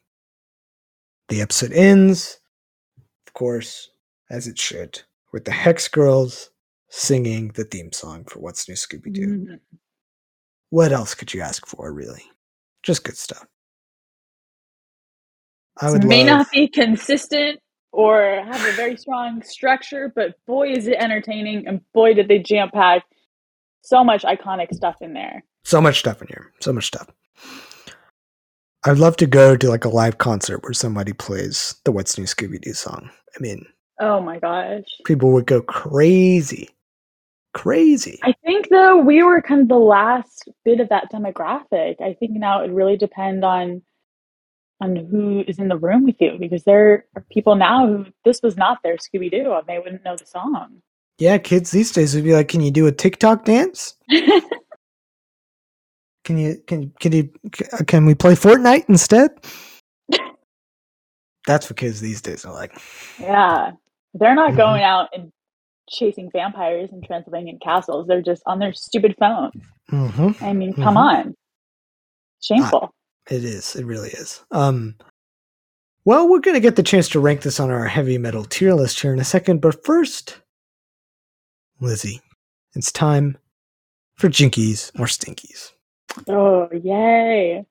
[1.27, 2.39] the episode ends,
[3.27, 3.89] of course,
[4.31, 5.01] as it should,
[5.33, 6.49] with the Hex Girls
[6.89, 9.27] singing the theme song for What's New Scooby Doo.
[9.27, 9.55] Mm-hmm.
[10.69, 12.23] What else could you ask for, really?
[12.81, 13.45] Just good stuff.
[15.79, 17.59] I It may love, not be consistent
[17.91, 22.39] or have a very strong structure, but boy, is it entertaining, and boy, did they
[22.39, 23.03] jam pack
[23.81, 25.43] so much iconic stuff in there.
[25.63, 26.51] so much stuff in here.
[26.59, 27.07] So much stuff.
[28.85, 32.25] I'd love to go to like a live concert where somebody plays the What's New
[32.25, 33.09] Scooby Doo song.
[33.35, 33.65] I mean,
[34.01, 34.83] Oh my gosh.
[35.05, 36.69] people would go crazy.
[37.53, 38.19] Crazy.
[38.23, 42.01] I think though we were kind of the last bit of that demographic.
[42.01, 43.81] I think now it really depend on
[44.79, 48.41] on who is in the room with you because there are people now who this
[48.41, 50.81] was not their Scooby Doo and they wouldn't know the song.
[51.19, 53.95] Yeah, kids these days would be like, "Can you do a TikTok dance?
[56.23, 57.29] Can you can can you
[57.87, 59.31] can we play Fortnite instead?"
[61.47, 62.79] That's what kids these days are like.
[63.19, 63.71] yeah.
[64.13, 64.57] They're not Mhm.
[64.57, 65.31] going out and
[65.89, 68.07] chasing vampires in Transylvanian castles.
[68.07, 69.51] They're just on their stupid phone.
[69.89, 70.97] hmm I mean, come Mhm.
[70.97, 71.35] on.
[72.41, 72.93] Shameful.
[73.29, 73.75] It is.
[73.75, 74.43] It really is.
[74.51, 74.95] Um,
[76.05, 78.73] well, we're going to get the chance to rank this on our Heavy Meddle tier
[78.73, 80.41] list here in a second, but first,
[81.79, 82.21] Lizzy,
[82.73, 83.37] it's time
[84.15, 85.71] for Jinkies or Stinkies.
[86.27, 87.65] Oh, yay.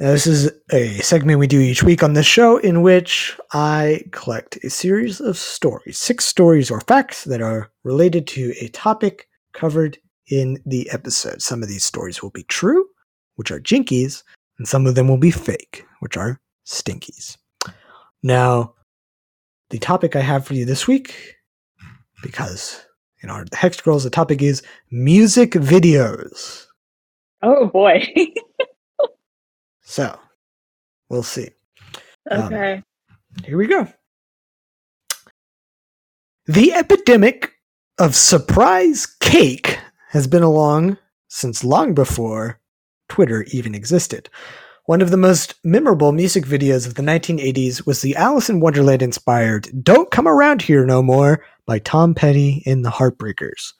[0.00, 4.02] Now, this is a segment we do each week on this show in which I
[4.12, 9.28] collect a series of stories, six stories or facts that are related to a topic
[9.52, 11.42] covered in the episode.
[11.42, 12.86] Some of these stories will be true,
[13.36, 14.22] which are jinkies,
[14.56, 17.36] and some of them will be fake, which are stinkies.
[18.22, 18.72] Now,
[19.68, 21.36] the topic I have for you this week,
[22.22, 22.86] because
[23.22, 26.64] in our the Hex Girls, the topic is music videos.
[27.42, 28.02] Oh boy.
[29.90, 30.16] So,
[31.08, 31.48] we'll see.
[32.30, 32.82] Um, okay.
[33.44, 33.88] Here we go.
[36.46, 37.54] The epidemic
[37.98, 39.80] of surprise cake
[40.10, 40.96] has been along
[41.26, 42.60] since long before
[43.08, 44.30] Twitter even existed.
[44.84, 49.02] One of the most memorable music videos of the 1980s was the Alice in Wonderland
[49.02, 53.72] inspired Don't Come Around Here No More by Tom Petty and the Heartbreakers.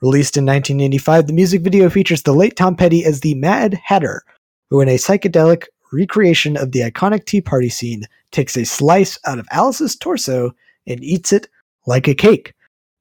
[0.00, 4.24] Released in 1985, the music video features the late Tom Petty as the Mad Hatter,
[4.72, 9.38] who, in a psychedelic recreation of the iconic Tea Party scene, takes a slice out
[9.38, 10.50] of Alice's torso
[10.86, 11.46] and eats it
[11.86, 12.54] like a cake.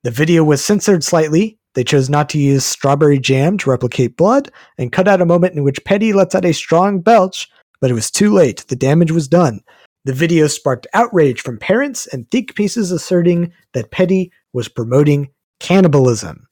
[0.03, 1.57] The video was censored slightly.
[1.73, 5.56] They chose not to use strawberry jam to replicate blood and cut out a moment
[5.56, 7.49] in which Petty lets out a strong belch,
[7.80, 8.65] but it was too late.
[8.68, 9.61] The damage was done.
[10.03, 15.30] The video sparked outrage from parents and think pieces asserting that Petty was promoting
[15.61, 16.49] cannibalism.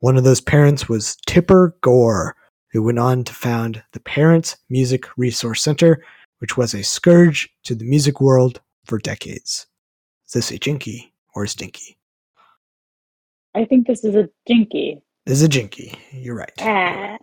[0.00, 2.34] One of those parents was Tipper Gore,
[2.76, 6.04] who went on to found the Parents Music Resource Center,
[6.40, 9.66] which was a scourge to the music world for decades.
[10.26, 11.96] Is this a jinky or a stinky?
[13.54, 15.00] I think this is a jinky.
[15.24, 15.98] This is a jinky.
[16.12, 16.52] You're right.
[16.60, 17.16] Ah.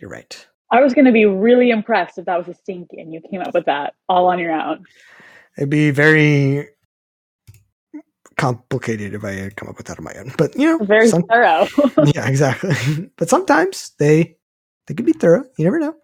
[0.00, 0.46] You're right.
[0.70, 3.42] I was going to be really impressed if that was a stinky and you came
[3.42, 4.86] up with that all on your own.
[5.58, 6.68] It'd be very
[8.38, 10.32] complicated if I had come up with that on my own.
[10.38, 11.68] But you know, Very some- thorough.
[12.14, 13.10] yeah, exactly.
[13.18, 14.38] but sometimes they
[14.86, 15.44] they could be thorough.
[15.58, 15.94] You never know.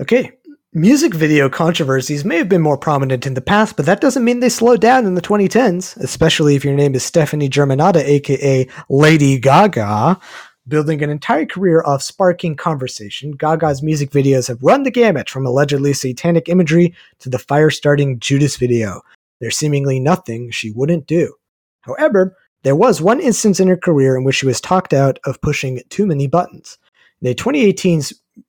[0.00, 0.32] Okay.
[0.76, 4.40] Music video controversies may have been more prominent in the past, but that doesn't mean
[4.40, 9.38] they slowed down in the 2010s, especially if your name is Stefani Germanotta, aka Lady
[9.38, 10.18] Gaga.
[10.66, 15.46] Building an entire career off sparking conversation, Gaga's music videos have run the gamut from
[15.46, 19.00] allegedly satanic imagery to the fire starting Judas video.
[19.40, 21.34] There's seemingly nothing she wouldn't do.
[21.82, 25.40] However, there was one instance in her career in which she was talked out of
[25.42, 26.78] pushing too many buttons.
[27.20, 28.02] In a 2018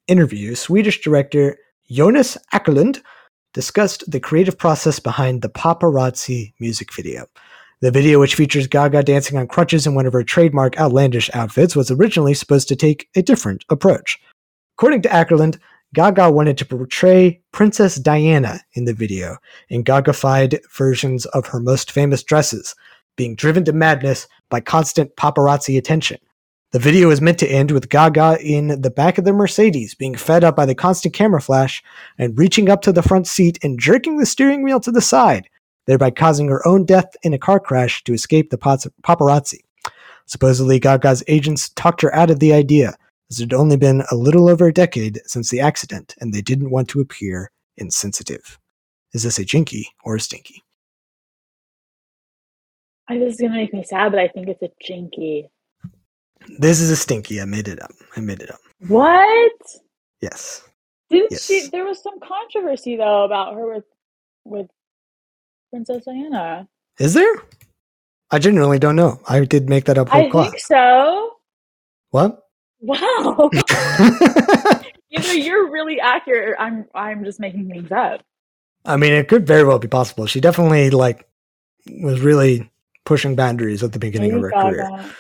[0.08, 1.58] interview, Swedish director
[1.92, 3.02] Jonas Åkerlund
[3.54, 7.26] discussed the creative process behind the paparazzi music video.
[7.82, 11.76] The video, which features Gaga dancing on crutches in one of her trademark outlandish outfits,
[11.76, 14.18] was originally supposed to take a different approach.
[14.78, 15.60] According to Åkerlund,
[15.94, 19.38] Gaga wanted to portray Princess Diana in the video
[19.70, 22.76] in Gagafied versions of her most famous dresses,
[23.16, 26.18] being driven to madness by constant paparazzi attention.
[26.72, 30.16] The video is meant to end with Gaga in the back of the Mercedes, being
[30.16, 31.82] fed up by the constant camera flash
[32.18, 35.48] and reaching up to the front seat and jerking the steering wheel to the side,
[35.88, 39.62] thereby causing her own death in a car crash to escape the paparazzi.
[40.26, 42.96] Supposedly, Gaga's agents talked her out of the idea,
[43.32, 46.42] as it had only been a little over a decade since the accident, and they
[46.42, 48.60] didn't want to appear insensitive.
[49.14, 50.65] Is this a jinky or a stinky?
[53.08, 55.48] I this is gonna make me sad, but I think it's a jinky.
[56.60, 57.42] This is a stinky.
[57.42, 57.92] I made it up.
[58.16, 58.60] I made it up.
[58.88, 59.52] What?
[60.22, 60.68] Yes.
[61.10, 61.46] Didn't Yes.
[61.46, 61.68] she?
[61.72, 63.84] There was some controversy though about her with
[64.44, 64.68] with
[65.72, 66.68] Princess Diana.
[67.00, 67.36] Is there?
[68.32, 69.20] I genuinely don't know.
[69.28, 70.50] I did make that up whole I class.
[70.52, 71.34] think so.
[72.12, 72.42] What?
[72.80, 73.50] Wow.
[75.12, 78.22] Either you're really accurate, or I'm I'm just making things up.
[78.84, 80.26] I mean, it could very well be possible.
[80.26, 81.28] She definitely like
[82.02, 82.70] was really
[83.06, 85.14] pushing boundaries at the beginning of her career.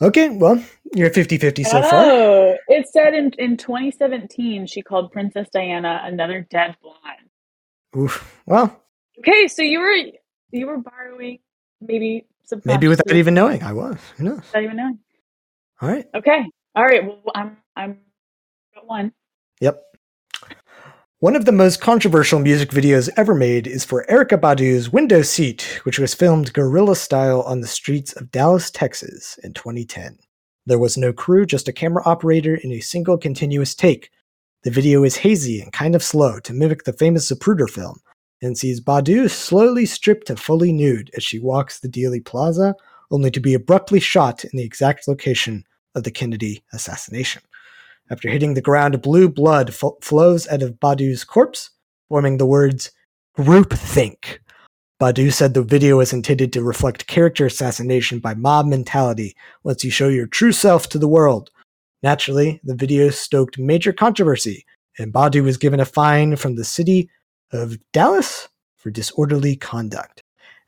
[0.00, 0.62] Okay, well,
[0.94, 2.04] you're 50-50 so far.
[2.04, 7.30] Oh, it said in in 2017 she called Princess Diana another dead blonde.
[7.96, 8.40] Oof.
[8.46, 8.80] Well,
[9.18, 9.96] Okay, so you were
[10.50, 11.38] you were borrowing
[11.80, 12.26] maybe
[12.64, 13.98] maybe without even knowing, I was.
[14.16, 14.36] Who knows?
[14.36, 14.98] without even knowing.
[15.80, 16.06] All right.
[16.14, 17.04] Okay, all right.
[17.04, 17.98] Well, I'm I'm
[18.74, 19.12] got one.
[19.60, 19.82] Yep.
[21.20, 25.80] One of the most controversial music videos ever made is for Erykah Badu's Window Seat,
[25.82, 30.16] which was filmed guerrilla style on the streets of Dallas, Texas in 2010.
[30.66, 34.10] There was no crew, just a camera operator in a single continuous take.
[34.62, 37.98] The video is hazy and kind of slow to mimic the famous Zapruder film,
[38.40, 42.76] and sees Badu slowly stripped to fully nude as she walks the Dealey Plaza,
[43.10, 45.64] only to be abruptly shot in the exact location
[45.96, 47.42] of the Kennedy assassination.
[48.10, 51.70] After hitting the ground, blue blood flows out of Badu's corpse,
[52.08, 52.90] forming the words
[53.36, 54.38] groupthink.
[55.00, 59.90] Badu said the video was intended to reflect character assassination by mob mentality once you
[59.90, 61.50] show your true self to the world.
[62.02, 64.64] Naturally, the video stoked major controversy,
[64.98, 67.10] and Badu was given a fine from the city
[67.52, 70.22] of Dallas for disorderly conduct.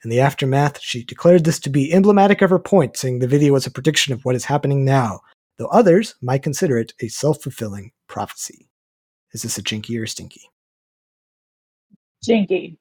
[0.04, 3.52] In the aftermath, she declared this to be emblematic of her point, saying the video
[3.52, 5.20] was a prediction of what is happening now,
[5.60, 8.66] though others might consider it a self fulfilling prophecy.
[9.34, 10.40] Is this a jinky or a stinky?
[12.24, 12.78] Jinky.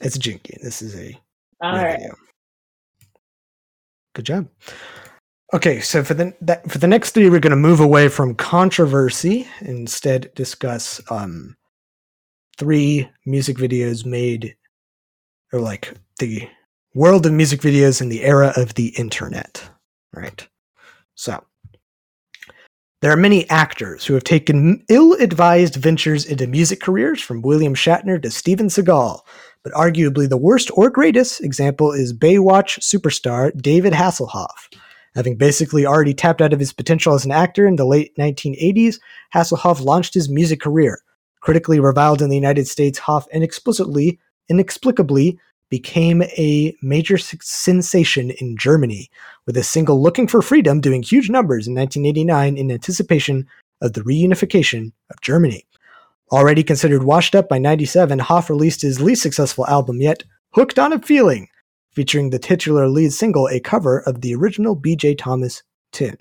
[0.00, 0.56] It's a jinky.
[0.62, 1.14] This is a
[1.60, 1.98] All right.
[1.98, 2.14] video.
[4.14, 4.48] Good job.
[5.52, 8.34] Okay, so for the that, for the next three, we're going to move away from
[8.34, 11.54] controversy, instead discuss um,
[12.56, 14.56] three music videos made,
[15.52, 16.48] or like the
[16.94, 19.62] world of music videos in the era of the internet.
[20.14, 20.48] Right.
[21.14, 21.44] So
[23.02, 28.22] there are many actors who have taken ill-advised ventures into music careers, from William Shatner
[28.22, 29.18] to Steven Seagal.
[29.64, 34.72] But arguably the worst or greatest example is Baywatch superstar David Hasselhoff.
[35.16, 39.00] Having basically already tapped out of his potential as an actor in the late 1980s,
[39.34, 41.00] Hasselhoff launched his music career.
[41.40, 45.40] Critically reviled in the United States, Hoff inexplicably, inexplicably
[45.72, 49.10] became a major sensation in Germany,
[49.46, 53.46] with a single Looking for Freedom doing huge numbers in 1989 in anticipation
[53.80, 55.64] of the reunification of Germany.
[56.30, 60.92] Already considered washed up by 97, Hoff released his least successful album yet, Hooked on
[60.92, 61.48] a Feeling,
[61.90, 66.18] featuring the titular lead single, a cover of the original BJ Thomas tune.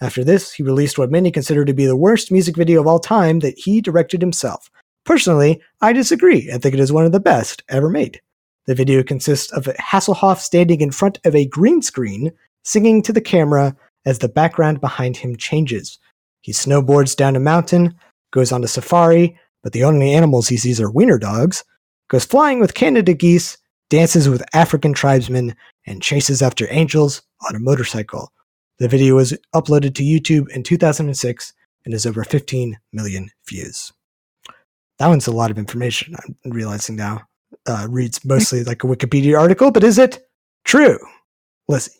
[0.00, 3.00] After this, he released what many consider to be the worst music video of all
[3.00, 4.70] time that he directed himself.
[5.04, 6.48] Personally, I disagree.
[6.48, 8.20] and think it is one of the best ever made.
[8.66, 12.32] The video consists of Hasselhoff standing in front of a green screen,
[12.64, 15.98] singing to the camera as the background behind him changes.
[16.40, 17.94] He snowboards down a mountain,
[18.32, 21.64] goes on a safari, but the only animals he sees are wiener dogs,
[22.08, 23.56] goes flying with Canada geese,
[23.88, 25.54] dances with African tribesmen,
[25.86, 28.32] and chases after angels on a motorcycle.
[28.78, 31.52] The video was uploaded to YouTube in 2006
[31.84, 33.92] and has over 15 million views.
[34.98, 37.22] That one's a lot of information, I'm realizing now.
[37.66, 40.28] Uh, reads mostly like a Wikipedia article, but is it
[40.64, 40.98] true?
[41.68, 41.92] Lizzy.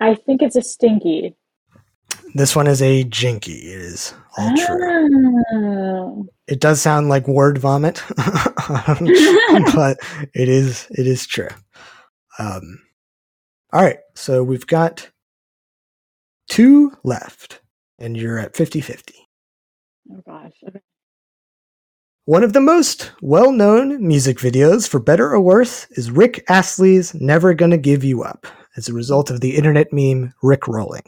[0.00, 1.34] I think it's a stinky.
[2.34, 3.72] This one is a jinky.
[3.72, 5.42] It is all true.
[5.52, 6.26] Oh.
[6.46, 9.98] It does sound like word vomit, but
[10.34, 11.48] it is it is true.
[12.38, 12.80] Um,
[13.72, 15.10] all right, so we've got
[16.48, 17.60] two left,
[17.98, 19.14] and you're at 50 50.
[20.12, 20.52] Oh gosh.
[20.66, 20.80] Okay.
[22.26, 27.14] One of the most well known music videos, for better or worse, is Rick Astley's
[27.14, 31.02] Never Gonna Give You Up, as a result of the internet meme Rick Rolling.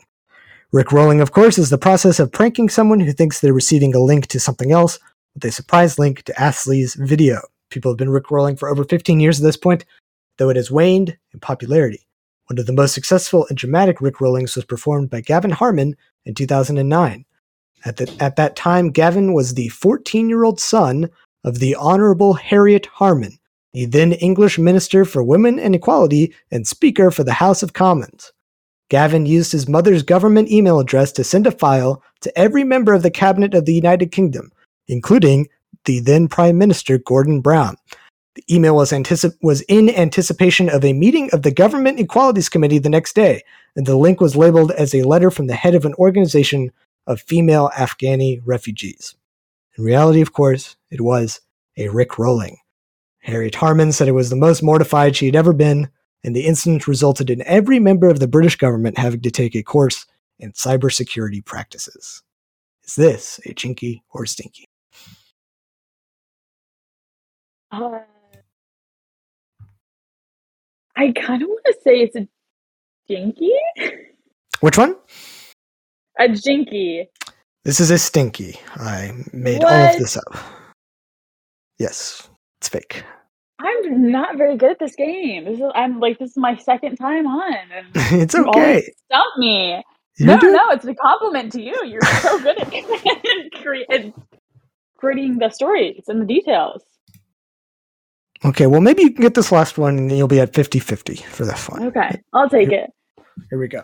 [0.72, 4.00] Rick Rolling, of course, is the process of pranking someone who thinks they're receiving a
[4.00, 4.98] link to something else
[5.34, 7.42] with a surprise link to Astley's video.
[7.68, 9.84] People have been Rick Rolling for over 15 years at this point,
[10.38, 12.06] though it has waned in popularity.
[12.46, 15.94] One of the most successful and dramatic Rick Rollings was performed by Gavin Harman
[16.24, 17.26] in 2009.
[17.84, 21.10] At, the, at that time, Gavin was the 14 year old son
[21.44, 23.38] of the Honorable Harriet Harman,
[23.72, 28.32] the then English Minister for Women and Equality and Speaker for the House of Commons.
[28.88, 33.02] Gavin used his mother's government email address to send a file to every member of
[33.02, 34.52] the cabinet of the United Kingdom,
[34.86, 35.48] including
[35.86, 37.76] the then Prime Minister Gordon Brown.
[38.34, 42.78] The email was, anticip- was in anticipation of a meeting of the Government Equalities Committee
[42.78, 43.42] the next day,
[43.76, 46.70] and the link was labeled as a letter from the head of an organization
[47.06, 49.14] of female Afghani refugees.
[49.76, 51.40] In reality, of course, it was
[51.76, 52.58] a Rick Rolling.
[53.20, 55.88] Harriet Harman said it was the most mortified she had ever been,
[56.24, 59.62] and the incident resulted in every member of the British government having to take a
[59.62, 60.06] course
[60.38, 62.22] in cybersecurity practices.
[62.84, 64.68] Is this a chinky or stinky?
[67.70, 68.00] Uh,
[70.96, 72.28] I kind of want to say it's a
[73.08, 73.52] jinky.
[74.60, 74.96] Which one?
[76.18, 77.08] A jinky.
[77.64, 78.58] This is a stinky.
[78.74, 80.36] I made all of this up.
[81.78, 82.28] Yes,
[82.60, 83.04] it's fake.
[83.60, 85.44] I'm not very good at this game.
[85.44, 87.86] This is I'm like this is my second time on, and
[88.20, 88.82] it's okay.
[89.06, 89.82] stump me.
[90.18, 91.74] You no, no, it's a compliment to you.
[91.86, 92.70] You're so good at,
[93.62, 94.12] cre- at
[94.98, 96.82] creating the stories and the details.
[98.44, 101.14] Okay, well, maybe you can get this last one and you'll be at 50 50
[101.16, 101.86] for this one.
[101.86, 102.90] Okay, I'll take it.
[103.50, 103.82] Here we go.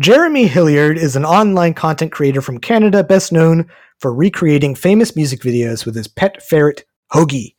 [0.00, 5.40] Jeremy Hilliard is an online content creator from Canada, best known for recreating famous music
[5.40, 7.54] videos with his pet ferret, Hoagie.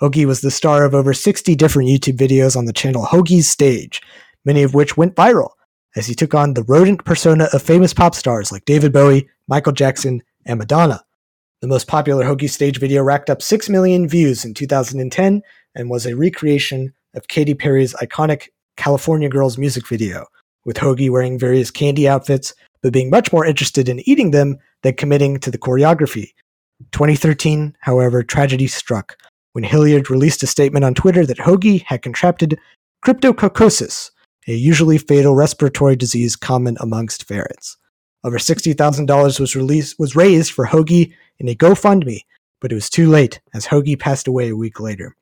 [0.00, 4.00] Hoagie was the star of over 60 different YouTube videos on the channel Hoagie's Stage,
[4.44, 5.50] many of which went viral
[5.96, 9.72] as he took on the rodent persona of famous pop stars like David Bowie, Michael
[9.72, 11.02] Jackson, and Madonna.
[11.62, 15.42] The most popular Hoagie Stage video racked up 6 million views in 2010
[15.74, 20.26] and was a recreation of Katy Perry's iconic California Girls music video,
[20.64, 24.94] with Hoagie wearing various candy outfits, but being much more interested in eating them than
[24.94, 26.30] committing to the choreography.
[26.92, 29.16] 2013, however, tragedy struck
[29.52, 32.58] when Hilliard released a statement on Twitter that Hoagie had contracted
[33.04, 34.10] cryptococcosis,
[34.48, 37.76] a usually fatal respiratory disease common amongst ferrets.
[38.24, 42.20] Over $60,000 was released was raised for Hoagie in a GoFundMe,
[42.60, 45.16] but it was too late as Hoagie passed away a week later.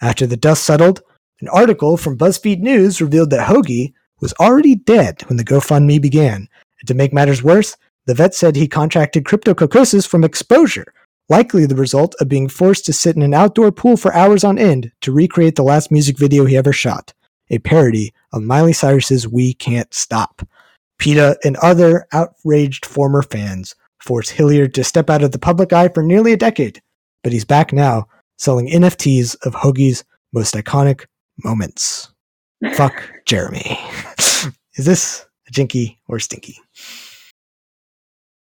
[0.00, 1.02] After the dust settled,
[1.40, 3.92] an article from BuzzFeed News revealed that Hoagie
[4.22, 6.48] was already dead when the GoFundMe began.
[6.80, 7.76] And to make matters worse,
[8.06, 10.94] the vet said he contracted cryptococcosis from exposure,
[11.28, 14.58] likely the result of being forced to sit in an outdoor pool for hours on
[14.58, 17.12] end to recreate the last music video he ever shot,
[17.50, 20.46] a parody of Miley Cyrus's We Can't Stop.
[20.98, 25.88] PETA and other outraged former fans forced Hilliard to step out of the public eye
[25.88, 26.80] for nearly a decade,
[27.22, 28.06] but he's back now
[28.38, 31.06] selling NFTs of Hoagie's most iconic
[31.44, 32.12] moments.
[32.74, 33.78] Fuck Jeremy.
[34.76, 36.56] Is this a jinky or stinky?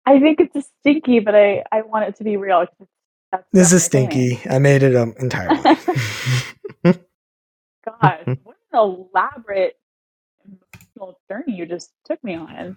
[0.07, 2.66] I think it's a stinky, but I, I want it to be real.
[3.53, 4.40] This is stinky.
[4.49, 5.61] I made it up entirely.
[6.85, 9.74] God, what an elaborate
[10.45, 12.77] emotional journey you just took me on.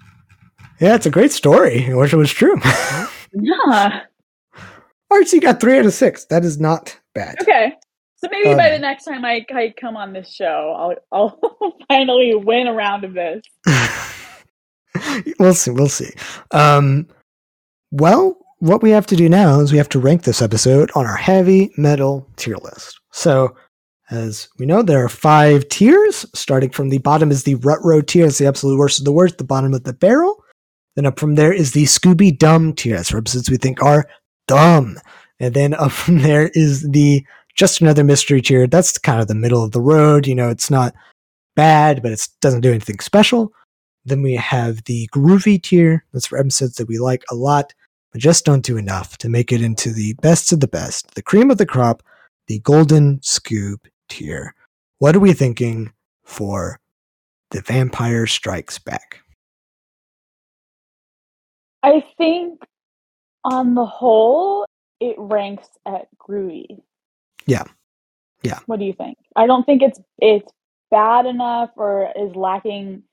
[0.80, 1.89] yeah, it's a great story.
[1.89, 2.59] I wish it was true.
[3.34, 4.01] Yeah.
[5.09, 6.26] Archie got three out of six.
[6.26, 7.38] That is not bad.
[7.41, 7.76] Okay.
[8.23, 11.76] So maybe by Um, the next time I, I come on this show, I'll I'll
[11.88, 13.43] finally win a round of this.
[15.39, 15.72] we'll see.
[15.72, 16.11] We'll see.
[16.52, 17.07] Um,
[17.91, 21.07] well, what we have to do now is we have to rank this episode on
[21.07, 22.99] our Heavy Meddle tier list.
[23.11, 23.56] So,
[24.11, 26.26] as we know, there are five tiers.
[26.35, 28.27] Starting from the bottom is the rut row tier.
[28.27, 29.39] It's the absolute worst of the worst.
[29.39, 30.43] The bottom of the barrel.
[30.95, 32.98] Then up from there is the Scooby Dumb tier.
[32.98, 34.06] That's for episodes we think are
[34.48, 34.99] dumb.
[35.39, 37.26] And then up from there is the
[37.56, 38.68] just another mystery tier.
[38.68, 40.28] That's kind of the middle of the road.
[40.28, 40.94] You know, it's not
[41.56, 43.53] bad, but it doesn't do anything special.
[44.06, 46.06] Then we have the groovy tier.
[46.11, 47.73] That's for episodes that we like a lot,
[48.11, 51.22] but just don't do enough to make it into the best of the best, the
[51.22, 52.02] cream of the crop,
[52.48, 54.56] the golden scoop tier.
[54.99, 55.91] What are we thinking
[56.23, 56.80] for
[57.52, 59.19] the Vampire Strikes Back?
[61.84, 62.61] I think
[63.44, 64.65] on the whole,
[64.99, 66.82] it ranks at groovy.
[67.52, 67.64] Yeah.
[68.44, 68.60] Yeah.
[68.65, 69.18] What do you think?
[69.36, 70.52] I don't think it's it's
[70.90, 73.03] bad enough or is lacking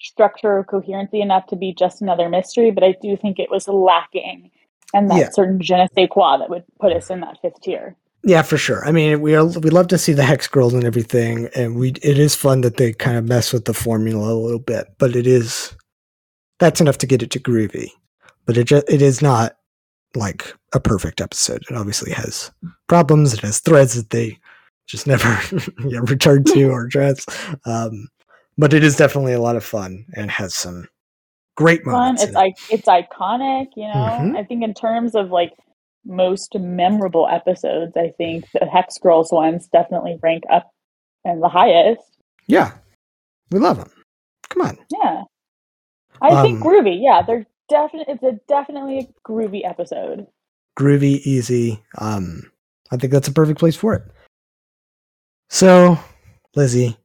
[0.00, 3.68] structure or coherency enough to be just another mystery, but I do think it was
[3.68, 4.50] lacking
[4.94, 5.28] and that Yeah.
[5.30, 7.96] certain je ne sais quoi that would put us in that fifth tier.
[8.24, 8.84] Yeah, for sure.
[8.88, 11.90] I mean, we are we love to see the hex girls and everything, and we
[12.12, 15.16] it is fun that they kind of mess with the formula a little bit, but
[15.16, 15.74] it is
[16.60, 17.88] that's enough to get it to groovy.
[18.46, 19.56] But it just, it is not
[20.16, 21.62] like a perfect episode.
[21.70, 22.50] It obviously has
[22.88, 23.32] problems.
[23.34, 24.38] It has threads that they
[24.86, 25.28] just never
[25.86, 27.24] yeah, return to or address.
[27.64, 28.08] Um,
[28.58, 30.86] but it is definitely a lot of fun and has some
[31.56, 32.22] great moments.
[32.22, 32.38] It's in it.
[32.38, 33.94] like it's iconic, you know.
[33.94, 34.36] Mhm.
[34.36, 35.52] I think in terms of like
[36.04, 40.70] most memorable episodes, I think the Hex Girls ones definitely rank up
[41.24, 42.02] and the highest.
[42.48, 42.72] Yeah,
[43.50, 43.90] we love them.
[44.50, 44.78] Come on.
[45.02, 45.22] Yeah.
[46.20, 46.98] I think Um, groovy.
[47.00, 48.14] Yeah, they're definitely.
[48.14, 50.26] It's a definitely a groovy episode.
[50.78, 51.82] groovy, easy.
[51.98, 52.50] Um,
[52.90, 54.02] I think that's a perfect place for it.
[55.48, 55.98] So,
[56.54, 56.96] Lizzy,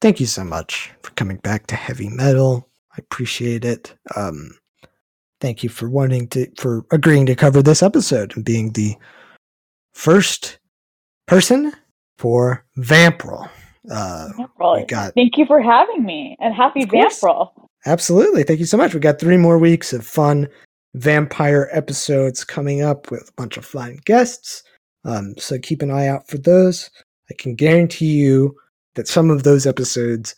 [0.00, 2.68] thank you so much for coming back to Heavy Meddle.
[2.92, 3.94] I appreciate it.
[4.16, 4.52] Um,
[5.40, 8.96] thank you for wanting to for agreeing to cover this episode and being the
[9.94, 10.58] first
[11.26, 11.72] person
[12.18, 13.48] for Vampril.
[13.90, 14.88] Uh, Vampril.
[14.88, 16.84] got Thank you for having me, and happy.
[16.84, 17.50] Vampril.
[17.86, 18.44] Absolutely.
[18.44, 18.94] Thank you so much.
[18.94, 20.48] We got three more weeks of fun
[20.94, 24.62] vampire episodes coming up with a bunch of flying guests.
[25.04, 26.90] Um, so keep an eye out for those.
[27.30, 28.56] I can guarantee you
[28.94, 30.34] that some of those episodes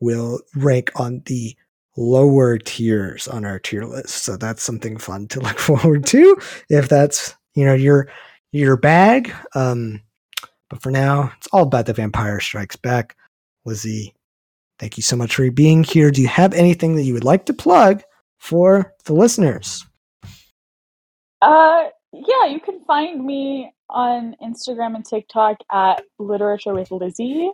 [0.00, 1.54] will rank on the
[1.96, 4.24] lower tiers on our tier list.
[4.24, 6.36] So that's something fun to look forward to
[6.68, 8.08] if that's, you know, your
[8.52, 9.32] your bag.
[9.54, 10.00] Um,
[10.70, 13.16] but for now, it's all about the Vampire Strikes Back.
[13.64, 14.14] Lizzy,
[14.78, 16.10] Thank you so much for being here.
[16.10, 18.02] Do you have anything that you would like to plug
[18.38, 19.84] for the listeners?
[21.42, 27.50] Uh, yeah, you can find me on Instagram and TikTok at Literature with Lizzie.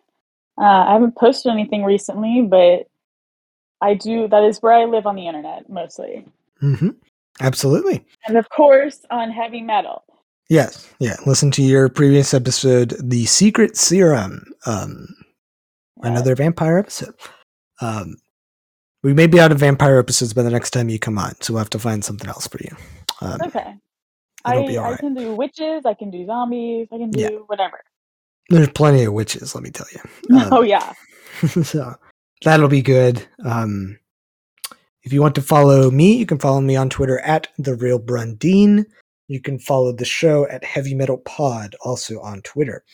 [0.58, 2.88] Uh, I haven't posted anything recently, but
[3.80, 4.28] I do.
[4.28, 6.26] That is where I live on the internet mostly,
[6.60, 6.90] hmm
[7.40, 8.04] Absolutely.
[8.26, 10.04] and of course on Heavy Meddle.
[10.48, 10.88] Yes.
[11.00, 11.16] Yeah.
[11.26, 15.08] Listen to your previous episode, The Secret Serum, um,
[16.02, 17.14] another vampire episode.
[17.80, 18.16] Um,
[19.02, 21.52] we may be out of vampire episodes by the next time you come on, so
[21.52, 22.76] we'll have to find something else for you.
[23.20, 23.74] Um, Okay.
[24.46, 24.98] I, I right.
[24.98, 25.86] can do witches.
[25.86, 26.88] I can do zombies.
[26.92, 27.28] I can do Yeah.
[27.46, 27.80] whatever.
[28.50, 30.00] There's plenty of witches, let me tell you.
[30.38, 30.92] Um, oh yeah.
[31.62, 31.94] so
[32.42, 33.26] that'll be good.
[33.44, 33.98] Um,
[35.02, 37.98] if you want to follow me, you can follow me on Twitter at the real
[37.98, 38.84] Brundine.
[39.28, 42.84] You can follow the show at Heavy Meddle Pod, also on Twitter.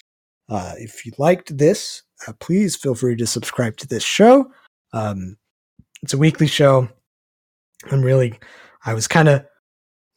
[0.49, 4.51] Uh, if you liked this, uh, please feel free to subscribe to this show.
[4.93, 5.37] Um,
[6.03, 6.89] it's a weekly show.
[7.91, 8.39] I'm really,
[8.85, 9.45] I was kind of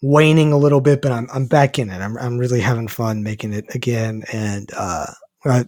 [0.01, 1.99] waning a little bit, but I'm I'm back in it.
[1.99, 5.07] I'm I'm really having fun making it again, and uh,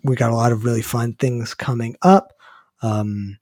[0.04, 2.34] we got a lot of really fun things coming up.
[2.82, 3.38] Um,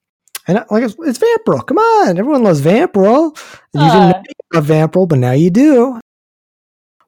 [0.48, 1.65] and like it's, it's Vampril.
[1.65, 3.36] Come on, everyone loves Vampril.
[3.74, 5.99] You didn't know Uh, you love Vampril, but now you do.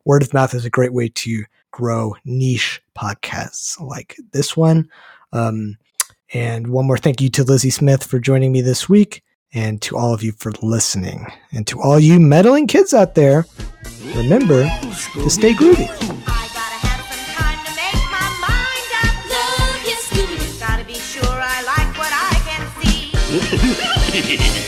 [0.06, 4.88] Word of mouth is a great way to grow niche podcasts like this one.
[5.36, 5.78] Um,
[6.34, 9.22] and one more thank you to Lizzy Smith for joining me this week,
[9.54, 13.46] and to all of you for listening, and to all you meddling kids out there.
[14.16, 14.64] Remember
[15.14, 15.90] to stay groovy.
[16.28, 16.46] I